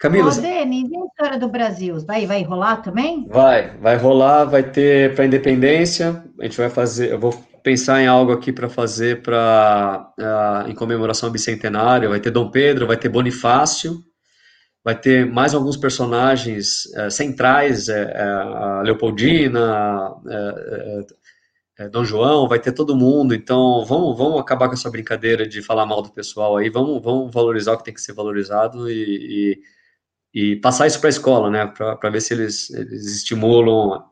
Camila. 0.00 0.32
Ô, 0.32 0.40
Denis, 0.40 0.90
e 0.90 0.96
a 0.96 1.04
história 1.04 1.38
do 1.38 1.46
Brasil? 1.46 2.00
Vai, 2.06 2.24
vai 2.26 2.42
rolar 2.42 2.78
também? 2.78 3.28
Vai, 3.28 3.76
vai 3.76 3.96
rolar, 3.96 4.44
vai 4.44 4.62
ter 4.62 5.14
para 5.14 5.26
independência. 5.26 6.24
A 6.40 6.44
gente 6.44 6.56
vai 6.56 6.70
fazer, 6.70 7.12
eu 7.12 7.20
vou 7.20 7.32
pensar 7.62 8.00
em 8.00 8.06
algo 8.06 8.32
aqui 8.32 8.50
para 8.50 8.70
fazer 8.70 9.20
para 9.20 10.10
uh, 10.18 10.70
em 10.70 10.74
comemoração 10.74 11.28
ao 11.28 11.32
bicentenário. 11.32 12.08
Vai 12.08 12.18
ter 12.18 12.30
Dom 12.30 12.50
Pedro, 12.50 12.86
vai 12.86 12.96
ter 12.96 13.10
Bonifácio, 13.10 14.00
vai 14.82 14.98
ter 14.98 15.26
mais 15.26 15.54
alguns 15.54 15.76
personagens 15.76 16.86
uh, 16.96 17.10
centrais, 17.10 17.88
uh, 17.88 17.92
a 17.92 18.82
Leopoldina, 21.80 21.90
Dom 21.90 22.04
João, 22.04 22.48
vai 22.48 22.58
ter 22.58 22.72
todo 22.72 22.96
mundo. 22.96 23.34
Então, 23.34 23.84
vamos, 23.84 24.16
vamos 24.16 24.40
acabar 24.40 24.68
com 24.68 24.74
essa 24.74 24.90
brincadeira 24.90 25.46
de 25.46 25.62
falar 25.62 25.86
mal 25.86 26.02
do 26.02 26.10
pessoal 26.10 26.56
aí. 26.56 26.70
Vamos, 26.70 27.02
vamos 27.02 27.32
valorizar 27.32 27.72
o 27.72 27.78
que 27.78 27.84
tem 27.84 27.94
que 27.94 28.00
ser 28.00 28.12
valorizado 28.12 28.90
e, 28.90 29.54
e 29.54 29.80
e 30.32 30.56
passar 30.56 30.86
isso 30.86 31.00
para 31.00 31.08
a 31.08 31.10
escola, 31.10 31.50
né, 31.50 31.66
para 31.66 32.10
ver 32.10 32.20
se 32.20 32.34
eles, 32.34 32.70
eles 32.70 33.16
estimulam 33.16 34.04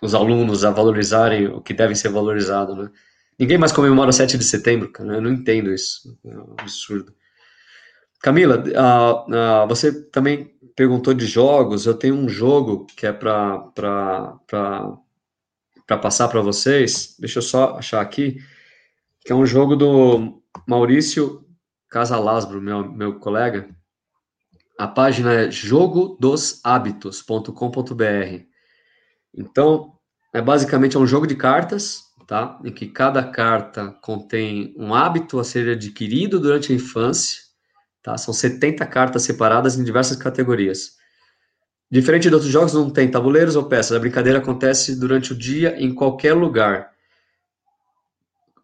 os 0.00 0.14
alunos 0.14 0.64
a 0.64 0.70
valorizarem 0.70 1.48
o 1.48 1.60
que 1.60 1.74
deve 1.74 1.94
ser 1.94 2.08
valorizado, 2.08 2.74
né. 2.74 2.90
Ninguém 3.38 3.58
mais 3.58 3.72
comemora 3.72 4.12
7 4.12 4.38
de 4.38 4.44
setembro, 4.44 4.90
cara, 4.90 5.14
eu 5.14 5.20
não 5.20 5.30
entendo 5.30 5.70
isso, 5.70 6.18
é 6.24 6.38
um 6.38 6.54
absurdo. 6.58 7.12
Camila, 8.20 8.64
uh, 8.64 9.64
uh, 9.64 9.68
você 9.68 9.92
também 9.92 10.56
perguntou 10.74 11.12
de 11.12 11.26
jogos, 11.26 11.84
eu 11.84 11.94
tenho 11.94 12.14
um 12.14 12.28
jogo 12.28 12.86
que 12.96 13.06
é 13.06 13.12
para 13.12 13.70
passar 15.94 16.28
para 16.28 16.40
vocês, 16.40 17.16
deixa 17.18 17.38
eu 17.38 17.42
só 17.42 17.76
achar 17.76 18.00
aqui, 18.00 18.42
que 19.20 19.32
é 19.32 19.34
um 19.34 19.44
jogo 19.44 19.76
do 19.76 20.42
Maurício 20.66 21.44
Casalasbro, 21.88 22.60
meu, 22.60 22.90
meu 22.90 23.18
colega, 23.18 23.68
a 24.78 24.88
página 24.88 25.32
é 25.32 25.50
jogodoshábitos.com.br. 25.50 28.44
Então, 29.34 29.92
é 30.34 30.42
basicamente 30.42 30.96
é 30.96 31.00
um 31.00 31.06
jogo 31.06 31.26
de 31.26 31.34
cartas, 31.34 32.02
tá? 32.26 32.58
Em 32.64 32.72
que 32.72 32.86
cada 32.86 33.22
carta 33.22 33.92
contém 34.02 34.74
um 34.76 34.94
hábito 34.94 35.38
a 35.38 35.44
ser 35.44 35.70
adquirido 35.70 36.40
durante 36.40 36.72
a 36.72 36.76
infância, 36.76 37.40
tá? 38.02 38.18
São 38.18 38.34
70 38.34 38.84
cartas 38.86 39.22
separadas 39.22 39.78
em 39.78 39.84
diversas 39.84 40.16
categorias. 40.16 40.95
Diferente 41.90 42.28
de 42.28 42.34
outros 42.34 42.52
jogos, 42.52 42.74
não 42.74 42.90
tem 42.90 43.10
tabuleiros 43.10 43.54
ou 43.54 43.64
peças. 43.64 43.96
A 43.96 44.00
brincadeira 44.00 44.38
acontece 44.38 44.98
durante 44.98 45.32
o 45.32 45.36
dia, 45.36 45.76
em 45.78 45.94
qualquer 45.94 46.34
lugar. 46.34 46.90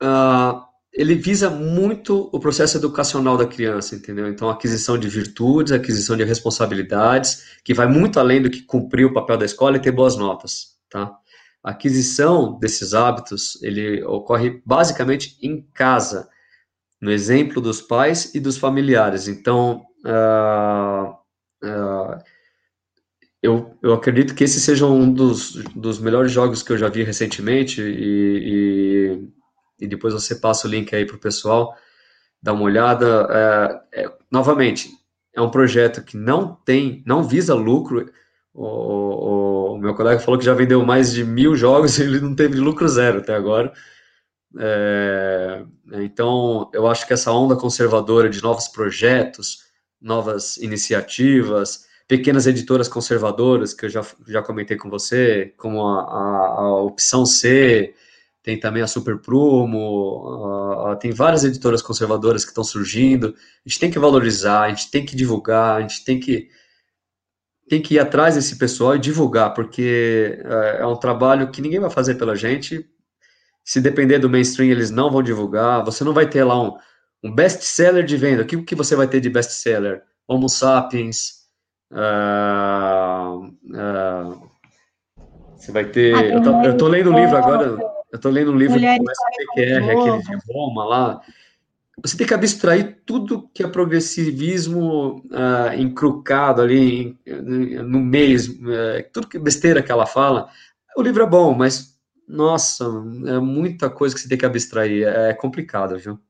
Uh, 0.02 0.60
ele 0.92 1.14
visa 1.14 1.48
muito 1.48 2.28
o 2.32 2.40
processo 2.40 2.76
educacional 2.76 3.36
da 3.36 3.46
criança, 3.46 3.94
entendeu? 3.94 4.28
Então, 4.28 4.50
aquisição 4.50 4.98
de 4.98 5.08
virtudes, 5.08 5.72
aquisição 5.72 6.16
de 6.16 6.24
responsabilidades, 6.24 7.60
que 7.64 7.72
vai 7.72 7.86
muito 7.86 8.20
além 8.20 8.42
do 8.42 8.50
que 8.50 8.62
cumprir 8.62 9.06
o 9.06 9.14
papel 9.14 9.38
da 9.38 9.46
escola 9.46 9.76
e 9.76 9.80
ter 9.80 9.92
boas 9.92 10.16
notas, 10.16 10.76
tá? 10.90 11.16
A 11.64 11.70
aquisição 11.70 12.58
desses 12.58 12.92
hábitos, 12.92 13.62
ele 13.62 14.02
ocorre 14.04 14.60
basicamente 14.66 15.38
em 15.40 15.62
casa, 15.72 16.28
no 17.00 17.10
exemplo 17.10 17.60
dos 17.60 17.80
pais 17.80 18.34
e 18.34 18.40
dos 18.40 18.58
familiares. 18.58 19.28
Então, 19.28 19.82
uh, 20.04 21.12
uh, 21.64 22.18
eu, 23.42 23.76
eu 23.82 23.92
acredito 23.92 24.34
que 24.34 24.44
esse 24.44 24.60
seja 24.60 24.86
um 24.86 25.12
dos, 25.12 25.54
dos 25.74 25.98
melhores 25.98 26.30
jogos 26.30 26.62
que 26.62 26.72
eu 26.72 26.78
já 26.78 26.88
vi 26.88 27.02
recentemente 27.02 27.82
e, 27.82 29.18
e 29.18 29.32
e 29.82 29.86
depois 29.88 30.14
você 30.14 30.36
passa 30.36 30.68
o 30.68 30.70
link 30.70 30.94
aí 30.94 31.04
para 31.04 31.16
o 31.16 31.20
pessoal 31.20 31.76
dar 32.40 32.52
uma 32.52 32.62
olhada. 32.62 33.82
É, 33.92 34.02
é, 34.02 34.12
novamente, 34.30 34.88
é 35.34 35.40
um 35.40 35.50
projeto 35.50 36.04
que 36.04 36.16
não 36.16 36.54
tem, 36.54 37.02
não 37.04 37.24
visa 37.24 37.52
lucro. 37.52 38.08
O, 38.54 38.64
o, 38.64 39.74
o, 39.74 39.78
meu 39.78 39.92
colega 39.94 40.20
falou 40.20 40.38
que 40.38 40.46
já 40.46 40.54
vendeu 40.54 40.84
mais 40.86 41.12
de 41.12 41.24
mil 41.24 41.56
jogos 41.56 41.98
e 41.98 42.02
ele 42.04 42.20
não 42.20 42.36
teve 42.36 42.56
lucro 42.58 42.86
zero 42.86 43.18
até 43.18 43.34
agora. 43.34 43.72
É, 44.56 45.64
então, 45.94 46.70
eu 46.72 46.86
acho 46.86 47.04
que 47.04 47.12
essa 47.12 47.32
onda 47.32 47.56
conservadora 47.56 48.30
de 48.30 48.40
novos 48.40 48.68
projetos, 48.68 49.64
novas 50.00 50.58
iniciativas, 50.58 51.86
pequenas 52.08 52.46
editoras 52.46 52.88
conservadoras, 52.88 53.72
que 53.74 53.86
eu 53.86 53.90
já, 53.90 54.04
já 54.28 54.42
comentei 54.42 54.76
com 54.76 54.90
você, 54.90 55.54
como 55.56 55.86
a, 55.86 56.02
a, 56.02 56.60
a 56.60 56.82
Opção 56.82 57.24
C, 57.24 57.94
tem 58.42 58.58
também 58.58 58.82
a 58.82 58.88
Super 58.88 59.18
Prumo, 59.18 60.90
uh, 60.90 60.96
tem 60.96 61.12
várias 61.12 61.44
editoras 61.44 61.80
conservadoras 61.80 62.44
que 62.44 62.50
estão 62.50 62.64
surgindo. 62.64 63.34
A 63.64 63.68
gente 63.68 63.78
tem 63.78 63.90
que 63.90 63.98
valorizar, 63.98 64.62
a 64.62 64.68
gente 64.68 64.90
tem 64.90 65.04
que 65.04 65.14
divulgar, 65.14 65.76
a 65.76 65.80
gente 65.80 66.04
tem 66.04 66.18
que 66.18 66.48
tem 67.68 67.80
que 67.80 67.94
ir 67.94 68.00
atrás 68.00 68.34
desse 68.34 68.58
pessoal 68.58 68.96
e 68.96 68.98
divulgar, 68.98 69.54
porque 69.54 70.38
uh, 70.44 70.82
é 70.82 70.86
um 70.86 70.96
trabalho 70.96 71.50
que 71.50 71.62
ninguém 71.62 71.80
vai 71.80 71.88
fazer 71.88 72.16
pela 72.16 72.36
gente. 72.36 72.84
Se 73.64 73.80
depender 73.80 74.18
do 74.18 74.28
mainstream, 74.28 74.70
eles 74.70 74.90
não 74.90 75.10
vão 75.10 75.22
divulgar. 75.22 75.84
Você 75.84 76.02
não 76.04 76.12
vai 76.12 76.28
ter 76.28 76.44
lá 76.44 76.60
um, 76.60 76.76
um 77.22 77.32
best-seller 77.32 78.04
de 78.04 78.16
venda. 78.16 78.42
O 78.42 78.46
que, 78.46 78.60
que 78.62 78.74
você 78.74 78.96
vai 78.96 79.06
ter 79.06 79.20
de 79.20 79.30
best-seller? 79.30 80.02
Homo 80.26 80.48
sapiens. 80.48 81.41
Uh, 81.92 83.46
uh, 83.46 84.50
você 85.56 85.70
vai 85.70 85.84
ter. 85.84 86.14
Ah, 86.14 86.24
eu, 86.24 86.42
tô, 86.42 86.62
eu 86.62 86.76
tô 86.76 86.88
lendo 86.88 87.10
um 87.10 87.18
livro 87.18 87.36
agora 87.36 87.92
eu 88.12 88.16
estou 88.16 88.30
lendo 88.30 88.52
um 88.52 88.56
livro 88.56 88.74
Mulheres 88.74 88.98
que 88.98 89.46
começa 89.54 89.80
PQR, 89.80 89.90
aquele 89.90 90.38
de 90.38 90.52
Roma 90.52 90.84
lá. 90.84 91.20
Você 92.02 92.16
tem 92.16 92.26
que 92.26 92.34
abstrair 92.34 92.98
tudo 93.06 93.48
que 93.54 93.62
é 93.62 93.68
progressivismo 93.68 95.22
uh, 95.30 95.72
encrucado 95.78 96.60
ali 96.60 97.18
no 97.26 98.00
meio, 98.00 98.38
uh, 98.38 99.10
tudo 99.12 99.28
que 99.28 99.38
besteira 99.38 99.82
que 99.82 99.90
ela 99.90 100.04
fala. 100.04 100.50
O 100.94 101.02
livro 101.02 101.22
é 101.22 101.26
bom, 101.26 101.54
mas, 101.54 101.98
nossa, 102.28 102.84
é 103.26 103.38
muita 103.40 103.88
coisa 103.88 104.14
que 104.14 104.20
você 104.20 104.28
tem 104.28 104.36
que 104.36 104.46
abstrair. 104.46 105.06
É 105.06 105.32
complicado, 105.32 105.96
viu? 105.98 106.20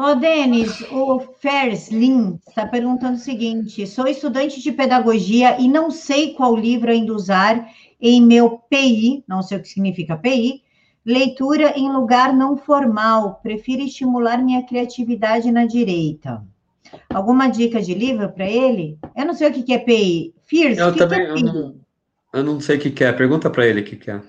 Ô, 0.00 0.12
oh, 0.12 0.14
Denis, 0.14 0.80
o 0.90 1.20
Ferris 1.40 1.90
Lin 1.90 2.40
está 2.48 2.66
perguntando 2.66 3.16
o 3.16 3.20
seguinte: 3.20 3.86
sou 3.86 4.06
estudante 4.06 4.58
de 4.58 4.72
pedagogia 4.72 5.60
e 5.60 5.68
não 5.68 5.90
sei 5.90 6.32
qual 6.32 6.56
livro 6.56 6.90
ainda 6.90 7.12
usar 7.12 7.68
em 8.00 8.24
meu 8.24 8.62
PI, 8.70 9.22
não 9.28 9.42
sei 9.42 9.58
o 9.58 9.60
que 9.60 9.68
significa 9.68 10.16
PI, 10.16 10.62
leitura 11.04 11.78
em 11.78 11.92
lugar 11.92 12.34
não 12.34 12.56
formal, 12.56 13.40
prefiro 13.42 13.82
estimular 13.82 14.42
minha 14.42 14.62
criatividade 14.62 15.52
na 15.52 15.66
direita. 15.66 16.42
Alguma 17.12 17.48
dica 17.48 17.82
de 17.82 17.92
livro 17.92 18.30
para 18.30 18.48
ele? 18.48 18.96
Eu 19.14 19.26
não 19.26 19.34
sei 19.34 19.50
o 19.50 19.52
que, 19.52 19.70
é 19.70 19.78
PI. 19.78 20.34
Fierce, 20.46 20.80
eu 20.80 20.94
que 20.94 20.98
também, 20.98 21.26
que 21.26 21.30
é 21.30 21.34
PI? 21.34 21.40
Eu 21.46 21.52
não, 21.52 21.74
eu 22.32 22.42
não 22.42 22.58
sei 22.58 22.78
o 22.78 22.80
que, 22.80 23.04
é. 23.04 23.12
Pergunta 23.12 23.50
para 23.50 23.66
ele 23.66 23.82
o 23.82 23.84
que, 23.84 23.96
que 23.96 24.10
é. 24.10 24.22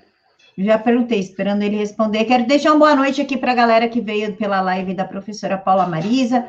Já 0.58 0.78
perguntei, 0.78 1.20
esperando 1.20 1.64
ele 1.64 1.78
responder. 1.78 2.26
Quero 2.26 2.46
deixar 2.46 2.72
uma 2.72 2.80
boa 2.80 2.96
noite 2.96 3.22
aqui 3.22 3.38
para 3.38 3.52
a 3.52 3.56
galera 3.56 3.88
que 3.88 4.02
veio 4.02 4.36
pela 4.36 4.62
live 4.62 4.94
da 4.94 5.06
professora 5.06 5.58
Paula 5.58 5.88
Marisa, 5.88 6.46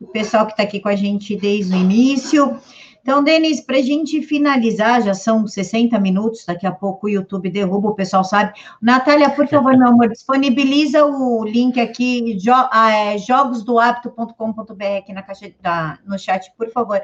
o 0.00 0.06
pessoal 0.06 0.46
que 0.46 0.52
está 0.52 0.62
aqui 0.62 0.80
com 0.80 0.88
a 0.88 0.96
gente 0.96 1.36
desde 1.36 1.74
o 1.74 1.78
início. 1.78 2.58
Então, 3.06 3.22
Denis, 3.22 3.60
para 3.60 3.76
a 3.76 3.82
gente 3.82 4.20
finalizar, 4.20 5.00
já 5.00 5.14
são 5.14 5.46
60 5.46 5.96
minutos, 6.00 6.44
daqui 6.44 6.66
a 6.66 6.72
pouco 6.72 7.06
o 7.06 7.08
YouTube 7.08 7.48
derruba, 7.48 7.90
o 7.90 7.94
pessoal 7.94 8.24
sabe. 8.24 8.52
Natália, 8.82 9.30
por 9.30 9.46
favor, 9.46 9.78
meu 9.78 9.86
amor, 9.86 10.08
disponibiliza 10.08 11.06
o 11.06 11.44
link 11.44 11.78
aqui, 11.78 12.36
jo, 12.36 12.50
ah, 12.52 12.90
é, 12.90 13.16
jogosdoapto.com.br 13.16 14.84
aqui 14.98 15.12
na 15.12 15.22
caixa 15.22 15.48
da, 15.60 16.00
no 16.04 16.18
chat, 16.18 16.50
por 16.58 16.68
favor. 16.72 17.00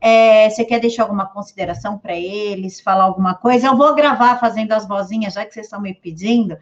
É, 0.00 0.50
você 0.50 0.64
quer 0.64 0.80
deixar 0.80 1.04
alguma 1.04 1.26
consideração 1.26 1.98
para 1.98 2.14
eles, 2.14 2.80
falar 2.80 3.04
alguma 3.04 3.34
coisa? 3.34 3.68
Eu 3.68 3.76
vou 3.76 3.94
gravar 3.94 4.38
fazendo 4.38 4.72
as 4.72 4.86
vozinhas, 4.86 5.34
já 5.34 5.44
que 5.44 5.54
vocês 5.54 5.66
estão 5.66 5.80
me 5.80 5.94
pedindo 5.94 6.56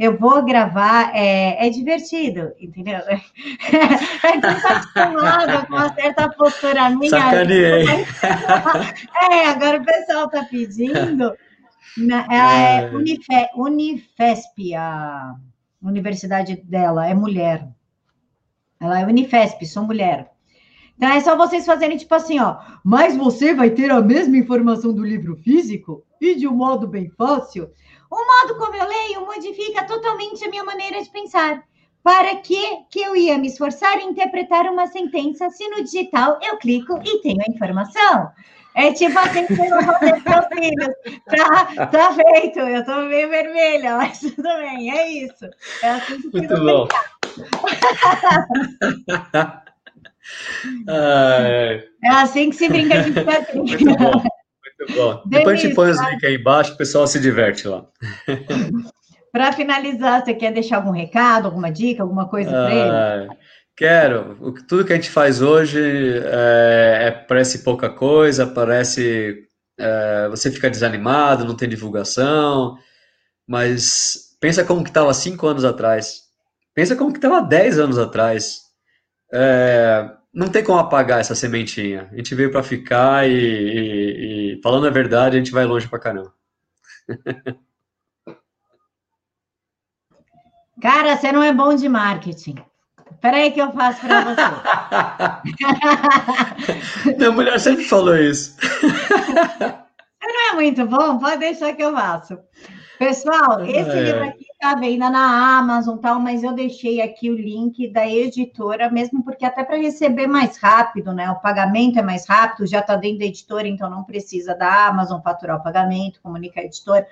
eu 0.00 0.16
vou 0.16 0.42
gravar, 0.42 1.14
é, 1.14 1.66
é 1.66 1.68
divertido, 1.68 2.54
entendeu? 2.58 3.00
É 4.22 4.40
que 4.40 4.46
está 4.46 4.78
acostumado 4.78 5.66
com 5.66 5.74
uma 5.74 5.94
certa 5.94 6.28
postura 6.30 6.88
minha. 6.88 7.10
Sacaneei. 7.10 7.84
É, 9.30 9.46
agora 9.48 9.78
o 9.78 9.84
pessoal 9.84 10.24
está 10.24 10.44
pedindo. 10.44 11.36
Ela 12.08 12.24
é, 12.32 12.84
é 12.84 12.90
Unife, 12.94 13.26
Unifesp, 13.54 14.74
a 14.74 15.34
universidade 15.82 16.56
dela, 16.56 17.06
é 17.06 17.12
mulher. 17.12 17.68
Ela 18.80 19.00
é 19.00 19.04
Unifesp, 19.04 19.66
sou 19.66 19.84
mulher. 19.84 20.30
Então 21.00 21.12
é 21.12 21.20
só 21.22 21.34
vocês 21.34 21.64
fazerem 21.64 21.96
tipo 21.96 22.14
assim, 22.14 22.38
ó. 22.38 22.58
Mas 22.84 23.16
você 23.16 23.54
vai 23.54 23.70
ter 23.70 23.90
a 23.90 24.02
mesma 24.02 24.36
informação 24.36 24.92
do 24.92 25.02
livro 25.02 25.34
físico 25.34 26.04
e 26.20 26.34
de 26.34 26.46
um 26.46 26.52
modo 26.52 26.86
bem 26.86 27.08
fácil. 27.08 27.70
O 28.10 28.16
modo 28.16 28.58
como 28.58 28.74
eu 28.76 28.86
leio 28.86 29.24
modifica 29.24 29.86
totalmente 29.86 30.44
a 30.44 30.50
minha 30.50 30.62
maneira 30.62 31.02
de 31.02 31.08
pensar. 31.08 31.64
Para 32.02 32.36
que, 32.36 32.84
que 32.90 33.00
eu 33.00 33.16
ia 33.16 33.38
me 33.38 33.46
esforçar 33.46 33.98
em 33.98 34.10
interpretar 34.10 34.66
uma 34.66 34.86
sentença 34.88 35.48
se 35.48 35.66
no 35.70 35.82
digital 35.82 36.38
eu 36.42 36.58
clico 36.58 37.00
e 37.02 37.22
tenho 37.22 37.40
a 37.40 37.50
informação? 37.50 38.28
É 38.74 38.92
tipo 38.92 39.18
assim 39.18 39.46
que 39.46 39.54
eu 39.54 39.82
vou 39.82 39.94
ter 40.00 40.22
meus 40.22 40.46
filhos. 40.52 40.94
Tá, 41.24 41.86
tá 41.86 42.12
feito, 42.12 42.58
eu 42.58 42.84
tô 42.84 42.96
meio 43.06 43.30
vermelha, 43.30 43.96
mas 43.96 44.20
tudo 44.20 44.42
bem, 44.42 44.90
é 44.90 45.08
isso. 45.12 45.48
É 45.82 45.88
assim 45.92 46.20
que 46.20 46.36
Muito 46.36 46.54
bom. 46.62 46.86
é 50.88 52.08
assim 52.10 52.50
que 52.50 52.56
se 52.56 52.68
brinca 52.68 53.02
de 53.02 53.10
Muito 53.56 53.84
bom. 53.96 54.22
Muito 54.80 54.94
bom. 54.94 55.22
Depois 55.26 55.58
a 55.58 55.62
gente 55.62 55.74
põe 55.74 55.90
os 55.90 56.00
links 56.00 56.24
aí 56.24 56.36
embaixo, 56.36 56.72
o 56.72 56.76
pessoal 56.76 57.06
se 57.06 57.20
diverte 57.20 57.68
lá. 57.68 57.86
Para 59.32 59.52
finalizar, 59.52 60.24
você 60.24 60.34
quer 60.34 60.52
deixar 60.52 60.76
algum 60.76 60.90
recado, 60.90 61.46
alguma 61.46 61.70
dica, 61.70 62.02
alguma 62.02 62.28
coisa 62.28 62.50
para 62.50 62.74
ele? 62.74 63.38
Quero. 63.76 64.54
Tudo 64.66 64.84
que 64.84 64.92
a 64.92 64.96
gente 64.96 65.08
faz 65.08 65.40
hoje 65.40 65.80
é, 66.24 66.98
é 67.02 67.10
parece 67.12 67.62
pouca 67.62 67.88
coisa, 67.88 68.44
parece. 68.44 69.46
É, 69.78 70.28
você 70.28 70.50
fica 70.50 70.68
desanimado, 70.68 71.44
não 71.44 71.56
tem 71.56 71.68
divulgação, 71.68 72.76
mas 73.46 74.36
pensa 74.40 74.64
como 74.64 74.82
que 74.82 74.90
estava 74.90 75.14
cinco 75.14 75.46
anos 75.46 75.64
atrás. 75.64 76.22
Pensa 76.74 76.96
como 76.96 77.12
que 77.12 77.18
estava 77.18 77.40
dez 77.40 77.78
anos 77.78 77.98
atrás. 77.98 78.62
É, 79.32 80.10
não 80.32 80.48
tem 80.48 80.62
como 80.62 80.78
apagar 80.78 81.20
essa 81.20 81.34
sementinha. 81.34 82.08
A 82.12 82.16
gente 82.16 82.34
veio 82.34 82.50
para 82.50 82.62
ficar 82.62 83.28
e, 83.28 83.32
e, 83.32 84.54
e, 84.56 84.60
falando 84.62 84.86
a 84.86 84.90
verdade, 84.90 85.36
a 85.36 85.38
gente 85.38 85.52
vai 85.52 85.64
longe 85.64 85.88
para 85.88 85.98
caramba. 85.98 86.32
Cara, 90.80 91.16
você 91.16 91.30
não 91.32 91.42
é 91.42 91.52
bom 91.52 91.74
de 91.74 91.88
marketing. 91.88 92.54
Espera 93.10 93.36
aí 93.36 93.50
que 93.50 93.60
eu 93.60 93.70
faço 93.72 94.00
para 94.00 94.24
você. 94.24 94.40
Minha 97.18 97.32
mulher 97.32 97.60
sempre 97.60 97.84
falou 97.84 98.16
isso. 98.16 98.56
Não 100.22 100.50
é 100.50 100.54
muito 100.54 100.86
bom? 100.86 101.18
Pode 101.18 101.38
deixar 101.38 101.74
que 101.74 101.82
eu 101.82 101.92
faço. 101.92 102.38
Pessoal, 103.00 103.64
esse 103.64 103.88
é. 103.88 104.02
livro 104.02 104.24
aqui 104.24 104.44
está 104.52 104.74
venda 104.74 105.08
na 105.08 105.56
Amazon 105.58 105.96
tal, 105.96 106.20
mas 106.20 106.42
eu 106.42 106.52
deixei 106.52 107.00
aqui 107.00 107.30
o 107.30 107.34
link 107.34 107.88
da 107.88 108.06
editora, 108.06 108.90
mesmo 108.90 109.24
porque 109.24 109.42
até 109.42 109.64
para 109.64 109.78
receber 109.78 110.26
mais 110.26 110.58
rápido, 110.58 111.10
né? 111.10 111.30
O 111.30 111.40
pagamento 111.40 111.98
é 111.98 112.02
mais 112.02 112.28
rápido, 112.28 112.66
já 112.66 112.80
está 112.80 112.96
dentro 112.96 113.20
da 113.20 113.24
editora, 113.24 113.66
então 113.66 113.88
não 113.88 114.04
precisa 114.04 114.54
da 114.54 114.86
Amazon 114.86 115.18
faturar 115.22 115.56
o 115.56 115.62
pagamento, 115.62 116.20
comunica 116.22 116.60
a 116.60 116.64
editora. 116.64 117.08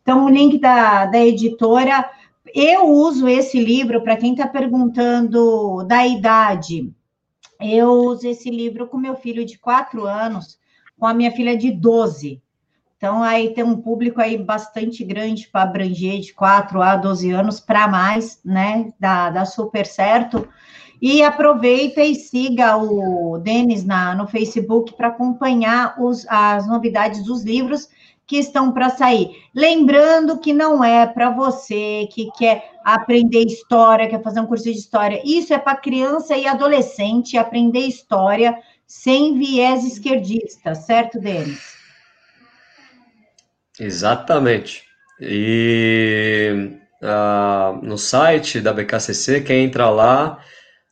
Então, 0.00 0.24
o 0.24 0.30
link 0.30 0.56
da, 0.56 1.04
da 1.04 1.18
editora 1.18 2.08
eu 2.54 2.86
uso 2.86 3.28
esse 3.28 3.62
livro 3.62 4.00
para 4.00 4.16
quem 4.16 4.32
está 4.32 4.48
perguntando 4.48 5.84
da 5.84 6.06
idade. 6.06 6.90
Eu 7.60 7.90
uso 7.90 8.26
esse 8.26 8.48
livro 8.48 8.86
com 8.86 8.96
meu 8.96 9.16
filho 9.16 9.44
de 9.44 9.58
quatro 9.58 10.06
anos, 10.06 10.58
com 10.98 11.06
a 11.06 11.12
minha 11.12 11.30
filha 11.30 11.54
de 11.58 11.70
12. 11.70 12.40
Então, 13.00 13.22
aí 13.22 13.54
tem 13.54 13.64
um 13.64 13.80
público 13.80 14.20
aí 14.20 14.36
bastante 14.36 15.02
grande 15.02 15.48
para 15.48 15.62
abranger 15.62 16.20
de 16.20 16.34
4 16.34 16.82
a 16.82 16.96
12 16.96 17.30
anos 17.30 17.58
para 17.58 17.88
mais, 17.88 18.38
né? 18.44 18.92
Dá, 19.00 19.30
dá 19.30 19.46
super 19.46 19.86
certo. 19.86 20.46
E 21.00 21.22
aproveita 21.22 22.02
e 22.02 22.14
siga 22.14 22.76
o 22.76 23.38
Denis 23.38 23.86
na, 23.86 24.14
no 24.14 24.26
Facebook 24.26 24.92
para 24.92 25.08
acompanhar 25.08 25.94
os, 25.98 26.26
as 26.28 26.68
novidades 26.68 27.24
dos 27.24 27.42
livros 27.42 27.88
que 28.26 28.36
estão 28.36 28.70
para 28.70 28.90
sair. 28.90 29.30
Lembrando 29.54 30.38
que 30.38 30.52
não 30.52 30.84
é 30.84 31.06
para 31.06 31.30
você 31.30 32.06
que 32.12 32.30
quer 32.32 32.70
aprender 32.84 33.46
história, 33.46 34.10
quer 34.10 34.22
fazer 34.22 34.40
um 34.40 34.46
curso 34.46 34.64
de 34.64 34.72
história. 34.72 35.22
Isso 35.24 35.54
é 35.54 35.58
para 35.58 35.74
criança 35.74 36.36
e 36.36 36.46
adolescente 36.46 37.38
aprender 37.38 37.80
história 37.80 38.58
sem 38.86 39.38
viés 39.38 39.86
esquerdista, 39.86 40.74
certo, 40.74 41.18
Denis? 41.18 41.79
Exatamente. 43.78 44.84
E 45.20 46.70
uh, 47.02 47.84
no 47.84 47.98
site 47.98 48.60
da 48.60 48.72
BKCC, 48.72 49.42
quem 49.42 49.64
entra 49.64 49.90
lá, 49.90 50.42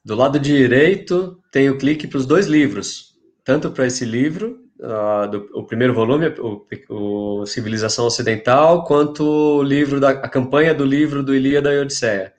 do 0.04 0.14
lado 0.14 0.38
direito 0.38 1.42
tem 1.50 1.70
o 1.70 1.78
clique 1.78 2.06
para 2.06 2.18
os 2.18 2.26
dois 2.26 2.46
livros, 2.46 3.14
tanto 3.44 3.70
para 3.70 3.86
esse 3.86 4.04
livro 4.04 4.58
uh, 4.80 5.30
do, 5.30 5.48
o 5.54 5.64
primeiro 5.64 5.94
volume, 5.94 6.28
o, 6.38 6.66
o, 6.90 7.46
Civilização 7.46 8.06
Ocidental, 8.06 8.84
quanto 8.84 9.24
o 9.24 9.62
livro 9.62 9.98
da 10.00 10.10
a 10.10 10.28
campanha 10.28 10.74
do 10.74 10.84
livro 10.84 11.22
do 11.22 11.34
Ilíada 11.34 11.72
e 11.72 11.80
Odisseia. 11.80 12.32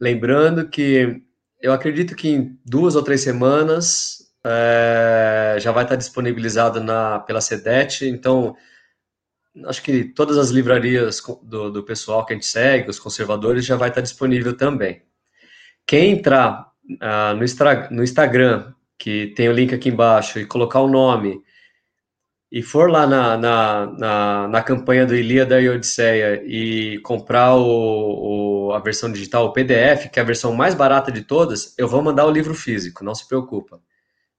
Lembrando 0.00 0.68
que 0.68 1.22
eu 1.60 1.72
acredito 1.72 2.16
que 2.16 2.28
em 2.28 2.58
duas 2.64 2.96
ou 2.96 3.02
três 3.02 3.20
semanas 3.20 4.18
é, 4.44 5.56
já 5.60 5.70
vai 5.70 5.84
estar 5.84 5.96
disponibilizado 5.96 6.80
na, 6.80 7.20
pela 7.20 7.40
SEDET, 7.40 8.06
então 8.06 8.56
acho 9.66 9.82
que 9.82 10.04
todas 10.04 10.38
as 10.38 10.50
livrarias 10.50 11.22
do, 11.42 11.70
do 11.70 11.82
pessoal 11.82 12.24
que 12.24 12.32
a 12.32 12.36
gente 12.36 12.46
segue, 12.46 12.90
os 12.90 12.98
conservadores, 12.98 13.64
já 13.64 13.76
vai 13.76 13.88
estar 13.88 14.00
disponível 14.00 14.56
também. 14.56 15.02
Quem 15.86 16.12
entrar 16.12 16.72
uh, 16.90 17.34
no, 17.34 17.96
no 17.96 18.02
Instagram, 18.02 18.72
que 18.98 19.28
tem 19.36 19.48
o 19.48 19.52
link 19.52 19.74
aqui 19.74 19.88
embaixo, 19.88 20.38
e 20.38 20.46
colocar 20.46 20.80
o 20.80 20.88
nome 20.88 21.42
e 22.52 22.62
for 22.62 22.90
lá 22.90 23.06
na, 23.06 23.38
na, 23.38 23.86
na, 23.98 24.48
na, 24.48 24.62
campanha 24.62 25.06
do 25.06 25.16
Ilíada 25.16 25.58
e 25.58 25.70
Odisseia 25.70 26.42
e 26.44 26.98
comprar 26.98 27.56
o, 27.56 28.68
o, 28.68 28.72
a 28.72 28.78
versão 28.78 29.10
digital, 29.10 29.46
o 29.46 29.52
PDF, 29.54 30.10
que 30.12 30.18
é 30.20 30.22
a 30.22 30.26
versão 30.26 30.52
mais 30.52 30.74
barata 30.74 31.10
de 31.10 31.22
todas, 31.22 31.74
eu 31.78 31.88
vou 31.88 32.02
mandar 32.02 32.26
o 32.26 32.30
livro 32.30 32.54
físico, 32.54 33.02
não 33.02 33.14
se 33.14 33.26
preocupa. 33.26 33.80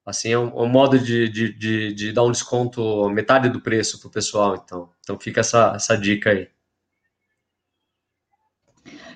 Assim, 0.06 0.34
é 0.34 0.38
um, 0.38 0.64
um 0.64 0.68
modo 0.68 0.99
de, 0.99 1.30
de, 1.30 1.54
de, 1.54 1.93
de, 1.93 2.12
dar 2.12 2.24
um 2.24 2.32
desconto 2.32 3.10
metade 3.10 3.47
do 3.49 3.62
preço 3.62 3.99
para 3.99 4.08
o 4.10 4.12
pessoal, 4.12 4.56
então. 4.56 4.89
Então 5.01 5.18
fica 5.18 5.39
essa, 5.39 5.74
essa 5.76 5.97
dica 5.97 6.32
aí. 6.32 6.49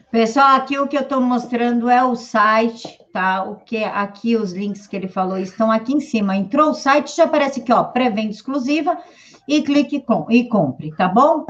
Pessoal, 0.09 0.55
aqui 0.55 0.79
o 0.79 0.87
que 0.87 0.95
eu 0.95 1.01
estou 1.01 1.19
mostrando 1.19 1.89
é 1.89 2.01
o 2.01 2.15
site, 2.15 2.87
tá? 3.11 3.43
O 3.43 3.57
que 3.57 3.83
aqui 3.83 4.37
os 4.37 4.53
links 4.53 4.87
que 4.87 4.95
ele 4.95 5.09
falou 5.09 5.37
estão 5.37 5.69
aqui 5.69 5.93
em 5.93 5.99
cima. 5.99 6.37
Entrou 6.37 6.69
o 6.69 6.73
site, 6.73 7.13
já 7.15 7.25
aparece 7.25 7.59
aqui, 7.59 7.73
ó, 7.73 7.83
pré-venda 7.83 8.31
exclusiva 8.31 8.97
e 9.45 9.61
clique 9.61 9.99
com 9.99 10.25
e 10.31 10.47
compre, 10.47 10.95
tá 10.95 11.09
bom? 11.09 11.45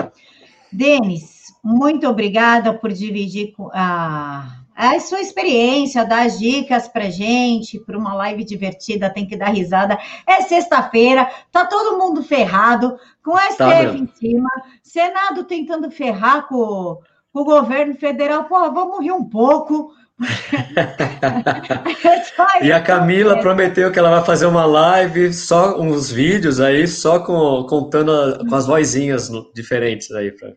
Denis, 0.71 1.45
muito 1.63 2.07
obrigada 2.07 2.73
por 2.73 2.91
dividir 2.91 3.53
a, 3.73 4.63
a 4.77 4.99
sua 4.99 5.19
experiência, 5.19 6.05
dar 6.05 6.27
as 6.27 6.37
dicas 6.37 6.87
pra 6.87 7.09
gente, 7.09 7.79
para 7.79 7.97
uma 7.97 8.13
live 8.13 8.43
divertida, 8.43 9.09
tem 9.09 9.25
que 9.25 9.35
dar 9.35 9.49
risada. 9.49 9.97
É 10.27 10.43
sexta-feira, 10.43 11.27
tá 11.51 11.65
todo 11.65 11.97
mundo 11.97 12.21
ferrado, 12.21 12.95
com 13.23 13.35
a 13.35 13.49
STF 13.49 13.57
tá 13.57 13.83
em 13.85 14.07
cima, 14.07 14.49
Senado 14.83 15.45
tentando 15.45 15.89
ferrar 15.89 16.47
com 16.47 16.99
o 17.33 17.43
governo 17.43 17.95
federal, 17.95 18.43
pô, 18.43 18.71
vamos 18.71 19.03
rir 19.03 19.13
um 19.13 19.27
pouco. 19.27 19.91
e 22.61 22.71
a 22.71 22.79
Camila 22.79 23.37
prometeu 23.41 23.91
que 23.91 23.97
ela 23.97 24.11
vai 24.11 24.23
fazer 24.23 24.45
uma 24.45 24.65
live, 24.65 25.33
só 25.33 25.79
uns 25.79 26.11
vídeos 26.11 26.59
aí, 26.59 26.87
só 26.87 27.19
com, 27.19 27.65
contando 27.67 28.11
a, 28.11 28.45
com 28.47 28.55
as 28.55 28.67
vozinhas 28.67 29.31
diferentes 29.55 30.11
aí 30.11 30.31
para 30.31 30.53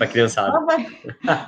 a 0.00 0.06
criançada. 0.06 0.58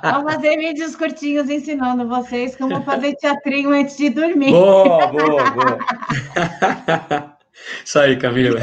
Vamos 0.01 0.33
fazer 0.33 0.57
vídeos 0.57 0.95
curtinhos 0.95 1.49
ensinando 1.49 2.07
vocês 2.07 2.55
como 2.55 2.83
fazer 2.83 3.15
teatrinho 3.15 3.71
antes 3.71 3.97
de 3.97 4.09
dormir. 4.09 4.51
Boa, 4.51 5.07
boa, 5.07 5.49
boa. 5.51 5.77
Isso 7.83 7.99
aí, 7.99 8.17
Camila. 8.17 8.59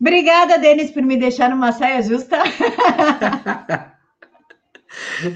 Obrigada, 0.00 0.58
Denis, 0.58 0.90
por 0.90 1.02
me 1.02 1.16
deixar 1.16 1.50
numa 1.50 1.72
saia 1.72 2.02
justa. 2.02 2.38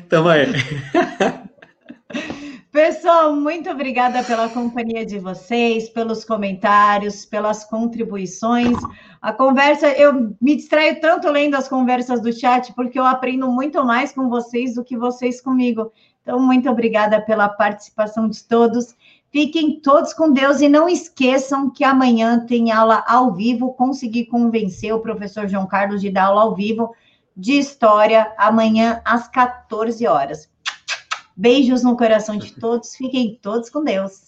Tamo 0.09 0.29
aí. 0.29 0.47
Pessoal, 2.71 3.35
muito 3.35 3.71
obrigada 3.71 4.23
pela 4.23 4.47
companhia 4.51 5.05
de 5.05 5.19
vocês, 5.19 5.89
pelos 5.89 6.23
comentários, 6.23 7.25
pelas 7.25 7.65
contribuições. 7.65 8.77
A 9.23 9.33
conversa, 9.33 9.89
eu 9.93 10.37
me 10.39 10.55
distraio 10.55 11.01
tanto 11.01 11.31
lendo 11.31 11.55
as 11.55 11.67
conversas 11.67 12.21
do 12.21 12.31
chat, 12.31 12.75
porque 12.75 12.99
eu 12.99 13.07
aprendo 13.07 13.51
muito 13.51 13.83
mais 13.87 14.13
com 14.13 14.29
vocês 14.29 14.75
do 14.75 14.85
que 14.85 14.99
vocês 14.99 15.41
comigo. 15.41 15.91
Então, 16.21 16.39
muito 16.39 16.69
obrigada 16.69 17.23
pela 17.23 17.49
participação 17.49 18.29
de 18.29 18.45
todos. 18.45 18.95
Fiquem 19.31 19.81
todos 19.81 20.13
com 20.13 20.31
Deus 20.31 20.61
e 20.61 20.69
não 20.69 20.91
esqueçam 20.91 21.71
que 21.71 21.85
amanhã 21.85 22.45
tem 22.45 22.71
aula 22.71 23.03
ao 23.09 23.33
vivo. 23.33 23.73
Consegui 23.73 24.27
convencer 24.27 24.95
o 24.95 25.01
professor 25.01 25.49
João 25.49 25.67
Carlos 25.67 26.03
de 26.03 26.11
dar 26.11 26.27
aula 26.27 26.43
ao 26.43 26.55
vivo 26.55 26.95
de 27.35 27.53
História 27.53 28.31
amanhã 28.37 29.01
às 29.07 29.27
14 29.27 30.07
horas. 30.07 30.51
Beijos 31.39 31.85
no 31.85 31.97
coração 31.97 32.37
de 32.37 32.53
todos, 32.59 32.97
fiquem 32.97 33.39
todos 33.41 33.71
com 33.71 33.85
Deus. 33.85 34.28